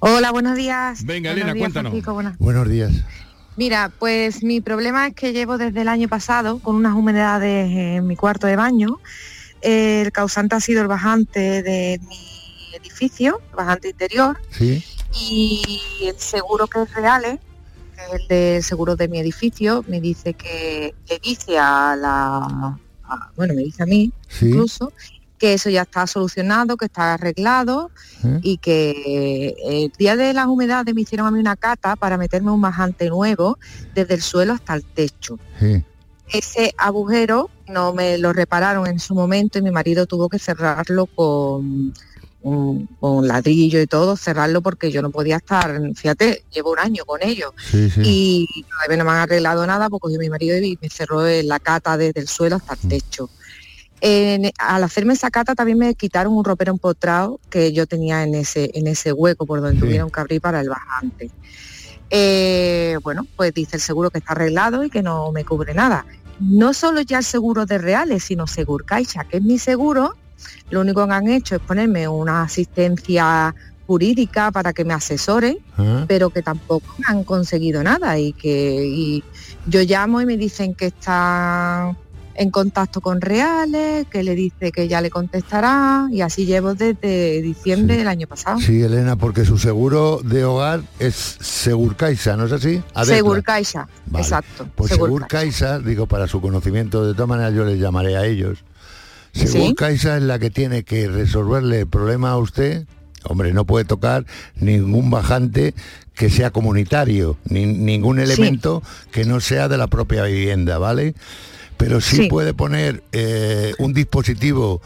Hola, 0.00 0.30
buenos 0.30 0.56
días. 0.56 1.04
Venga, 1.06 1.30
Buenos 1.30 1.36
Elena, 1.36 1.52
días, 1.54 1.62
cuéntanos. 1.62 1.90
Francisco, 1.92 2.34
Buenos 2.38 2.68
días. 2.68 2.92
Mira, 3.56 3.92
pues 3.98 4.42
mi 4.42 4.60
problema 4.60 5.08
es 5.08 5.14
que 5.14 5.32
llevo 5.32 5.58
desde 5.58 5.82
el 5.82 5.88
año 5.88 6.08
pasado 6.08 6.60
con 6.60 6.76
unas 6.76 6.94
humedades 6.94 7.68
en 7.70 8.06
mi 8.06 8.16
cuarto 8.16 8.46
de 8.46 8.56
baño. 8.56 9.00
El 9.60 10.10
causante 10.12 10.54
ha 10.56 10.60
sido 10.60 10.80
el 10.82 10.88
bajante 10.88 11.62
de 11.62 12.00
mi 12.08 12.74
edificio, 12.74 13.40
el 13.50 13.56
bajante 13.56 13.90
interior, 13.90 14.38
Sí. 14.50 14.82
y 15.14 16.06
el 16.06 16.16
seguro 16.18 16.66
que 16.68 16.82
es 16.82 16.94
real, 16.94 17.22
que 17.22 18.02
es 18.16 18.20
el 18.22 18.28
del 18.28 18.62
seguro 18.62 18.96
de 18.96 19.08
mi 19.08 19.18
edificio, 19.18 19.84
me 19.88 20.00
dice 20.00 20.32
que 20.32 20.94
le 21.08 21.18
dice 21.18 21.58
a 21.58 21.94
la, 21.96 22.78
a- 23.04 23.30
bueno, 23.36 23.52
me 23.54 23.62
dice 23.62 23.82
a 23.82 23.86
mí 23.86 24.10
Sí. 24.28 24.46
incluso, 24.46 24.92
que 25.40 25.54
eso 25.54 25.70
ya 25.70 25.82
está 25.82 26.06
solucionado, 26.06 26.76
que 26.76 26.84
está 26.84 27.14
arreglado 27.14 27.90
¿Eh? 28.22 28.38
y 28.42 28.58
que 28.58 29.54
el 29.64 29.90
día 29.98 30.14
de 30.14 30.34
las 30.34 30.46
humedades 30.46 30.94
me 30.94 31.00
hicieron 31.00 31.26
a 31.26 31.30
mí 31.30 31.40
una 31.40 31.56
cata 31.56 31.96
para 31.96 32.18
meterme 32.18 32.50
un 32.52 32.60
bajante 32.60 33.08
nuevo 33.08 33.58
desde 33.94 34.14
el 34.14 34.20
suelo 34.22 34.52
hasta 34.52 34.74
el 34.74 34.84
techo. 34.84 35.38
Sí. 35.58 35.82
Ese 36.32 36.74
agujero 36.76 37.48
no 37.66 37.92
me 37.94 38.18
lo 38.18 38.32
repararon 38.34 38.86
en 38.86 39.00
su 39.00 39.14
momento 39.14 39.58
y 39.58 39.62
mi 39.62 39.70
marido 39.70 40.06
tuvo 40.06 40.28
que 40.28 40.38
cerrarlo 40.38 41.06
con, 41.06 41.92
un- 42.42 42.88
ladrillo 43.26 43.80
y 43.80 43.86
todo, 43.86 44.16
cerrarlo 44.16 44.60
porque 44.62 44.90
yo 44.92 45.02
no 45.02 45.10
podía 45.10 45.36
estar, 45.36 45.80
fíjate, 45.94 46.44
llevo 46.52 46.72
un 46.72 46.78
año 46.78 47.04
con 47.06 47.22
ellos 47.22 47.52
Sí, 47.70 47.88
sí. 47.90 48.00
y 48.04 48.64
todavía 48.70 48.96
no 48.98 49.04
me 49.04 49.10
han 49.10 49.18
arreglado 49.18 49.66
nada 49.66 49.88
porque 49.88 50.02
cogió 50.02 50.18
mi 50.18 50.28
marido 50.30 50.56
y 50.58 50.78
me 50.80 50.88
cerró 50.90 51.22
la 51.42 51.58
cata 51.58 51.96
desde 51.96 52.20
el 52.20 52.28
suelo 52.28 52.56
hasta 52.56 52.74
el 52.74 52.88
techo. 52.88 53.28
En- 54.00 54.50
al 54.58 54.82
hacerme 54.84 55.12
esa 55.14 55.30
cata 55.30 55.54
también 55.54 55.78
me 55.78 55.94
quitaron 55.94 56.32
un 56.34 56.44
ropero 56.44 56.72
empotrado 56.72 57.38
que 57.50 57.72
yo 57.72 57.86
tenía 57.86 58.22
en 58.22 58.34
ese, 58.34 58.70
en 58.74 58.86
ese 58.86 59.12
hueco 59.12 59.44
por 59.46 59.60
donde 59.60 59.78
tuvieron 59.80 60.10
que 60.10 60.20
abrir 60.20 60.40
para 60.40 60.60
el 60.60 60.68
bajante. 60.68 61.30
Eh, 62.10 62.96
bueno, 63.02 63.26
pues 63.36 63.52
dice 63.54 63.76
el 63.76 63.82
seguro 63.82 64.10
que 64.10 64.18
está 64.18 64.32
arreglado 64.32 64.84
y 64.84 64.90
que 64.90 65.02
no 65.02 65.30
me 65.32 65.44
cubre 65.44 65.74
nada. 65.74 66.04
No 66.40 66.72
solo 66.72 67.02
ya 67.02 67.18
el 67.18 67.24
seguro 67.24 67.66
de 67.66 67.78
reales, 67.78 68.24
sino 68.24 68.46
Segur 68.46 68.84
Caixa, 68.84 69.24
que 69.24 69.36
es 69.36 69.42
mi 69.42 69.58
seguro, 69.58 70.14
lo 70.70 70.80
único 70.80 71.06
que 71.06 71.12
han 71.12 71.28
hecho 71.28 71.56
es 71.56 71.60
ponerme 71.60 72.08
una 72.08 72.42
asistencia 72.42 73.54
jurídica 73.86 74.50
para 74.50 74.72
que 74.72 74.84
me 74.84 74.94
asesore, 74.94 75.58
Ah. 75.76 76.04
pero 76.08 76.30
que 76.30 76.42
tampoco 76.42 76.86
han 77.06 77.24
conseguido 77.24 77.82
nada 77.82 78.18
y 78.18 78.32
que 78.32 78.84
y 78.86 79.22
yo 79.66 79.82
llamo 79.82 80.20
y 80.20 80.26
me 80.26 80.36
dicen 80.36 80.74
que 80.74 80.86
están 80.86 81.96
en 82.40 82.50
contacto 82.50 83.02
con 83.02 83.20
reales, 83.20 84.06
que 84.10 84.22
le 84.22 84.34
dice 84.34 84.72
que 84.72 84.88
ya 84.88 85.02
le 85.02 85.10
contestará 85.10 86.08
y 86.10 86.22
así 86.22 86.46
llevo 86.46 86.74
desde 86.74 87.42
diciembre 87.42 87.98
del 87.98 88.08
año 88.08 88.26
pasado. 88.26 88.58
Sí, 88.58 88.80
Elena, 88.80 89.16
porque 89.16 89.44
su 89.44 89.58
seguro 89.58 90.20
de 90.24 90.46
hogar 90.46 90.80
es 90.98 91.36
Segurcaixa, 91.38 92.38
¿no 92.38 92.46
es 92.46 92.52
así? 92.52 92.82
Adecla. 92.94 93.16
Segur 93.16 93.42
Caixa, 93.42 93.88
Vale. 94.06 94.24
exacto. 94.24 94.66
Pues 94.74 94.90
Segur 94.90 95.26
Segur 95.28 95.84
digo 95.84 96.06
para 96.06 96.26
su 96.26 96.40
conocimiento, 96.40 97.06
de 97.06 97.12
todas 97.12 97.28
maneras 97.28 97.52
yo 97.52 97.66
les 97.66 97.78
llamaré 97.78 98.16
a 98.16 98.24
ellos. 98.24 98.64
Segur 99.32 99.74
¿Sí? 99.78 99.94
Es 99.94 100.04
la 100.22 100.38
que 100.38 100.48
tiene 100.48 100.82
que 100.82 101.08
resolverle 101.08 101.80
el 101.80 101.88
problema 101.88 102.30
a 102.30 102.38
usted. 102.38 102.86
Hombre, 103.24 103.52
no 103.52 103.66
puede 103.66 103.84
tocar 103.84 104.24
ningún 104.54 105.10
bajante 105.10 105.74
que 106.14 106.30
sea 106.30 106.52
comunitario, 106.52 107.36
ni, 107.44 107.66
ningún 107.66 108.18
elemento 108.18 108.82
que 109.12 109.26
no 109.26 109.40
sea 109.40 109.68
de 109.68 109.76
la 109.76 109.88
propia 109.88 110.24
vivienda, 110.24 110.78
¿vale? 110.78 111.14
Pero 111.80 112.00
sí, 112.00 112.16
Sí. 112.16 112.28
puede 112.28 112.54
poner 112.54 113.02
eh, 113.12 113.72
un 113.78 113.92
dispositivo 113.94 114.80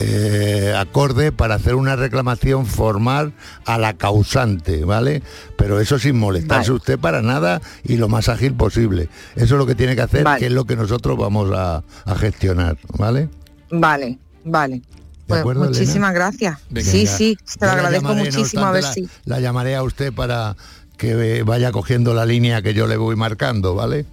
eh, 0.00 0.72
acorde 0.76 1.30
para 1.32 1.56
hacer 1.56 1.74
una 1.74 1.94
reclamación 1.96 2.64
formal 2.66 3.32
a 3.66 3.78
la 3.78 3.94
causante, 3.96 4.84
¿vale? 4.84 5.22
Pero 5.56 5.78
eso 5.80 5.98
sin 5.98 6.16
molestarse 6.18 6.70
Vale. 6.70 6.76
usted 6.78 6.98
para 6.98 7.20
nada 7.20 7.60
y 7.84 7.96
lo 7.96 8.08
más 8.08 8.28
ágil 8.28 8.54
posible. 8.54 9.08
Eso 9.36 9.54
es 9.56 9.58
lo 9.58 9.66
que 9.66 9.74
tiene 9.74 9.94
que 9.96 10.02
hacer, 10.02 10.24
Vale. 10.24 10.38
que 10.40 10.46
es 10.46 10.52
lo 10.52 10.64
que 10.64 10.76
nosotros 10.76 11.18
vamos 11.18 11.50
a, 11.52 11.82
a 12.04 12.14
gestionar, 12.16 12.78
¿vale? 12.96 13.28
Vale, 13.70 14.18
vale. 14.44 14.82
Pues 15.26 15.40
acuerdo, 15.40 15.64
Elena? 15.64 15.78
muchísimas 15.78 16.14
gracias. 16.14 16.58
Venga. 16.70 16.90
sí, 16.90 17.06
sí, 17.06 17.36
se 17.44 17.58
Yo 17.60 17.66
lo 17.66 17.72
agradezco 17.72 18.08
llamaré, 18.08 18.30
no 18.30 18.36
muchísimo 18.38 18.64
a 18.64 18.70
ver 18.70 18.84
si. 18.84 19.02
la, 19.02 19.08
la 19.36 19.40
llamaré 19.40 19.76
a 19.76 19.82
usted 19.82 20.12
para 20.14 20.56
que 20.96 21.42
vaya 21.42 21.70
cogiendo 21.72 22.14
la 22.14 22.24
línea 22.24 22.62
que 22.62 22.72
yo 22.72 22.86
le 22.86 22.96
voy 22.96 23.16
marcando, 23.16 23.74
¿vale? 23.74 24.06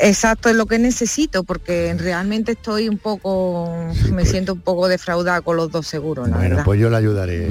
Exacto, 0.00 0.48
es 0.48 0.56
lo 0.56 0.66
que 0.66 0.78
necesito, 0.78 1.44
porque 1.44 1.94
realmente 1.98 2.52
estoy 2.52 2.88
un 2.88 2.98
poco, 2.98 3.68
me 4.12 4.24
siento 4.24 4.52
un 4.54 4.60
poco 4.60 4.88
defraudada 4.88 5.40
con 5.40 5.56
los 5.56 5.70
dos 5.70 5.86
seguros, 5.86 6.28
la 6.28 6.36
Bueno, 6.36 6.50
verdad. 6.50 6.64
pues 6.64 6.80
yo 6.80 6.88
le 6.90 6.96
ayudaré, 6.96 7.46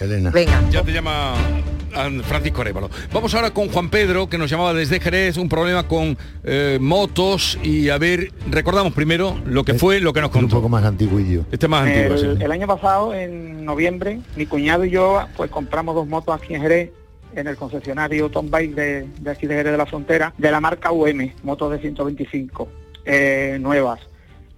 Elena. 0.00 0.30
Venga. 0.30 0.62
Ya 0.70 0.82
te 0.82 0.92
llama 0.92 1.34
Francisco 2.24 2.62
Arévalo. 2.62 2.88
Vamos 3.12 3.34
ahora 3.34 3.50
con 3.52 3.68
Juan 3.68 3.90
Pedro, 3.90 4.30
que 4.30 4.38
nos 4.38 4.48
llamaba 4.50 4.72
desde 4.72 4.98
Jerez, 4.98 5.36
un 5.36 5.48
problema 5.48 5.86
con 5.86 6.16
eh, 6.44 6.78
motos 6.80 7.58
y 7.62 7.90
a 7.90 7.98
ver, 7.98 8.32
recordamos 8.48 8.94
primero 8.94 9.38
lo 9.44 9.62
que 9.64 9.74
fue, 9.74 10.00
lo 10.00 10.12
que 10.14 10.22
nos 10.22 10.30
contó. 10.30 10.56
Un 10.56 10.62
poco 10.62 10.68
más 10.70 10.84
antiguillo. 10.84 11.44
Este 11.52 11.66
es 11.66 11.70
más 11.70 11.86
antiguo, 11.86 12.16
sí. 12.16 12.24
El, 12.26 12.40
el 12.40 12.52
año 12.52 12.66
pasado, 12.66 13.12
en 13.14 13.62
noviembre, 13.64 14.20
mi 14.36 14.46
cuñado 14.46 14.86
y 14.86 14.90
yo 14.90 15.26
pues 15.36 15.50
compramos 15.50 15.94
dos 15.94 16.06
motos 16.06 16.34
aquí 16.40 16.54
en 16.54 16.62
Jerez, 16.62 16.90
en 17.34 17.46
el 17.46 17.56
concesionario 17.56 18.28
Tom 18.30 18.50
Bike 18.50 18.74
de, 18.74 19.06
de 19.20 19.30
aquí 19.30 19.46
de 19.46 19.54
Jerez 19.54 19.72
de 19.72 19.78
la 19.78 19.86
Frontera, 19.86 20.32
de 20.38 20.50
la 20.50 20.60
marca 20.60 20.92
UM, 20.92 21.30
motos 21.42 21.70
de 21.72 21.78
125, 21.78 22.68
eh, 23.04 23.58
nuevas. 23.60 24.00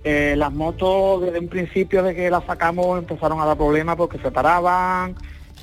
Eh, 0.04 0.34
las 0.36 0.52
motos 0.52 1.22
desde 1.22 1.38
un 1.38 1.48
principio 1.48 2.02
de 2.02 2.14
que 2.14 2.30
las 2.30 2.44
sacamos 2.44 2.98
empezaron 2.98 3.40
a 3.40 3.44
dar 3.46 3.56
problemas 3.56 3.94
porque 3.96 4.18
se 4.18 4.30
paraban, 4.32 5.14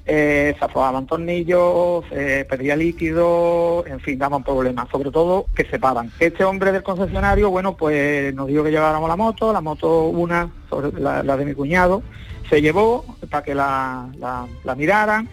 eh, 0.06 0.56
se 0.58 0.66
aflojaban 0.66 1.06
tornillos, 1.06 2.06
perdía 2.48 2.76
líquido, 2.78 3.84
en 3.86 4.00
fin, 4.00 4.18
daban 4.18 4.44
problemas, 4.44 4.88
sobre 4.90 5.12
todo 5.12 5.46
que 5.56 5.66
se 5.66 5.78
paran. 5.78 6.10
Este 6.20 6.44
hombre 6.46 6.72
del 6.72 6.84
concesionario, 6.84 7.50
bueno, 7.52 7.76
pues 7.76 8.34
nos 8.34 8.48
dijo 8.48 8.64
que 8.64 8.72
lleváramos 8.72 9.10
la 9.10 9.16
moto, 9.18 9.52
la 9.52 9.62
moto 9.62 10.06
una, 10.06 10.50
sobre 10.70 11.00
la, 11.00 11.22
de 11.38 11.46
mi 11.46 11.54
cuñado, 11.54 12.02
se 12.50 12.62
llevó 12.62 13.04
para 13.30 13.44
que 13.44 13.54
la- 13.54 14.08
la 14.64 14.76
miraran 14.76 15.28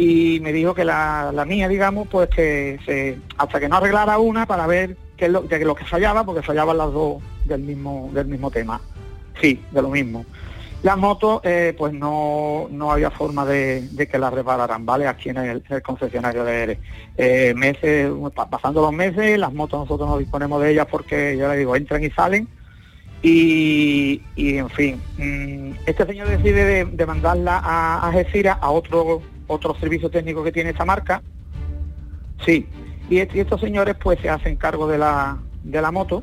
y 0.00 0.40
me 0.40 0.50
dijo 0.52 0.72
que 0.74 0.84
la, 0.84 1.30
la 1.30 1.44
mía, 1.44 1.68
digamos, 1.68 2.08
pues 2.08 2.30
que 2.30 2.78
se, 2.86 3.18
hasta 3.36 3.60
que 3.60 3.68
no 3.68 3.76
arreglara 3.76 4.16
una 4.16 4.46
para 4.46 4.66
ver 4.66 4.96
qué 5.18 5.26
es 5.26 5.30
lo, 5.30 5.42
de 5.42 5.62
lo 5.62 5.74
que 5.74 5.84
fallaba, 5.84 6.24
porque 6.24 6.40
fallaban 6.40 6.78
las 6.78 6.90
dos 6.90 7.22
del 7.44 7.60
mismo, 7.60 8.08
del 8.14 8.26
mismo 8.26 8.50
tema. 8.50 8.80
Sí, 9.42 9.62
de 9.70 9.82
lo 9.82 9.90
mismo. 9.90 10.24
Las 10.82 10.96
motos, 10.96 11.42
eh, 11.44 11.74
pues 11.76 11.92
no, 11.92 12.66
no 12.70 12.90
había 12.90 13.10
forma 13.10 13.44
de, 13.44 13.82
de 13.90 14.08
que 14.08 14.18
las 14.18 14.32
repararan, 14.32 14.86
¿vale? 14.86 15.06
Aquí 15.06 15.28
en 15.28 15.36
el, 15.36 15.62
concesionario 15.82 16.44
de 16.44 16.62
ERE. 16.62 16.78
Eh, 17.18 17.52
meses, 17.54 18.10
pa- 18.34 18.48
pasando 18.48 18.80
los 18.80 18.92
meses, 18.94 19.38
las 19.38 19.52
motos 19.52 19.80
nosotros 19.80 20.08
no 20.08 20.16
disponemos 20.16 20.62
de 20.62 20.70
ellas 20.72 20.86
porque, 20.90 21.36
yo 21.36 21.46
le 21.48 21.58
digo, 21.58 21.76
entran 21.76 22.02
y 22.02 22.08
salen. 22.10 22.48
Y, 23.22 24.22
y, 24.34 24.56
en 24.56 24.70
fin, 24.70 25.02
mm, 25.18 25.72
este 25.84 26.06
señor 26.06 26.28
decide 26.28 26.86
de, 26.86 27.06
mandarla 27.06 27.58
a, 27.62 28.08
a 28.08 28.12
a 28.62 28.70
otro, 28.70 29.20
otro 29.50 29.74
servicio 29.78 30.08
técnico 30.10 30.42
que 30.44 30.52
tiene 30.52 30.70
esta 30.70 30.84
marca. 30.84 31.22
Sí, 32.46 32.66
y, 33.10 33.18
est- 33.18 33.34
y 33.34 33.40
estos 33.40 33.60
señores 33.60 33.96
pues 34.02 34.18
se 34.20 34.28
hacen 34.30 34.56
cargo 34.56 34.86
de 34.88 34.98
la, 34.98 35.38
de 35.64 35.82
la 35.82 35.90
moto. 35.90 36.22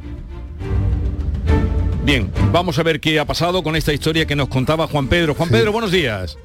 Bien, 2.03 2.31
vamos 2.53 2.79
a 2.79 2.83
ver 2.83 2.99
qué 3.01 3.19
ha 3.19 3.25
pasado 3.25 3.61
con 3.63 3.75
esta 3.75 3.91
historia 3.93 4.25
que 4.25 4.35
nos 4.35 4.47
contaba 4.47 4.87
Juan 4.87 5.07
Pedro. 5.07 5.33
Juan 5.33 5.49
Pedro, 5.49 5.71
buenos 5.73 5.91
días. 5.91 6.37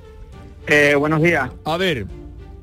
Eh, 0.67 0.95
buenos 0.97 1.23
días. 1.23 1.51
A 1.65 1.77
ver, 1.77 2.07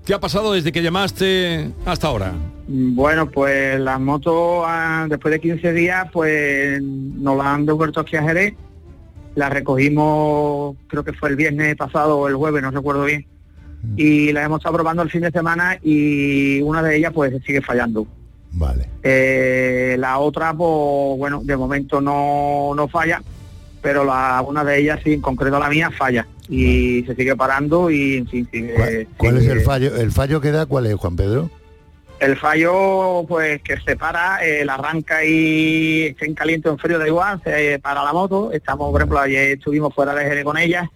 ¿qué 0.06 0.14
ha 0.14 0.20
pasado 0.20 0.52
desde 0.54 0.72
que 0.74 0.82
llamaste 0.84 1.72
hasta 1.86 2.08
ahora? 2.08 2.34
Bueno, 2.68 3.30
pues 3.30 3.80
la 3.80 3.98
moto 4.00 4.64
ah, 4.66 5.06
después 5.10 5.32
de 5.32 5.40
15 5.40 5.72
días 5.74 6.08
pues 6.12 6.82
nos 6.82 7.38
la 7.38 7.54
han 7.54 7.66
devuelto 7.66 8.02
aquí 8.02 8.18
a 8.18 8.24
Jerez. 8.24 8.54
La 9.36 9.50
recogimos, 9.50 10.76
creo 10.88 11.04
que 11.06 11.14
fue 11.14 11.30
el 11.30 11.36
viernes 11.38 11.76
pasado 11.78 12.18
o 12.20 12.28
el 12.28 12.36
jueves, 12.36 12.62
no 12.62 12.72
recuerdo 12.72 13.06
bien. 13.06 13.26
Y 13.96 14.32
la 14.34 14.44
hemos 14.44 14.60
estado 14.60 14.76
probando 14.76 15.04
el 15.04 15.10
fin 15.10 15.22
de 15.22 15.32
semana 15.32 15.78
y 15.82 16.62
una 16.62 16.84
de 16.84 16.98
ellas 16.98 17.12
pues 17.14 17.34
sigue 17.46 17.62
fallando. 17.62 18.06
Vale. 18.52 18.88
Eh, 19.04 19.96
la 20.00 20.18
otra, 20.20 20.54
pues 20.54 21.18
bueno, 21.18 21.42
de 21.44 21.56
momento 21.56 22.02
no, 22.02 22.74
no 22.76 22.88
falla, 22.88 23.22
pero 23.82 24.04
la, 24.04 24.44
una 24.46 24.64
de 24.64 24.80
ellas 24.80 25.00
sí, 25.04 25.14
en 25.14 25.22
concreto 25.22 25.60
la 25.60 25.70
mía, 25.70 25.92
falla. 25.92 26.28
Y 26.50 27.04
se 27.06 27.16
sigue 27.16 27.36
parando 27.36 27.90
y 27.92 28.18
en 28.18 28.28
fin, 28.28 28.48
sigue, 28.52 29.08
¿Cuál 29.18 29.38
es 29.38 29.44
sigue- 29.44 29.54
el 29.54 29.62
fallo? 29.62 29.96
¿El 29.96 30.12
fallo 30.12 30.42
que 30.42 30.52
da 30.52 30.66
cuál 30.66 30.88
es, 30.88 30.96
Juan 30.96 31.16
Pedro? 31.16 31.50
El 32.20 32.36
fallo, 32.36 33.24
pues 33.30 33.62
que 33.62 33.78
se 33.80 33.96
para, 33.96 34.44
eh, 34.46 34.66
la 34.66 34.74
arranca 34.74 35.24
y 35.24 36.14
en 36.20 36.34
caliente 36.34 36.68
o 36.68 36.74
en 36.74 36.78
frío, 36.80 37.00
da 37.00 37.08
igual, 37.08 37.40
se 37.46 37.80
para 37.80 38.04
la 38.04 38.12
moto. 38.12 38.52
Estamos, 38.52 38.92
por 38.92 39.00
ejemplo, 39.00 39.20
ayer 39.20 39.52
estuvimos 39.58 39.94
fuera 39.96 40.14
de 40.14 40.26
Jerez 40.26 40.44
con 40.44 40.58
ella, 40.58 40.90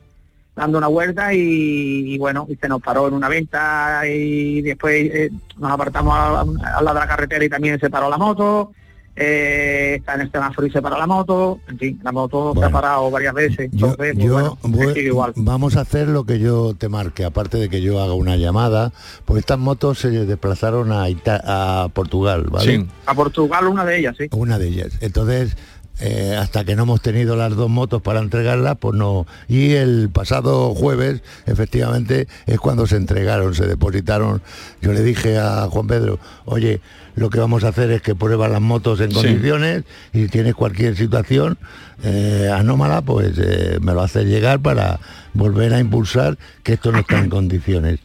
dando 0.55 0.77
una 0.77 0.87
vuelta 0.87 1.33
y, 1.33 2.13
y 2.13 2.17
bueno, 2.17 2.45
y 2.49 2.55
se 2.55 2.67
nos 2.69 2.81
paró 2.81 3.07
en 3.07 3.13
una 3.15 3.27
venta 3.29 4.01
y 4.07 4.61
después 4.61 4.93
eh, 5.13 5.31
nos 5.57 5.71
apartamos 5.71 6.15
al 6.15 6.85
lado 6.85 6.93
de 6.93 6.99
la 6.99 7.07
carretera 7.07 7.43
y 7.43 7.49
también 7.49 7.79
se 7.79 7.89
paró 7.89 8.09
la 8.09 8.17
moto. 8.17 8.71
eh, 9.15 9.95
está 9.99 10.15
en 10.15 10.21
el 10.21 10.31
semáforo 10.31 10.65
y 10.65 10.71
se 10.71 10.81
paró 10.81 10.97
la 10.97 11.05
moto, 11.05 11.59
en 11.67 11.77
fin, 11.77 11.99
la 12.03 12.11
moto 12.11 12.53
se 12.57 12.65
ha 12.65 12.69
parado 12.71 13.11
varias 13.11 13.33
veces, 13.35 13.69
entonces, 13.71 13.95
pues, 13.95 14.17
Yo 14.17 14.33
bueno, 14.33 14.57
voy- 14.63 14.87
sigue 14.95 15.07
igual. 15.09 15.33
vamos 15.35 15.75
a 15.77 15.81
hacer 15.81 16.07
lo 16.07 16.23
que 16.23 16.39
yo 16.39 16.73
te 16.75 16.89
marque, 16.89 17.23
aparte 17.23 17.57
de 17.59 17.69
que 17.69 17.79
yo 17.81 18.01
haga 18.01 18.13
una 18.15 18.37
llamada, 18.37 18.91
pues 19.25 19.41
estas 19.41 19.59
motos 19.59 19.99
se 19.99 20.09
desplazaron 20.09 20.91
a, 20.91 21.09
Ita- 21.09 21.41
a 21.45 21.89
Portugal, 21.89 22.45
¿vale? 22.49 22.87
A 23.05 23.13
Portugal 23.13 23.67
una 23.67 23.85
de 23.85 23.99
ellas, 23.99 24.15
sí. 24.17 24.25
Una 24.31 24.57
de 24.57 24.67
ellas. 24.69 24.97
Entonces, 24.99 25.57
eh, 25.99 26.35
hasta 26.39 26.65
que 26.65 26.75
no 26.75 26.83
hemos 26.83 27.01
tenido 27.01 27.35
las 27.35 27.55
dos 27.55 27.69
motos 27.69 28.01
para 28.01 28.19
entregarlas, 28.19 28.77
pues 28.79 28.95
no. 28.95 29.25
Y 29.47 29.73
el 29.73 30.09
pasado 30.11 30.73
jueves, 30.73 31.21
efectivamente, 31.45 32.27
es 32.45 32.59
cuando 32.59 32.87
se 32.87 32.95
entregaron, 32.97 33.53
se 33.55 33.67
depositaron. 33.67 34.41
Yo 34.81 34.91
le 34.93 35.01
dije 35.03 35.37
a 35.37 35.67
Juan 35.69 35.87
Pedro, 35.87 36.19
oye, 36.45 36.81
lo 37.15 37.29
que 37.29 37.39
vamos 37.39 37.63
a 37.63 37.67
hacer 37.67 37.91
es 37.91 38.01
que 38.01 38.15
pruebas 38.15 38.49
las 38.51 38.61
motos 38.61 38.99
en 38.99 39.11
Sí. 39.11 39.15
condiciones 39.17 39.83
y 40.13 40.23
si 40.23 40.27
tienes 40.29 40.55
cualquier 40.55 40.97
situación 40.97 41.57
eh, 42.03 42.49
anómala, 42.53 43.01
pues 43.03 43.33
eh, 43.37 43.77
me 43.81 43.93
lo 43.93 44.01
haces 44.01 44.25
llegar 44.25 44.59
para 44.59 44.99
volver 45.33 45.73
a 45.75 45.79
impulsar 45.79 46.37
que 46.63 46.73
esto 46.73 46.91
no 46.91 46.99
está 46.99 47.19
en 47.19 47.29
condiciones. 47.29 47.99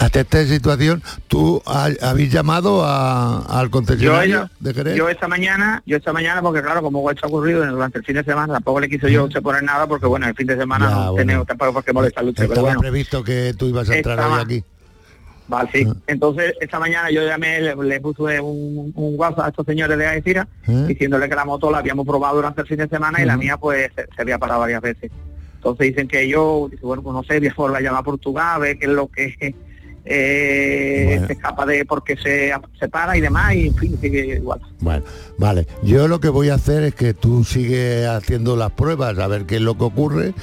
Hasta 0.00 0.20
esta 0.20 0.44
situación, 0.46 1.02
¿tú 1.28 1.62
ha- 1.66 1.90
habéis 2.00 2.32
llamado 2.32 2.82
a- 2.86 3.42
al 3.42 3.66
Yo, 3.66 3.70
concesionario 3.70 4.36
ella- 4.38 4.50
de 4.58 4.72
Jerez? 4.74 4.96
yo 4.96 5.08
esta 5.10 5.28
mañana, 5.28 5.82
yo 5.84 5.98
esta 5.98 6.10
mañana, 6.14 6.40
porque 6.40 6.62
claro, 6.62 6.80
como 6.82 7.08
esto 7.10 7.26
ha 7.26 7.28
ocurrido 7.28 7.66
durante 7.66 7.98
el 7.98 8.04
fin 8.06 8.14
de 8.16 8.24
semana, 8.24 8.54
tampoco 8.54 8.80
le 8.80 8.88
quise 8.88 9.12
yo 9.12 9.26
usted 9.26 9.42
poner 9.42 9.62
nada, 9.62 9.86
porque 9.86 10.06
bueno, 10.06 10.26
el 10.26 10.34
fin 10.34 10.46
de 10.46 10.56
semana 10.56 10.88
Ya, 10.88 10.94
no 10.94 11.00
bueno. 11.12 11.16
tenemos 11.16 11.46
tampoco 11.46 11.74
por 11.74 11.84
qué 11.84 11.92
molestarle 11.92 12.28
a 12.28 12.30
usted, 12.30 12.42
pero 12.44 12.52
Estaba 12.54 12.68
bueno. 12.68 12.80
previsto 12.80 13.22
que 13.22 13.52
tú 13.58 13.66
ibas 13.66 13.90
a 13.90 13.96
entrar 13.96 14.18
Estaba- 14.18 14.36
hoy 14.36 14.42
aquí. 14.42 14.64
Vale, 15.48 15.68
sí. 15.74 15.86
Entonces, 16.06 16.54
esta 16.60 16.78
mañana 16.78 17.10
yo 17.10 17.22
llamé, 17.26 17.60
le, 17.60 17.74
le 17.76 18.00
puse 18.00 18.40
un, 18.40 18.92
un 18.94 19.14
WhatsApp 19.18 19.46
a 19.46 19.48
estos 19.48 19.66
señores 19.66 19.98
de 19.98 20.06
Algeciras, 20.06 20.46
¿Eh? 20.66 20.84
diciéndole 20.88 21.28
que 21.28 21.34
la 21.34 21.44
moto 21.44 21.70
la 21.70 21.78
habíamos 21.78 22.06
probado 22.06 22.36
durante 22.36 22.62
el 22.62 22.66
fin 22.68 22.78
de 22.78 22.88
semana 22.88 23.20
y 23.20 23.26
la 23.26 23.36
mía 23.36 23.58
pues 23.58 23.90
se, 23.94 24.06
se 24.14 24.22
había 24.22 24.38
parado 24.38 24.60
varias 24.60 24.80
veces. 24.80 25.10
Entonces 25.56 25.88
dicen 25.88 26.08
que 26.08 26.26
yo, 26.26 26.70
bueno, 26.80 27.02
pues 27.02 27.12
no 27.12 27.22
sé, 27.24 27.38
voy 27.54 27.74
a 27.74 27.80
llamar 27.80 28.00
a 28.00 28.04
Portugal, 28.04 28.46
a 28.54 28.58
ver 28.58 28.78
qué 28.78 28.86
es 28.86 28.92
lo 28.92 29.08
que 29.08 29.54
eh, 30.04 31.22
se 31.26 31.32
escapa 31.32 31.66
de 31.66 31.84
porque 31.84 32.16
se, 32.16 32.52
se 32.78 32.88
para 32.88 33.16
y 33.16 33.20
demás, 33.20 33.54
y 33.54 33.68
en 33.68 33.74
fin, 33.76 33.98
sigue 34.00 34.36
igual. 34.36 34.60
Bueno, 34.80 35.04
vale. 35.38 35.66
Yo 35.82 36.08
lo 36.08 36.20
que 36.20 36.28
voy 36.28 36.48
a 36.48 36.54
hacer 36.54 36.84
es 36.84 36.94
que 36.94 37.14
tú 37.14 37.44
sigues 37.44 38.06
haciendo 38.06 38.56
las 38.56 38.72
pruebas, 38.72 39.18
a 39.18 39.26
ver 39.26 39.46
qué 39.46 39.56
es 39.56 39.62
lo 39.62 39.76
que 39.76 39.84
ocurre. 39.84 40.34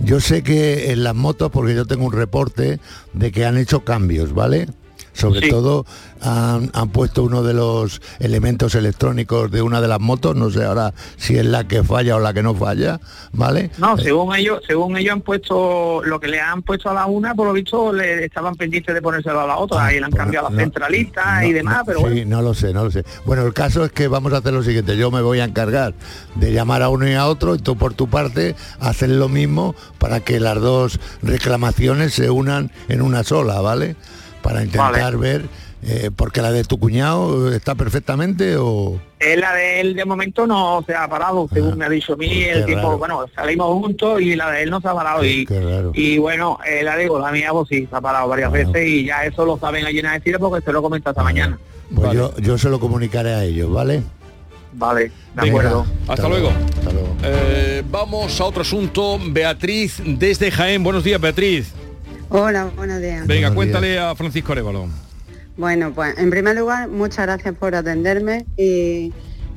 Yo 0.00 0.20
sé 0.20 0.42
que 0.42 0.92
en 0.92 1.04
las 1.04 1.14
motos, 1.14 1.50
porque 1.50 1.74
yo 1.74 1.86
tengo 1.86 2.06
un 2.06 2.12
reporte 2.12 2.80
de 3.12 3.32
que 3.32 3.44
han 3.44 3.56
hecho 3.56 3.84
cambios, 3.84 4.34
¿vale? 4.34 4.66
Sobre 5.14 5.40
Sí. 5.40 5.48
todo 5.48 5.86
han, 6.20 6.70
han 6.74 6.88
puesto 6.90 7.22
uno 7.22 7.42
de 7.42 7.54
los 7.54 8.02
elementos 8.18 8.74
electrónicos 8.74 9.50
de 9.50 9.62
una 9.62 9.80
de 9.80 9.88
las 9.88 10.00
motos, 10.00 10.34
no 10.36 10.50
sé 10.50 10.64
ahora 10.64 10.92
si 11.16 11.36
es 11.38 11.46
la 11.46 11.66
que 11.68 11.82
falla 11.84 12.16
o 12.16 12.20
la 12.20 12.34
que 12.34 12.42
no 12.42 12.54
falla, 12.54 12.98
¿vale? 13.32 13.70
No, 13.78 13.96
Eh, 13.98 14.02
según 14.02 14.34
ellos, 14.34 14.60
según 14.66 14.96
ellos 14.96 15.12
han 15.12 15.20
puesto 15.20 16.02
lo 16.04 16.18
que 16.20 16.28
le 16.28 16.40
han 16.40 16.62
puesto 16.62 16.90
a 16.90 16.94
la 16.94 17.06
una, 17.06 17.34
por 17.34 17.46
lo 17.46 17.52
visto 17.52 17.92
le 17.92 18.24
estaban 18.24 18.54
pendientes 18.56 18.94
de 18.94 19.00
ponérselo 19.00 19.40
a 19.40 19.46
la 19.46 19.56
otra 19.56 19.92
y 19.94 19.98
le 20.00 20.04
han 20.04 20.10
cambiado 20.12 20.50
la 20.50 20.56
centralita 20.56 21.44
y 21.46 21.52
demás, 21.52 21.82
pero 21.86 22.00
Ah, 22.00 22.02
sí, 22.08 22.14
bueno. 22.14 22.36
no 22.36 22.42
lo 22.42 22.54
sé, 22.54 22.72
no 22.74 22.84
lo 22.84 22.90
sé. 22.90 23.04
Bueno, 23.24 23.46
el 23.46 23.54
caso 23.54 23.84
es 23.84 23.92
que 23.92 24.08
vamos 24.08 24.32
a 24.32 24.38
hacer 24.38 24.52
lo 24.52 24.62
siguiente. 24.62 24.96
Yo 24.96 25.10
me 25.10 25.22
voy 25.22 25.40
a 25.40 25.44
encargar 25.44 25.94
de 26.34 26.52
llamar 26.52 26.82
a 26.82 26.88
uno 26.88 27.08
y 27.08 27.14
a 27.14 27.26
otro 27.26 27.54
y 27.54 27.58
tú 27.58 27.76
por 27.76 27.94
tu 27.94 28.08
parte 28.08 28.56
hacer 28.80 29.10
lo 29.10 29.28
mismo 29.28 29.74
para 29.98 30.20
que 30.20 30.40
las 30.40 30.60
dos 30.60 30.98
reclamaciones 31.22 32.14
se 32.14 32.30
unan 32.30 32.70
en 32.88 33.02
una 33.02 33.22
sola, 33.24 33.60
¿vale? 33.60 33.94
Para 34.44 34.62
intentar 34.62 35.16
ver, 35.16 35.46
eh, 35.82 36.10
porque 36.14 36.42
la 36.42 36.52
de 36.52 36.64
tu 36.64 36.78
cuñado 36.78 37.50
está 37.50 37.74
perfectamente 37.74 38.56
o... 38.58 39.00
Eh, 39.20 39.38
la 39.38 39.54
de 39.54 39.80
él 39.80 39.94
de 39.94 40.04
momento 40.04 40.46
no 40.46 40.84
se 40.86 40.94
ha 40.94 41.08
parado, 41.08 41.48
según 41.50 41.78
me 41.78 41.86
ha 41.86 41.88
dicho 41.88 42.12
a 42.12 42.16
mí, 42.16 42.42
el 42.42 42.62
raro. 42.74 42.98
bueno, 42.98 43.24
salimos 43.34 43.68
juntos 43.68 44.20
y 44.20 44.36
la 44.36 44.50
de 44.50 44.64
él 44.64 44.70
no 44.70 44.82
se 44.82 44.88
ha 44.88 44.94
parado 44.94 45.24
y, 45.24 45.48
y 45.94 46.18
bueno, 46.18 46.58
eh, 46.66 46.82
la 46.84 46.94
digo, 46.98 47.18
la 47.18 47.32
mía 47.32 47.52
pues 47.52 47.68
sí, 47.70 47.86
se 47.88 47.96
ha 47.96 48.02
parado 48.02 48.28
varias 48.28 48.52
veces 48.52 48.86
y 48.86 49.06
ya 49.06 49.24
eso 49.24 49.46
lo 49.46 49.58
saben 49.58 49.86
allí 49.86 50.00
en 50.00 50.06
Algeciras 50.06 50.40
porque 50.40 50.62
se 50.62 50.72
lo 50.72 50.82
comenta 50.82 51.10
esta 51.10 51.22
mañana. 51.22 51.58
Pues 51.94 52.12
yo, 52.12 52.36
yo 52.36 52.58
se 52.58 52.68
lo 52.68 52.78
comunicaré 52.78 53.32
a 53.32 53.44
ellos, 53.44 53.72
¿vale? 53.72 54.02
Vale, 54.74 55.04
de 55.04 55.10
Venga, 55.36 55.48
acuerdo. 55.48 55.86
Hasta, 56.06 56.28
luego. 56.28 56.52
Eh, 57.22 57.82
vamos 57.90 58.40
a 58.40 58.44
otro 58.44 58.62
asunto. 58.62 59.18
Beatriz 59.28 60.02
desde 60.04 60.50
Jaén. 60.50 60.82
Buenos 60.82 61.04
días, 61.04 61.20
Beatriz. 61.20 61.72
Hola, 62.28 62.70
buenos 62.76 63.00
días. 63.00 63.26
Venga, 63.26 63.54
cuéntale 63.54 63.98
a 63.98 64.14
Francisco 64.14 64.52
Arevalo. 64.52 64.88
Bueno, 65.56 65.92
pues 65.94 66.18
en 66.18 66.30
primer 66.30 66.56
lugar, 66.56 66.88
muchas 66.88 67.26
gracias 67.26 67.54
por 67.54 67.74
atenderme 67.74 68.44
y, 68.56 69.12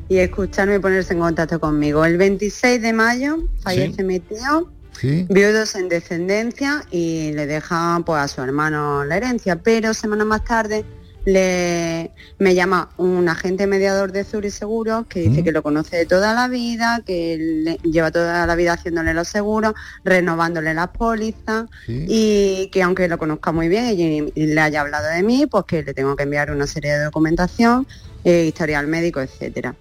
y 0.10 0.18
escucharme 0.18 0.76
y 0.76 0.80
ponerse 0.80 1.14
en 1.14 1.20
contacto 1.20 1.60
conmigo. 1.60 2.06
El 2.06 2.18
26 2.18 2.82
de 2.82 2.94
mayo 2.94 3.38
fallece 3.62 4.04
mi 4.04 4.20
tío 4.20 4.72
viudos 5.02 5.76
en 5.76 5.90
descendencia 5.90 6.84
y 6.92 7.32
le 7.34 7.46
deja 7.46 8.02
pues 8.06 8.20
a 8.20 8.28
su 8.28 8.42
hermano 8.42 9.06
la 9.06 9.18
herencia, 9.18 9.58
pero 9.62 9.94
semanas 9.94 10.28
más 10.28 10.44
tarde 10.44 10.86
le, 11.28 12.12
me 12.40 12.56
llama 12.56 12.90
un 12.96 13.28
agente 13.28 13.68
mediador 13.68 14.14
de 14.14 14.24
Zurich 14.24 14.54
Seguros 14.54 15.08
que 15.08 15.20
dice 15.20 15.44
que 15.44 15.52
lo 15.52 15.62
conoce 15.62 15.98
de 15.98 16.06
toda 16.06 16.34
la 16.34 16.48
vida, 16.48 17.02
que 17.06 17.38
le- 17.38 17.78
lleva 17.84 18.12
toda 18.12 18.48
la 18.48 18.56
vida 18.56 18.72
haciéndole 18.74 19.14
los 19.14 19.28
seguros, 19.28 19.74
renovándole 20.06 20.74
las 20.74 20.88
pólizas 20.88 21.66
y 22.08 22.70
que 22.72 22.82
aunque 22.82 23.10
lo 23.10 23.18
conozca 23.18 23.52
muy 23.52 23.68
bien 23.68 24.00
y, 24.00 24.32
y 24.42 24.46
le 24.48 24.62
haya 24.62 24.80
hablado 24.80 25.10
de 25.10 25.22
mí, 25.22 25.48
pues 25.52 25.66
que 25.66 25.84
le 25.84 25.94
tengo 25.94 26.16
que 26.16 26.24
enviar 26.24 26.50
una 26.50 26.66
serie 26.66 26.94
de 26.94 27.04
documentación, 27.04 27.86
eh, 28.24 28.46
historial 28.46 28.88
médico, 28.88 29.20
etcétera. 29.20 29.76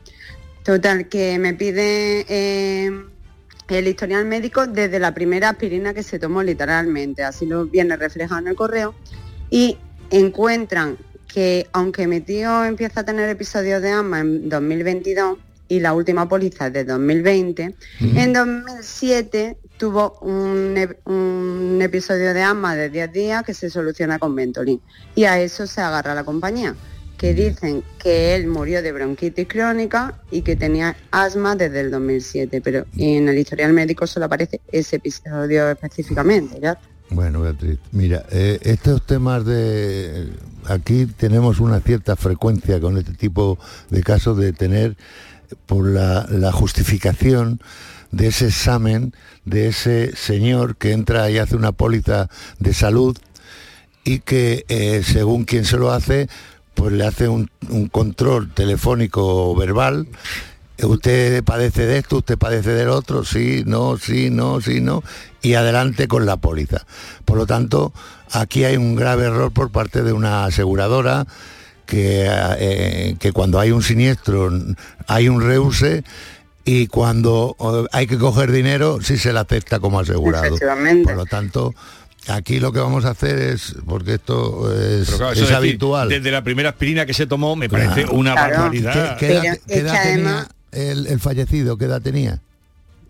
Total, 0.64 1.08
que 1.08 1.38
me 1.38 1.54
pide 1.54 2.26
eh, 2.28 2.90
el 3.68 3.86
historial 3.86 4.24
médico 4.24 4.66
desde 4.66 4.98
la 4.98 5.14
primera 5.14 5.50
aspirina 5.50 5.94
que 5.94 6.02
se 6.02 6.18
tomó 6.18 6.42
literalmente, 6.42 7.22
así 7.22 7.46
lo 7.46 7.66
viene 7.66 7.96
reflejado 7.96 8.40
en 8.40 8.48
el 8.48 8.56
correo, 8.56 8.96
y 9.48 9.78
encuentran 10.10 10.96
que 11.32 11.66
aunque 11.72 12.06
mi 12.06 12.20
tío 12.20 12.64
empieza 12.64 13.00
a 13.00 13.04
tener 13.04 13.28
episodios 13.28 13.82
de 13.82 13.90
asma 13.90 14.20
en 14.20 14.48
2022 14.48 15.38
y 15.68 15.80
la 15.80 15.92
última 15.94 16.28
póliza 16.28 16.68
es 16.68 16.72
de 16.72 16.84
2020, 16.84 17.74
en 18.00 18.32
2007 18.32 19.56
tuvo 19.78 20.18
un, 20.20 20.76
ep- 20.76 20.98
un 21.06 21.78
episodio 21.82 22.32
de 22.32 22.42
asma 22.42 22.76
de 22.76 22.88
10 22.90 23.12
días 23.12 23.42
que 23.44 23.52
se 23.54 23.68
soluciona 23.70 24.18
con 24.18 24.34
Ventolin. 24.34 24.80
Y 25.14 25.24
a 25.24 25.40
eso 25.40 25.66
se 25.66 25.80
agarra 25.80 26.14
la 26.14 26.24
compañía 26.24 26.74
que 27.18 27.32
dicen 27.34 27.82
que 27.98 28.34
él 28.34 28.46
murió 28.46 28.82
de 28.82 28.92
bronquitis 28.92 29.48
crónica 29.48 30.20
y 30.30 30.42
que 30.42 30.54
tenía 30.54 30.94
asma 31.10 31.56
desde 31.56 31.80
el 31.80 31.90
2007, 31.90 32.60
pero 32.60 32.84
en 32.98 33.26
el 33.28 33.38
historial 33.38 33.72
médico 33.72 34.06
solo 34.06 34.26
aparece 34.26 34.60
ese 34.70 34.96
episodio 34.96 35.70
específicamente, 35.70 36.60
¿ya? 36.60 36.78
Bueno, 37.10 37.40
Beatriz, 37.40 37.78
mira, 37.92 38.24
eh, 38.30 38.58
estos 38.62 39.02
temas 39.02 39.44
de... 39.44 40.32
Aquí 40.68 41.06
tenemos 41.06 41.60
una 41.60 41.80
cierta 41.80 42.16
frecuencia 42.16 42.80
con 42.80 42.98
este 42.98 43.12
tipo 43.12 43.58
de 43.90 44.02
casos 44.02 44.36
de 44.36 44.52
tener 44.52 44.96
por 45.66 45.86
la, 45.86 46.50
justificación 46.52 47.60
de 48.10 48.28
ese 48.28 48.46
examen 48.46 49.14
de 49.44 49.68
ese 49.68 50.14
señor 50.16 50.76
que 50.76 50.92
entra 50.92 51.30
y 51.30 51.38
hace 51.38 51.54
una 51.56 51.72
póliza 51.72 52.28
de 52.58 52.74
salud 52.74 53.16
y 54.04 54.20
que 54.20 54.64
eh, 54.68 55.02
según 55.04 55.44
quien 55.44 55.64
se 55.64 55.76
lo 55.76 55.92
hace, 55.92 56.28
pues 56.74 56.92
le 56.92 57.06
hace 57.06 57.28
un, 57.28 57.50
control 57.90 58.52
telefónico 58.52 59.54
verbal. 59.54 60.06
Usted 60.82 61.42
padece 61.42 61.86
de 61.86 61.98
esto, 61.98 62.18
usted 62.18 62.36
padece 62.36 62.70
del 62.70 62.88
otro, 62.90 63.24
sí, 63.24 63.62
no, 63.66 63.96
sí, 63.96 64.28
no, 64.30 64.60
sí, 64.60 64.80
no, 64.80 65.02
y 65.42 65.54
adelante 65.54 66.06
con 66.08 66.26
la 66.26 66.36
póliza. 66.36 66.84
Por 67.24 67.38
lo 67.38 67.46
tanto, 67.46 67.92
aquí 68.32 68.64
hay 68.64 68.76
un 68.76 68.94
grave 68.94 69.24
error 69.26 69.52
por 69.52 69.70
parte 69.70 70.02
de 70.02 70.12
una 70.12 70.44
aseguradora 70.44 71.26
que, 71.86 72.26
eh, 72.58 73.16
que 73.18 73.32
cuando 73.32 73.58
hay 73.58 73.70
un 73.70 73.82
siniestro 73.82 74.50
hay 75.06 75.28
un 75.28 75.40
reuse 75.40 76.04
y 76.64 76.88
cuando 76.88 77.56
hay 77.92 78.06
que 78.06 78.18
coger 78.18 78.50
dinero 78.50 78.98
sí 79.00 79.16
se 79.18 79.32
le 79.32 79.38
acepta 79.38 79.78
como 79.78 80.00
asegurado. 80.00 80.56
Por 81.04 81.14
lo 81.16 81.24
tanto, 81.26 81.74
aquí 82.26 82.58
lo 82.58 82.72
que 82.72 82.80
vamos 82.80 83.04
a 83.04 83.10
hacer 83.10 83.38
es, 83.38 83.76
porque 83.86 84.14
esto 84.14 84.70
es, 84.74 85.08
claro, 85.10 85.34
decir, 85.34 85.54
habitual. 85.54 86.08
desde 86.08 86.30
la 86.32 86.42
primera 86.42 86.70
aspirina 86.70 87.06
que 87.06 87.14
se 87.14 87.26
tomó 87.26 87.54
me 87.56 87.68
parece 87.68 88.04
una 88.10 88.32
Claro. 88.32 88.52
barbaridad. 88.56 89.16
¿Qué, 89.16 89.26
qué 89.26 89.32
edad, 89.32 89.42
Pero 89.42 89.54
qué 89.68 89.74
es 89.74 89.80
edad 89.80 89.92
que 89.92 89.98
tenía 90.08 90.30
además- 90.32 90.48
el, 90.72 91.06
el 91.06 91.20
fallecido? 91.20 91.76
¿Qué 91.76 91.86
edad 91.86 92.02
tenía? 92.02 92.40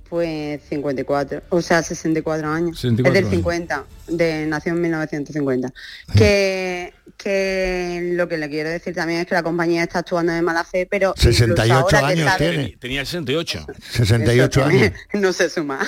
Pues 0.09 0.63
54, 0.69 1.43
o 1.51 1.63
sea, 1.63 1.83
64 1.83 2.49
años. 2.49 2.77
64 2.79 3.09
es 3.09 3.15
del 3.15 3.25
años. 3.25 3.37
50, 3.37 3.85
de, 4.09 4.47
nació 4.47 4.73
en 4.73 4.81
1950. 4.83 5.73
Que, 6.17 6.93
que 7.17 8.13
lo 8.15 8.29
que 8.29 8.39
le 8.39 8.49
quiero 8.49 8.69
decir 8.71 8.95
también 8.95 9.21
es 9.21 9.27
que 9.27 9.35
la 9.35 9.43
compañía 9.43 9.83
está 9.83 10.01
actuando 10.01 10.33
de 10.33 10.43
mala 10.43 10.65
fe, 10.65 10.87
pero 10.91 11.15
incluso 11.17 11.39
68 11.39 11.75
ahora 11.75 11.99
que 12.01 12.05
años 12.07 12.31
sabe- 12.31 12.49
tiene. 12.51 12.77
Tenía 12.79 13.05
68. 13.05 13.67
68 13.91 14.61
Eso 14.61 14.69
años. 14.69 14.93
No 15.15 15.33
se 15.33 15.49
suma. 15.51 15.79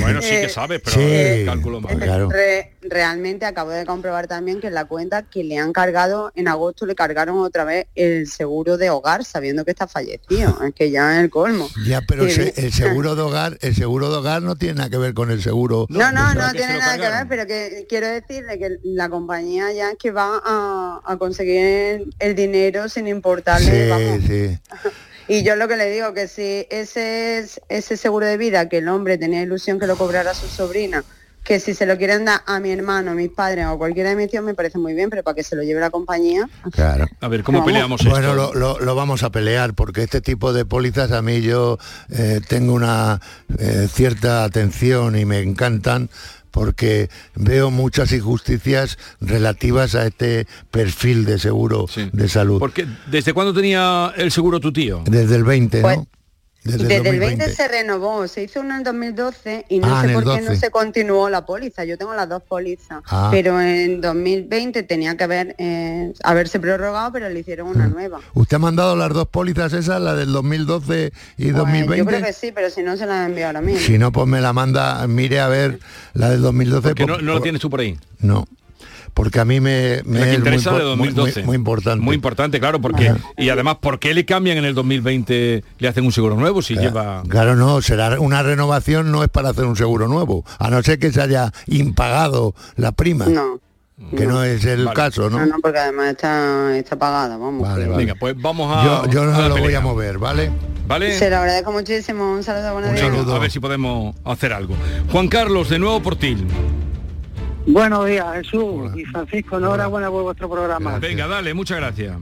Bueno, 0.00 0.20
sí 0.22 0.30
que 0.30 0.44
Eh, 0.44 0.48
sabes, 0.48 0.80
pero 0.84 0.96
Sí, 0.96 1.44
cálculo 1.44 1.80
más. 1.80 1.94
claro. 1.96 2.30
Re- 2.30 2.72
realmente 2.82 3.46
acabo 3.46 3.70
de 3.70 3.84
comprobar 3.86 4.26
también 4.26 4.60
que 4.60 4.66
en 4.68 4.74
la 4.74 4.84
cuenta 4.86 5.22
que 5.22 5.42
le 5.44 5.58
han 5.58 5.72
cargado, 5.72 6.32
en 6.34 6.48
agosto 6.48 6.86
le 6.86 6.94
cargaron 6.94 7.38
otra 7.38 7.64
vez 7.64 7.86
el 7.94 8.26
seguro 8.26 8.76
de 8.76 8.90
hogar, 8.90 9.24
sabiendo 9.24 9.64
que 9.64 9.70
está 9.70 9.86
fallecido. 9.86 10.58
Es 10.66 10.74
que 10.74 10.90
ya 10.90 11.16
es 11.16 11.24
el 11.24 11.30
colmo. 11.30 11.68
Ya, 11.86 12.00
pero 12.02 12.28
Sí, 12.28 12.52
el 12.56 12.72
seguro 12.72 13.14
de 13.14 13.22
hogar, 13.22 13.58
el 13.60 13.74
seguro 13.74 14.10
de 14.10 14.16
hogar 14.18 14.42
no 14.42 14.56
tiene 14.56 14.74
nada 14.74 14.90
que 14.90 14.96
ver 14.98 15.14
con 15.14 15.30
el 15.30 15.42
seguro. 15.42 15.86
No, 15.88 16.10
no, 16.12 16.34
no 16.34 16.40
salud. 16.40 16.56
tiene 16.56 16.78
nada 16.78 16.96
que 16.96 17.08
ver, 17.08 17.26
pero 17.28 17.43
que 17.46 17.86
quiero 17.88 18.06
decirle 18.08 18.58
que 18.58 18.78
la 18.84 19.08
compañía 19.08 19.72
ya 19.72 19.90
es 19.92 19.96
que 19.98 20.10
va 20.10 20.40
a, 20.44 21.00
a 21.04 21.16
conseguir 21.16 22.04
el 22.18 22.34
dinero 22.34 22.88
sin 22.88 23.06
importarle, 23.08 23.88
vamos. 23.88 24.20
Sí, 24.26 24.48
sí. 24.50 24.58
Y 25.26 25.42
yo 25.42 25.56
lo 25.56 25.66
que 25.68 25.76
le 25.78 25.90
digo 25.90 26.12
que 26.12 26.28
si 26.28 26.66
ese 26.68 27.38
es 27.38 27.58
ese 27.70 27.96
seguro 27.96 28.26
de 28.26 28.36
vida 28.36 28.68
que 28.68 28.76
el 28.78 28.88
hombre 28.88 29.16
tenía 29.16 29.40
ilusión 29.40 29.78
que 29.78 29.86
lo 29.86 29.96
cobrara 29.96 30.34
su 30.34 30.46
sobrina, 30.48 31.02
que 31.42 31.60
si 31.60 31.72
se 31.72 31.86
lo 31.86 31.96
quieren 31.96 32.26
dar 32.26 32.42
a 32.44 32.60
mi 32.60 32.70
hermano, 32.70 33.12
a 33.12 33.14
mis 33.14 33.30
padres 33.30 33.64
o 33.66 33.78
cualquiera 33.78 34.10
de 34.10 34.16
mis 34.16 34.30
tíos 34.30 34.44
me 34.44 34.52
parece 34.54 34.76
muy 34.78 34.92
bien, 34.92 35.08
pero 35.08 35.22
para 35.22 35.34
que 35.34 35.42
se 35.42 35.56
lo 35.56 35.62
lleve 35.62 35.80
la 35.80 35.88
compañía, 35.88 36.46
Claro. 36.72 37.06
A 37.22 37.28
ver, 37.28 37.42
¿cómo 37.42 37.60
Vamos. 37.60 37.72
peleamos 37.72 38.04
Bueno, 38.04 38.32
esto? 38.32 38.34
lo, 38.34 38.54
lo- 38.54 38.80
lo 38.80 38.94
vamos 38.94 39.22
a 39.22 39.30
pelear 39.30 39.72
porque 39.72 40.02
este 40.02 40.20
tipo 40.20 40.52
de 40.52 40.66
pólizas 40.66 41.10
a 41.12 41.22
mí 41.22 41.40
yo 41.40 41.78
eh, 42.10 42.42
tengo 42.46 42.74
una 42.74 43.18
eh, 43.58 43.88
cierta 43.90 44.44
atención 44.44 45.16
y 45.16 45.24
me 45.24 45.40
encantan 45.40 46.10
porque 46.54 47.10
veo 47.34 47.72
muchas 47.72 48.12
injusticias 48.12 48.96
relativas 49.20 49.96
a 49.96 50.06
este 50.06 50.46
perfil 50.70 51.24
de 51.24 51.40
seguro 51.40 51.86
de 52.12 52.28
salud. 52.28 52.60
Porque 52.60 52.86
¿desde 53.10 53.32
cuándo 53.32 53.52
tenía 53.52 54.12
el 54.16 54.30
seguro 54.30 54.60
tu 54.60 54.72
tío? 54.72 55.02
Desde 55.04 55.34
el 55.34 55.42
20, 55.42 55.80
Pues, 55.80 55.96
¿no? 55.98 56.06
Desde, 56.64 56.78
desde, 56.78 56.96
el 56.96 57.06
el 57.14 57.20
20 57.20 57.44
2020. 57.44 57.52
se 57.54 57.68
renovó, 57.68 58.26
se 58.26 58.42
hizo 58.44 58.60
uno 58.60 58.74
en 58.76 58.82
2012 58.84 59.66
y 59.68 59.78
no 59.80 59.94
Ah, 59.94 60.02
sé 60.02 60.14
por 60.14 60.22
qué 60.24 60.40
no 60.40 60.46
12. 60.48 60.56
se 60.56 60.70
continuó 60.70 61.28
la 61.28 61.44
póliza. 61.44 61.84
Yo 61.84 61.98
tengo 61.98 62.14
las 62.14 62.26
dos 62.28 62.42
pólizas, 62.42 63.02
Ah. 63.06 63.28
pero 63.30 63.60
en 63.60 64.00
2020 64.00 64.82
tenía 64.82 65.14
que 65.16 65.24
haber 65.24 65.54
eh, 65.58 66.12
haberse 66.22 66.58
prorrogado, 66.60 67.12
pero 67.12 67.28
le 67.28 67.40
hicieron 67.40 67.68
una 67.68 67.86
nueva. 67.86 68.20
¿Usted 68.32 68.56
ha 68.56 68.60
mandado 68.60 68.96
las 68.96 69.10
dos 69.10 69.28
pólizas 69.28 69.72
esas, 69.74 70.00
la 70.00 70.14
del 70.14 70.32
2012 70.32 71.12
y 71.36 71.44
Pues, 71.44 71.56
2020? 71.56 71.96
yo 71.98 72.06
creo 72.06 72.22
que 72.22 72.32
sí, 72.32 72.50
pero 72.52 72.70
si 72.70 72.82
no 72.82 72.96
se 72.96 73.04
la 73.06 73.26
envió 73.26 73.46
ahora 73.46 73.60
mismo. 73.60 73.80
Si 73.80 73.98
no, 73.98 74.10
pues 74.10 74.26
me 74.26 74.40
la 74.40 74.52
manda, 74.54 75.06
mire 75.06 75.40
a 75.40 75.48
ver 75.48 75.80
la 76.14 76.30
del 76.30 76.40
2012. 76.40 76.88
Porque 76.88 77.04
no, 77.06 77.14
por- 77.14 77.22
no 77.22 77.26
lo 77.32 77.38
por- 77.38 77.42
tienes 77.42 77.60
tú 77.60 77.68
por 77.68 77.80
ahí. 77.80 77.98
No, 78.20 78.46
porque 79.14 79.40
a 79.40 79.44
mí 79.44 79.60
me, 79.60 80.02
me 80.04 80.18
La 80.18 80.24
que 80.26 80.32
es 80.32 80.38
muy 80.40 80.48
interesa 80.48 80.70
impor- 80.72 80.78
de 80.78 80.84
muy- 80.96 81.08
2012. 81.08 81.40
Muy, 81.40 81.46
muy 81.46 81.56
importante. 81.56 82.04
Muy 82.04 82.14
importante, 82.16 82.60
claro, 82.60 82.80
porque 82.80 83.14
y 83.38 83.48
además, 83.48 83.76
¿por 83.80 83.98
qué 84.00 84.12
le 84.12 84.24
cambian 84.24 84.58
en 84.58 84.64
el 84.64 84.74
2020? 84.74 85.64
Le 85.78 85.88
hacen 85.88 86.04
un 86.04 86.12
seguro 86.12 86.36
nuevo 86.36 86.60
si 86.62 86.74
lleva. 86.74 87.22
Claro, 87.28 87.54
no, 87.56 87.80
será 87.80 88.18
una 88.20 88.42
renovación, 88.42 89.12
no 89.12 89.22
es 89.22 89.30
para 89.30 89.50
hacer 89.50 89.64
un 89.64 89.76
seguro 89.76 90.08
nuevo, 90.08 90.44
a 90.58 90.68
no 90.68 90.82
ser 90.82 90.98
que 90.98 91.12
se 91.12 91.20
haya 91.22 91.52
impagado 91.66 92.54
la 92.76 92.92
prima. 92.92 93.26
No. 93.26 93.60
Que 94.16 94.26
no, 94.26 94.42
es 94.42 94.64
el 94.64 94.84
Vale. 94.86 94.96
caso, 94.96 95.30
¿no? 95.30 95.38
No, 95.38 95.46
no, 95.46 95.56
porque 95.62 95.78
además 95.78 96.08
está, 96.10 96.76
está 96.76 96.96
pagada, 96.98 97.36
vamos. 97.36 97.62
Vale, 97.62 97.86
vale. 97.86 97.96
Venga, 97.96 98.14
pues 98.18 98.34
vamos 98.36 98.68
a. 98.76 99.06
Yo, 99.08 99.24
no 99.24 99.48
lo 99.48 99.56
voy 99.56 99.74
a 99.74 99.80
mover, 99.80 100.18
¿vale? 100.18 100.50
¿Vale? 100.88 101.16
Se 101.16 101.30
lo 101.30 101.36
agradezco 101.36 101.70
muchísimo. 101.70 102.32
Un 102.32 102.42
saludo, 102.42 102.72
buenos 102.72 102.90
Un 102.90 102.96
días. 102.96 103.06
saludo. 103.08 103.36
A 103.36 103.38
ver 103.38 103.50
si 103.52 103.60
podemos 103.60 104.16
hacer 104.24 104.52
algo. 104.52 104.74
Juan 105.12 105.28
Carlos, 105.28 105.70
de 105.70 105.78
nuevo 105.78 106.02
por 106.02 106.16
ti. 106.16 106.36
Buenos 107.66 108.06
días, 108.06 108.26
Jesús 108.36 108.90
y 108.94 109.04
Francisco. 109.04 109.56
Enhorabuena 109.58 110.10
por 110.10 110.22
vuestro 110.22 110.50
programa. 110.50 110.98
Venga, 110.98 111.26
dale, 111.26 111.54
muchas 111.54 111.78
gracias. 111.78 112.16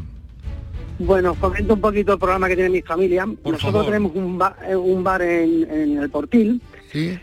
Bueno, 0.98 1.32
os 1.32 1.38
comento 1.38 1.74
un 1.74 1.80
poquito 1.80 2.12
el 2.12 2.18
programa 2.18 2.48
que 2.48 2.54
tiene 2.54 2.70
mi 2.70 2.82
familia. 2.82 3.26
Nosotros 3.26 3.60
favor. 3.60 3.86
tenemos 3.86 4.12
un, 4.14 4.40
eh, 4.68 4.76
un 4.76 5.02
bar 5.02 5.22
en, 5.22 5.68
en 5.70 5.98
el 5.98 6.10
Portil. 6.10 6.60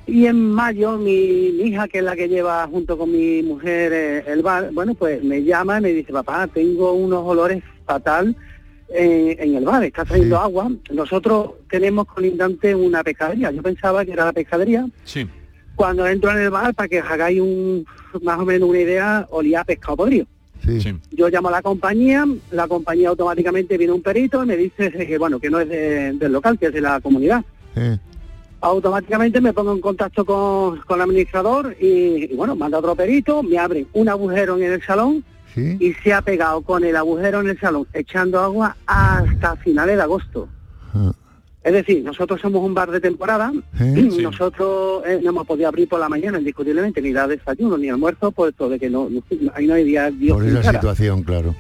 Y 0.08 0.26
en 0.26 0.52
mayo 0.52 0.98
mi, 0.98 1.52
mi 1.52 1.70
hija, 1.70 1.88
que 1.88 2.00
es 2.00 2.04
la 2.04 2.16
que 2.16 2.28
lleva 2.28 2.68
junto 2.68 2.98
con 2.98 3.12
mi 3.12 3.44
mujer 3.44 3.94
eh, 3.94 4.24
el 4.28 4.42
bar, 4.42 4.72
bueno, 4.74 4.96
pues 4.96 5.24
me 5.24 5.44
llama 5.44 5.78
y 5.78 5.82
me 5.82 5.90
dice, 5.90 6.12
papá, 6.12 6.48
tengo 6.48 6.94
unos 6.94 7.24
olores 7.24 7.64
fatal 7.86 8.36
eh, 8.90 9.38
en 9.40 9.56
el 9.56 9.64
bar, 9.64 9.84
está 9.84 10.04
trayendo 10.04 10.40
agua. 10.40 10.72
Nosotros 10.92 11.52
tenemos 11.70 12.08
colindante 12.08 12.74
una 12.74 13.04
pescadería. 13.04 13.52
Yo 13.52 13.62
pensaba 13.62 14.04
que 14.04 14.12
era 14.14 14.26
la 14.26 14.34
pescadería. 14.34 14.88
Sí. 15.04 15.28
Cuando 15.80 16.06
entro 16.06 16.30
en 16.32 16.40
el 16.40 16.50
bar, 16.50 16.74
para 16.76 16.90
que 16.90 17.00
os 17.02 17.10
hagáis 17.10 17.40
un, 17.40 17.86
más 18.22 18.38
o 18.38 18.44
menos 18.44 18.68
una 18.68 18.80
idea, 18.80 19.26
olía 19.32 19.62
a 19.62 19.64
pescado 19.64 19.96
podrido. 19.96 20.26
Yo 21.12 21.30
llamo 21.30 21.48
a 21.48 21.52
la 21.52 21.62
compañía, 21.62 22.26
la 22.52 22.68
compañía 22.68 23.08
automáticamente 23.08 23.78
viene 23.78 23.94
un 23.94 24.02
perito 24.02 24.44
y 24.44 24.46
me 24.46 24.58
dice 24.58 24.92
que 24.92 25.18
bueno, 25.18 25.40
que 25.40 25.50
no 25.50 25.58
es 25.62 25.70
de- 25.70 26.12
del 26.20 26.34
local, 26.34 26.60
que 26.60 26.66
es 26.66 26.74
de 26.74 26.82
la 26.82 27.00
comunidad. 27.00 27.46
Automáticamente 28.60 29.40
me 29.40 29.54
pongo 29.54 29.72
en 29.72 29.80
contacto 29.80 30.26
con, 30.26 30.80
con 30.82 30.98
el 30.98 31.04
administrador 31.04 31.78
y, 31.80 32.26
y, 32.30 32.36
bueno, 32.36 32.58
manda 32.58 32.80
otro 32.80 32.94
perito, 32.94 33.42
me 33.42 33.58
abre 33.58 33.86
un 33.94 34.10
agujero 34.10 34.58
en 34.58 34.64
el 34.74 34.84
salón 34.84 35.24
y 35.80 35.94
se 36.04 36.12
ha 36.14 36.22
pegado 36.22 36.60
con 36.62 36.84
el 36.84 36.98
agujero 36.98 37.40
en 37.40 37.52
el 37.52 37.58
salón 37.58 37.88
echando 37.94 38.42
agua 38.42 38.76
hasta 38.86 39.56
finales 39.56 39.96
de 39.96 40.02
agosto. 40.04 40.50
Es 41.64 41.74
decir, 41.74 42.04
nosotros 42.04 42.40
somos 42.40 42.64
un 42.64 42.74
bar 42.74 42.90
de 42.90 43.02
temporada, 43.02 43.52
nosotros 44.22 45.04
eh, 45.06 45.20
no 45.22 45.32
hemos 45.32 45.46
podido 45.46 45.68
abrir 45.68 45.90
por 45.90 46.00
la 46.00 46.08
mañana 46.08 46.40
indiscutiblemente 46.40 47.02
ni 47.02 47.12
dar 47.12 47.28
desayuno 47.28 47.78
ni 47.78 47.90
almuerzo, 47.90 48.32
puesto 48.32 48.70
de 48.70 48.80
que 48.80 48.90
no, 48.90 49.10
ahí 49.54 49.68
no 49.68 49.74
hay 49.74 49.84
día 49.84 50.10
Por 50.30 50.46
esa 50.46 50.72
situación, 50.72 51.24
claro. 51.24 51.54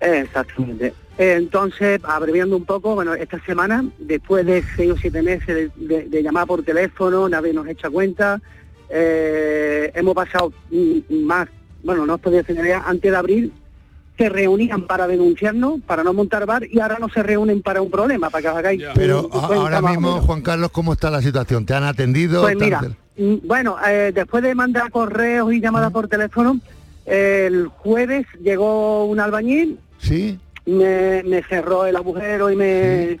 Exactamente. 0.00 0.94
Entonces, 1.18 2.00
abreviando 2.02 2.56
un 2.56 2.64
poco, 2.64 2.94
bueno, 2.94 3.14
esta 3.14 3.38
semana, 3.44 3.84
después 3.98 4.46
de 4.46 4.64
seis 4.74 4.92
o 4.92 4.96
siete 4.96 5.22
meses 5.22 5.70
de, 5.76 6.22
llamar 6.22 6.46
por 6.46 6.62
teléfono, 6.62 7.28
nadie 7.28 7.52
nos 7.52 7.68
echa 7.68 7.90
cuenta, 7.90 8.40
eh, 8.88 9.92
hemos 9.94 10.14
pasado 10.14 10.52
más, 11.10 11.48
bueno, 11.84 12.06
no 12.06 12.14
os 12.14 12.20
podía 12.20 12.42
decir 12.42 12.58
antes 12.84 13.10
de 13.10 13.16
abril 13.16 13.52
se 14.16 14.28
reunían 14.28 14.82
para 14.82 15.06
denunciarnos, 15.06 15.80
para 15.86 16.04
no 16.04 16.12
montar 16.12 16.44
bar, 16.46 16.64
y 16.70 16.80
ahora 16.80 16.98
no 17.00 17.08
se 17.08 17.22
reúnen 17.22 17.62
para 17.62 17.80
un 17.80 17.90
problema, 17.90 18.30
para 18.30 18.42
que 18.42 18.48
os 18.48 18.56
hagáis... 18.56 18.82
Pero 18.94 19.28
ahora 19.32 19.80
mismo, 19.80 20.20
Juan 20.20 20.42
Carlos, 20.42 20.70
¿cómo 20.70 20.92
está 20.92 21.10
la 21.10 21.22
situación? 21.22 21.64
¿Te 21.64 21.74
han 21.74 21.84
atendido? 21.84 22.42
Pues 22.42 22.56
mira, 22.56 22.82
mm, 23.16 23.34
bueno, 23.44 23.76
eh, 23.86 24.12
después 24.14 24.42
de 24.42 24.54
mandar 24.54 24.90
correos 24.90 25.52
y 25.52 25.60
llamadas 25.60 25.92
por 25.92 26.08
teléfono, 26.08 26.60
el 27.06 27.68
jueves 27.68 28.26
llegó 28.42 29.06
un 29.06 29.18
albañil, 29.18 29.78
sí. 29.98 30.38
me, 30.66 31.42
cerró 31.48 31.86
el 31.86 31.96
agujero 31.96 32.50
y 32.50 32.56
me... 32.56 33.18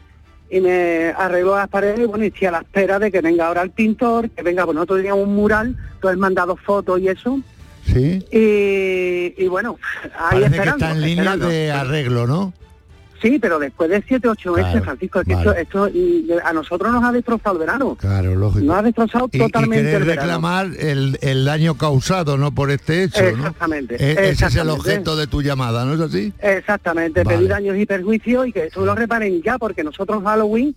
y 0.50 0.60
me 0.60 1.14
arregló 1.16 1.56
las 1.56 1.68
paredes 1.68 2.00
y 2.00 2.04
bueno, 2.04 2.24
y 2.24 2.28
estoy 2.28 2.48
a 2.48 2.52
la 2.52 2.58
espera 2.58 2.98
de 2.98 3.10
que 3.10 3.22
venga 3.22 3.46
ahora 3.46 3.62
el 3.62 3.70
pintor, 3.70 4.28
que 4.28 4.42
venga, 4.42 4.66
pues 4.66 4.74
nosotros 4.74 4.98
teníamos 4.98 5.26
un 5.26 5.34
mural, 5.34 5.74
entonces 5.94 6.18
mandado 6.18 6.54
fotos 6.56 7.00
y 7.00 7.08
eso, 7.08 7.40
Sí. 7.86 8.24
Y, 8.30 9.46
bueno, 9.48 9.78
hay 10.18 10.42
Parece 10.42 10.62
que 10.62 10.68
está 10.68 10.90
en 10.92 11.00
línea 11.00 11.36
de 11.36 11.70
arreglo, 11.72 12.26
¿no? 12.26 12.52
Sí, 13.22 13.38
pero 13.38 13.60
después 13.60 13.88
de 13.88 14.02
siete, 14.06 14.28
ocho 14.28 14.52
meses, 14.52 14.82
Francisco, 14.82 15.20
es 15.20 15.26
que 15.26 15.60
esto, 15.60 15.88
a 16.44 16.52
nosotros 16.52 16.92
nos 16.92 17.04
ha 17.04 17.12
destrozado 17.12 17.54
el 17.54 17.60
verano. 17.60 17.94
Claro, 17.94 18.34
lógico. 18.34 18.66
Nos 18.66 18.76
ha 18.76 18.82
destrozado 18.82 19.28
totalmente 19.28 19.94
el 19.94 20.04
reclamar 20.04 20.66
el, 20.76 21.16
el, 21.22 21.44
daño 21.44 21.78
causado, 21.78 22.36
¿no? 22.36 22.52
Por 22.52 22.72
este 22.72 23.04
hecho, 23.04 23.22
Exactamente. 23.22 23.94
E-, 23.94 24.30
ese 24.30 24.46
es 24.46 24.56
el 24.56 24.68
objeto 24.70 25.14
de 25.14 25.28
tu 25.28 25.40
llamada, 25.40 25.84
¿no 25.84 25.94
es 25.94 26.00
así? 26.00 26.32
Exactamente, 26.40 27.24
pedir 27.24 27.48
daños 27.48 27.76
y 27.76 27.86
perjuicios 27.86 28.48
y 28.48 28.52
que 28.52 28.66
esto 28.66 28.84
lo 28.84 28.96
reparen 28.96 29.40
ya, 29.40 29.56
porque 29.56 29.84
nosotros 29.84 30.20
Halloween 30.24 30.74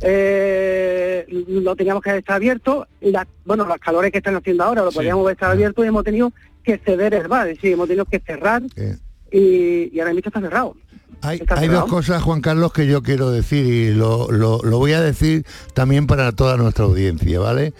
eh, 0.00 1.26
lo 1.48 1.74
teníamos 1.74 2.00
que 2.00 2.16
estar 2.16 2.36
abierto 2.36 2.86
y 3.00 3.12
bueno, 3.44 3.64
los 3.64 3.78
calores 3.78 4.12
que 4.12 4.18
están 4.18 4.36
haciendo 4.36 4.62
ahora 4.62 4.82
lo 4.82 4.92
podíamos 4.92 5.28
estar 5.32 5.50
abierto 5.50 5.84
y 5.84 5.88
hemos 5.88 6.04
tenido 6.04 6.32
que 6.62 6.78
ceder 6.78 7.14
el 7.14 7.28
bar, 7.28 7.48
es 7.48 7.56
decir, 7.56 7.72
hemos 7.72 7.88
tenido 7.88 8.04
que 8.04 8.20
cerrar 8.20 8.62
y, 9.30 9.94
y 9.94 10.00
ahora 10.00 10.12
mismo 10.12 10.28
está 10.28 10.40
cerrado. 10.40 10.74
Hay, 11.20 11.68
dos 11.68 11.86
cosas, 11.86 12.22
Juan 12.22 12.40
Carlos, 12.40 12.72
que 12.72 12.86
yo 12.86 13.02
quiero 13.02 13.30
decir 13.30 13.66
y 13.66 13.92
lo, 13.92 14.30
lo, 14.30 14.60
voy 14.78 14.92
a 14.92 15.00
decir 15.00 15.44
también 15.74 16.06
para 16.06 16.32
toda 16.32 16.56
nuestra 16.56 16.84
audiencia, 16.84 17.40
¿vale? 17.40 17.74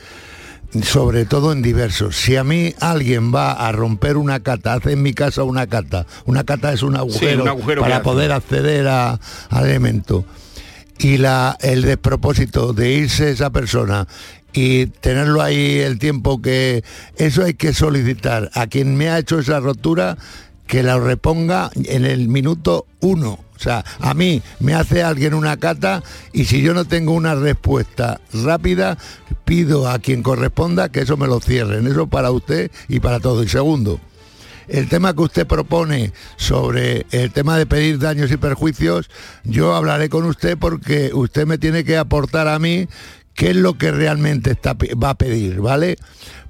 sobre 0.82 1.24
todo 1.24 1.52
en 1.52 1.62
diversos. 1.62 2.16
Si 2.16 2.36
a 2.36 2.44
mí 2.44 2.74
alguien 2.80 3.32
va 3.34 3.52
a 3.52 3.72
romper 3.72 4.16
una 4.16 4.40
cata, 4.40 4.74
hace 4.74 4.92
en 4.92 5.02
mi 5.02 5.14
casa 5.14 5.44
una 5.44 5.66
cata, 5.66 6.06
una 6.26 6.44
cata 6.44 6.72
es 6.72 6.82
un 6.82 6.96
agujero, 6.96 7.44
para 7.80 8.02
poder 8.02 8.32
acceder 8.32 8.86
a, 8.88 9.18
al 9.50 9.66
elemento, 9.66 10.24
y 10.98 11.16
la, 11.16 11.56
el 11.60 11.82
despropósito 11.82 12.72
de 12.72 12.92
irse 12.92 13.30
esa 13.30 13.50
persona 13.50 14.08
y 14.52 14.86
tenerlo 14.86 15.42
ahí 15.42 15.78
el 15.78 15.98
tiempo 15.98 16.40
que 16.40 16.82
eso 17.16 17.44
hay 17.44 17.54
que 17.54 17.72
solicitar 17.72 18.50
a 18.54 18.66
quien 18.66 18.96
me 18.96 19.08
ha 19.10 19.18
hecho 19.18 19.38
esa 19.38 19.60
rotura 19.60 20.16
que 20.66 20.82
la 20.82 20.98
reponga 20.98 21.70
en 21.74 22.04
el 22.04 22.28
minuto 22.28 22.86
uno. 23.00 23.40
O 23.56 23.60
sea, 23.60 23.84
a 23.98 24.14
mí 24.14 24.40
me 24.60 24.74
hace 24.74 25.02
alguien 25.02 25.34
una 25.34 25.56
cata 25.56 26.04
y 26.32 26.44
si 26.44 26.62
yo 26.62 26.74
no 26.74 26.84
tengo 26.84 27.12
una 27.12 27.34
respuesta 27.34 28.20
rápida, 28.32 28.98
pido 29.44 29.88
a 29.88 29.98
quien 29.98 30.22
corresponda 30.22 30.90
que 30.90 31.00
eso 31.00 31.16
me 31.16 31.26
lo 31.26 31.40
cierren. 31.40 31.86
Eso 31.86 32.06
para 32.06 32.30
usted 32.30 32.70
y 32.88 33.00
para 33.00 33.18
todo. 33.18 33.42
Y 33.42 33.48
segundo, 33.48 33.98
el 34.68 34.88
tema 34.88 35.14
que 35.14 35.22
usted 35.22 35.46
propone 35.46 36.12
sobre 36.36 37.06
el 37.10 37.32
tema 37.32 37.56
de 37.56 37.66
pedir 37.66 37.98
daños 37.98 38.30
y 38.30 38.36
perjuicios, 38.36 39.10
yo 39.42 39.74
hablaré 39.74 40.08
con 40.08 40.24
usted 40.24 40.56
porque 40.58 41.10
usted 41.14 41.46
me 41.46 41.58
tiene 41.58 41.82
que 41.82 41.96
aportar 41.96 42.46
a 42.46 42.58
mí 42.58 42.86
qué 43.38 43.50
es 43.50 43.56
lo 43.56 43.78
que 43.78 43.92
realmente 43.92 44.50
está, 44.50 44.76
va 45.00 45.10
a 45.10 45.14
pedir, 45.14 45.60
¿vale? 45.60 45.96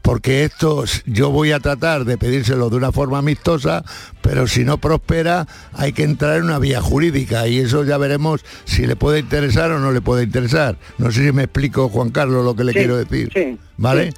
porque 0.00 0.44
esto 0.44 0.84
yo 1.04 1.30
voy 1.30 1.52
a 1.52 1.60
tratar 1.60 2.06
de 2.06 2.16
pedírselo 2.16 2.70
de 2.70 2.76
una 2.76 2.92
forma 2.92 3.18
amistosa, 3.18 3.84
pero 4.22 4.46
si 4.46 4.64
no 4.64 4.78
prospera 4.78 5.46
hay 5.74 5.92
que 5.92 6.02
entrar 6.02 6.38
en 6.38 6.44
una 6.44 6.58
vía 6.58 6.80
jurídica 6.80 7.46
y 7.46 7.58
eso 7.58 7.84
ya 7.84 7.98
veremos 7.98 8.42
si 8.64 8.86
le 8.86 8.96
puede 8.96 9.18
interesar 9.18 9.70
o 9.70 9.78
no 9.80 9.92
le 9.92 10.00
puede 10.00 10.22
interesar. 10.22 10.78
No 10.96 11.12
sé 11.12 11.26
si 11.26 11.32
me 11.32 11.42
explico, 11.42 11.90
Juan 11.90 12.08
Carlos, 12.08 12.42
lo 12.42 12.56
que 12.56 12.64
le 12.64 12.72
quiero 12.72 12.96
decir. 12.96 13.58
¿Vale? 13.76 14.14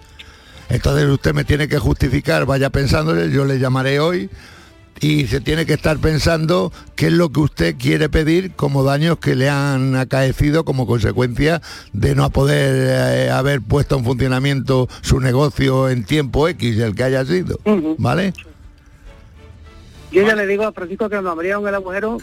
Entonces 0.69 1.09
usted 1.09 1.35
me 1.35 1.43
tiene 1.43 1.67
que 1.67 1.81
justificar, 1.81 2.47
vaya 2.47 2.71
pensándole, 2.71 3.33
yo 3.33 3.45
le 3.45 3.59
llamaré 3.59 3.99
hoy 3.99 4.31
y 5.01 5.27
se 5.27 5.41
tiene 5.41 5.65
que 5.65 5.75
estar 5.75 5.99
pensando 5.99 6.73
qué 6.95 7.07
es 7.07 7.13
lo 7.13 7.31
que 7.31 7.41
usted 7.41 7.77
quiere 7.79 8.09
pedir 8.09 8.53
como 8.53 8.85
daños 8.85 9.19
que 9.19 9.35
le 9.35 9.49
han 9.49 9.97
acaecido 9.97 10.65
como 10.65 10.87
consecuencia 10.87 11.63
de 11.93 12.15
no 12.15 12.31
poder 12.31 13.27
eh, 13.27 13.31
haber 13.31 13.63
puesto 13.63 13.97
en 13.97 14.05
funcionamiento 14.05 14.89
su 15.01 15.21
negocio 15.21 15.89
en 15.89 16.05
tiempo 16.05 16.49
X, 16.49 16.79
el 16.79 16.95
que 16.95 17.05
haya 17.05 17.25
sido. 17.25 17.59
¿Vale? 17.99 18.35
Yo 20.13 20.27
ya 20.27 20.35
le 20.35 20.47
digo 20.47 20.65
a 20.65 20.73
Francisco 20.73 21.09
que 21.09 21.15
cuando 21.15 21.31
abrieron 21.31 21.67
el 21.67 21.75
agujero, 21.75 22.19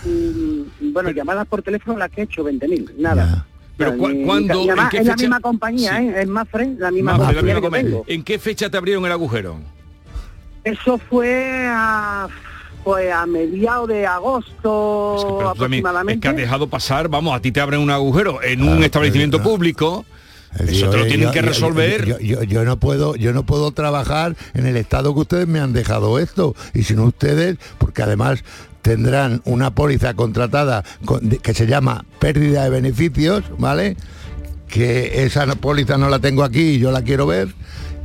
bueno, 0.81 1.09
llamadas 1.11 1.47
por 1.47 1.61
teléfono 1.61 1.97
las 1.97 2.11
que 2.11 2.21
he 2.21 2.23
hecho, 2.25 2.43
20.000, 2.43 2.95
nada. 2.97 3.47
Pero 3.77 3.95
cuando 3.97 4.61
es 4.91 5.05
la 5.05 5.15
misma 5.15 5.39
compañía, 5.39 6.01
¿eh? 6.01 6.21
es 6.21 6.27
más 6.27 6.47
la 6.77 6.91
misma 6.91 7.17
compañía 7.61 8.01
¿En 8.07 8.23
qué 8.23 8.39
fecha 8.39 8.69
te 8.69 8.77
abrieron 8.77 9.05
el 9.05 9.11
agujero? 9.11 9.59
Eso 10.63 10.97
fue 10.97 11.65
a 11.69 12.27
pues 12.87 13.11
a 13.11 13.25
mediados 13.25 13.89
de 13.89 14.07
agosto 14.07 15.49
aproximadamente. 15.49 16.13
Es 16.13 16.21
que 16.21 16.27
has 16.29 16.35
dejado 16.37 16.69
pasar, 16.69 17.09
vamos, 17.09 17.35
a 17.35 17.41
ti 17.41 17.51
te 17.51 17.59
abren 17.59 17.81
un 17.81 17.91
agujero 17.91 18.41
en 18.41 18.63
un 18.63 18.81
establecimiento 18.81 19.43
público. 19.43 20.05
Eso 20.57 20.89
te 20.89 20.95
lo 20.95 21.05
tienen 21.05 21.29
que 21.31 21.41
resolver. 21.41 22.17
Yo, 22.21 22.63
no 22.63 22.79
puedo, 22.79 23.17
yo 23.17 23.33
no 23.33 23.45
puedo 23.45 23.71
trabajar 23.71 24.37
en 24.53 24.67
el 24.67 24.77
estado 24.77 25.13
que 25.13 25.19
ustedes 25.19 25.47
me 25.49 25.59
han 25.59 25.73
dejado 25.73 26.17
esto. 26.17 26.55
Y 26.73 26.83
si 26.83 26.95
no 26.95 27.03
ustedes, 27.03 27.57
porque 27.77 28.03
además 28.03 28.45
tendrán 28.81 29.41
una 29.43 29.75
póliza 29.75 30.13
contratada 30.13 30.85
que 31.41 31.53
se 31.53 31.67
llama 31.67 32.05
pérdida 32.19 32.63
de 32.63 32.69
beneficios, 32.69 33.43
¿vale? 33.57 33.97
Que 34.69 35.25
esa 35.25 35.45
póliza 35.57 35.97
no 35.97 36.07
la 36.07 36.19
tengo 36.19 36.45
aquí 36.45 36.61
y 36.61 36.79
yo 36.79 36.91
la 36.91 37.01
quiero 37.01 37.27
ver 37.27 37.49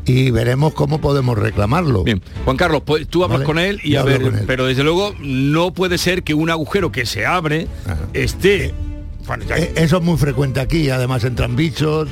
y 0.05 0.31
veremos 0.31 0.75
cómo 0.75 1.01
podemos 1.01 1.39
reclamarlo. 1.39 2.05
Bien, 2.05 2.23
Juan 2.45 2.57
Carlos, 2.57 2.83
pues 2.85 3.07
tú 3.09 3.25
hablas 3.25 3.43
con 3.43 3.59
él 3.59 3.81
y 3.83 3.97
a 3.97 4.03
ver, 4.03 4.45
pero 4.47 4.67
desde 4.67 4.83
luego 4.83 5.15
no 5.21 5.73
puede 5.73 5.99
ser 5.99 6.23
que 6.23 6.35
un 6.35 6.51
agujero 6.51 6.93
que 6.93 7.07
se 7.07 7.27
abre 7.27 7.69
esté... 8.13 8.75
Eh, 9.57 9.73
eso 9.77 9.99
es 9.99 10.03
muy 10.03 10.19
frecuente 10.19 10.61
aquí, 10.61 10.91
además 10.91 11.23
entran 11.23 11.55
bichos, 11.55 12.09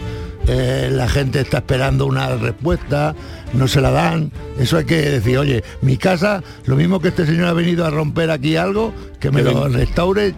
eh, 0.46 0.88
la 0.90 1.08
gente 1.08 1.40
está 1.40 1.58
esperando 1.58 2.06
una 2.06 2.36
respuesta, 2.36 3.14
no 3.52 3.68
se 3.68 3.80
la 3.80 3.90
dan. 3.90 4.32
Eso 4.58 4.78
hay 4.78 4.84
que 4.84 4.96
decir, 4.96 5.38
oye, 5.38 5.62
mi 5.82 5.96
casa, 5.96 6.42
lo 6.64 6.76
mismo 6.76 7.00
que 7.00 7.08
este 7.08 7.26
señor 7.26 7.46
ha 7.46 7.52
venido 7.52 7.84
a 7.84 7.90
romper 7.90 8.30
aquí 8.30 8.56
algo, 8.56 8.92
que 9.18 9.30
me 9.30 9.42
lo 9.42 9.68
restaure 9.68 10.34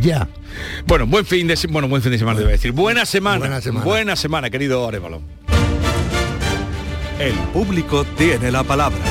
ya. 0.00 0.28
Bueno, 0.86 1.06
buen 1.06 1.24
fin 1.24 1.46
de 1.46 1.58
bueno, 1.70 1.88
buen 1.88 2.02
fin 2.02 2.12
de 2.12 2.18
semana, 2.18 2.40
debe 2.40 2.52
decir. 2.52 2.72
Buena 2.72 3.06
semana. 3.06 3.38
Buena 3.38 3.60
semana, 3.60 3.84
buena 3.84 4.16
semana 4.16 4.50
querido 4.50 4.86
Arevalo. 4.86 5.20
El 7.18 7.34
público 7.54 8.04
tiene 8.04 8.50
la 8.50 8.62
palabra. 8.62 9.02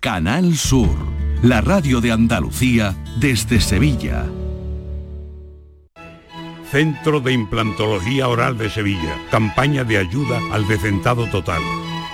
Canal 0.00 0.56
Sur, 0.56 0.88
la 1.42 1.60
radio 1.60 2.00
de 2.00 2.12
Andalucía 2.12 2.96
desde 3.20 3.60
Sevilla. 3.60 4.24
Centro 6.70 7.20
de 7.20 7.34
Implantología 7.34 8.28
Oral 8.28 8.56
de 8.56 8.70
Sevilla. 8.70 9.14
Campaña 9.30 9.84
de 9.84 9.98
ayuda 9.98 10.40
al 10.52 10.66
decentado 10.66 11.26
total. 11.26 11.60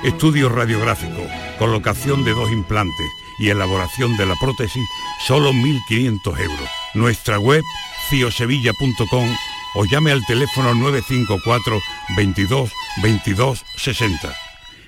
Estudio 0.02 0.48
radiográfico, 0.48 1.22
colocación 1.60 2.24
de 2.24 2.32
dos 2.32 2.50
implantes 2.50 3.06
y 3.38 3.50
elaboración 3.50 4.16
de 4.16 4.26
la 4.26 4.34
prótesis, 4.40 4.82
solo 5.24 5.52
1.500 5.52 6.40
euros. 6.40 6.68
Nuestra 6.94 7.38
web, 7.38 7.62
ciosevilla.com 8.10 9.28
o 9.74 9.84
llame 9.84 10.12
al 10.12 10.24
teléfono 10.24 10.74
954 10.74 11.80
22 12.16 12.72
22 13.02 13.64
60. 13.76 14.43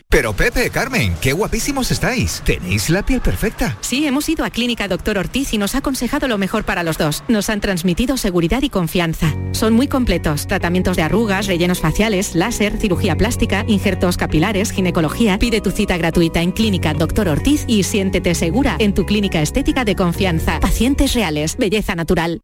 Pero 0.09 0.33
Pepe, 0.35 0.71
Carmen, 0.71 1.17
qué 1.21 1.33
guapísimos 1.33 1.91
estáis. 1.91 2.41
Tenéis 2.45 2.91
la 2.91 3.05
piel 3.05 3.21
perfecta. 3.21 3.77
Sí, 3.81 4.07
hemos 4.07 4.29
ido 4.29 4.45
a 4.45 4.51
Clínica 4.51 4.87
Doctor 4.87 5.19
Ortiz 5.19 5.53
y 5.53 5.59
nos 5.59 5.75
ha 5.75 5.79
aconsejado 5.79 6.29
lo 6.29 6.39
mejor 6.39 6.65
para 6.65 6.85
los 6.85 6.97
dos. 6.97 7.25
Nos 7.27 7.51
han 7.51 7.61
transmitido 7.61 8.17
seguridad 8.17 8.63
y 8.63 8.71
confianza. 8.71 9.35
Son 9.51 9.73
muy 9.73 9.89
completos. 9.89 10.47
Tratamientos 10.47 10.97
de 10.97 11.03
arrugas, 11.03 11.49
rellenos 11.49 11.81
faciales, 11.81 12.37
láser, 12.37 12.79
cirugía 12.79 13.17
plástica, 13.17 13.65
injertos 13.67 14.17
capilares, 14.17 14.71
ginecología. 14.71 15.41
Pide 15.41 15.61
tu 15.61 15.73
cita 15.73 15.97
gratuita 15.97 16.41
en 16.41 16.53
Clínica 16.53 16.95
Doctor 16.95 17.29
Ortiz 17.29 17.65
y 17.67 17.83
siéntete 17.83 18.37
segura 18.37 18.77
en 18.79 18.95
tu 18.95 19.07
clínica 19.07 19.43
estética 19.43 19.85
de 19.85 19.97
confianza. 19.97 20.61
Pacientes 20.61 21.15
reales, 21.15 21.57
belleza 21.57 21.97
natural. 21.97 22.43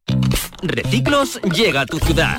Reciclos 0.62 1.40
llega 1.42 1.82
a 1.82 1.86
tu 1.86 1.98
ciudad. 1.98 2.38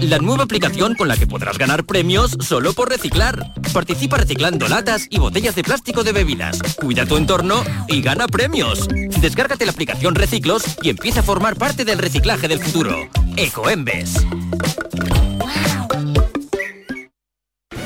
La 0.00 0.18
nueva 0.18 0.44
aplicación 0.44 0.94
con 0.94 1.08
la 1.08 1.16
que 1.16 1.26
podrás 1.26 1.58
ganar 1.58 1.84
premios 1.84 2.36
solo 2.40 2.72
por 2.72 2.88
reciclar. 2.88 3.54
Participa 3.72 4.18
reciclando 4.18 4.61
latas 4.70 5.06
y 5.10 5.18
botellas 5.18 5.54
de 5.54 5.62
plástico 5.62 6.04
de 6.04 6.12
bebidas. 6.12 6.58
Cuida 6.80 7.06
tu 7.06 7.16
entorno 7.16 7.62
y 7.88 8.02
gana 8.02 8.26
premios. 8.26 8.88
Descárgate 9.20 9.64
la 9.64 9.72
aplicación 9.72 10.14
Reciclos 10.14 10.64
y 10.82 10.90
empieza 10.90 11.20
a 11.20 11.22
formar 11.22 11.56
parte 11.56 11.84
del 11.84 11.98
reciclaje 11.98 12.48
del 12.48 12.60
futuro. 12.60 13.08
Ecoembes. 13.36 14.14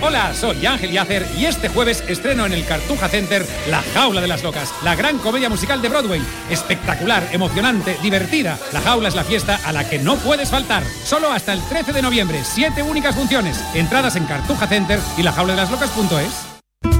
Hola, 0.02 0.34
soy 0.34 0.64
Ángel 0.64 0.92
Yacer 0.92 1.26
y 1.36 1.46
este 1.46 1.68
jueves 1.68 2.04
estreno 2.06 2.46
en 2.46 2.52
el 2.52 2.64
Cartuja 2.64 3.08
Center 3.08 3.44
La 3.68 3.82
Jaula 3.92 4.20
de 4.20 4.28
las 4.28 4.44
Locas, 4.44 4.72
la 4.84 4.94
gran 4.94 5.18
comedia 5.18 5.48
musical 5.48 5.82
de 5.82 5.88
Broadway. 5.88 6.22
Espectacular, 6.48 7.26
emocionante, 7.32 7.98
divertida. 8.02 8.56
La 8.72 8.80
Jaula 8.82 9.08
es 9.08 9.16
la 9.16 9.24
fiesta 9.24 9.58
a 9.64 9.72
la 9.72 9.88
que 9.88 9.98
no 9.98 10.16
puedes 10.16 10.50
faltar. 10.50 10.84
Solo 11.04 11.32
hasta 11.32 11.52
el 11.52 11.60
13 11.68 11.92
de 11.92 12.02
noviembre, 12.02 12.44
siete 12.44 12.84
únicas 12.84 13.16
funciones. 13.16 13.60
Entradas 13.74 14.14
en 14.14 14.26
Cartuja 14.26 14.68
Center 14.68 15.00
y 15.16 15.22
la 15.22 15.32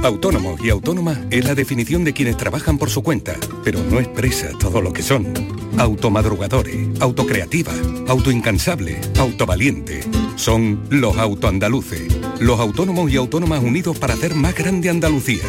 Autónomo 0.07 0.55
y 0.63 0.69
autónoma 0.69 1.19
es 1.31 1.43
la 1.43 1.53
definición 1.53 2.05
de 2.05 2.13
quienes 2.13 2.37
trabajan 2.37 2.77
por 2.77 2.89
su 2.89 3.03
cuenta, 3.03 3.35
pero 3.65 3.83
no 3.83 3.99
expresa 3.99 4.57
todo 4.57 4.81
lo 4.81 4.93
que 4.93 5.03
son. 5.03 5.33
Automadrugadores, 5.77 7.01
autocreativa, 7.01 7.73
autoincansable, 8.07 9.01
autovaliente. 9.19 10.01
Son 10.37 10.81
los 10.89 11.17
autoandaluces, 11.17 12.07
los 12.39 12.57
autónomos 12.57 13.11
y 13.11 13.17
autónomas 13.17 13.61
unidos 13.61 13.99
para 13.99 14.13
hacer 14.13 14.33
más 14.33 14.55
grande 14.55 14.89
Andalucía. 14.89 15.43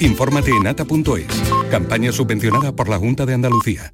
Infórmate 0.00 0.52
en 0.52 0.66
ata.es, 0.66 1.26
campaña 1.70 2.10
subvencionada 2.10 2.74
por 2.74 2.88
la 2.88 2.96
Junta 2.96 3.26
de 3.26 3.34
Andalucía. 3.34 3.92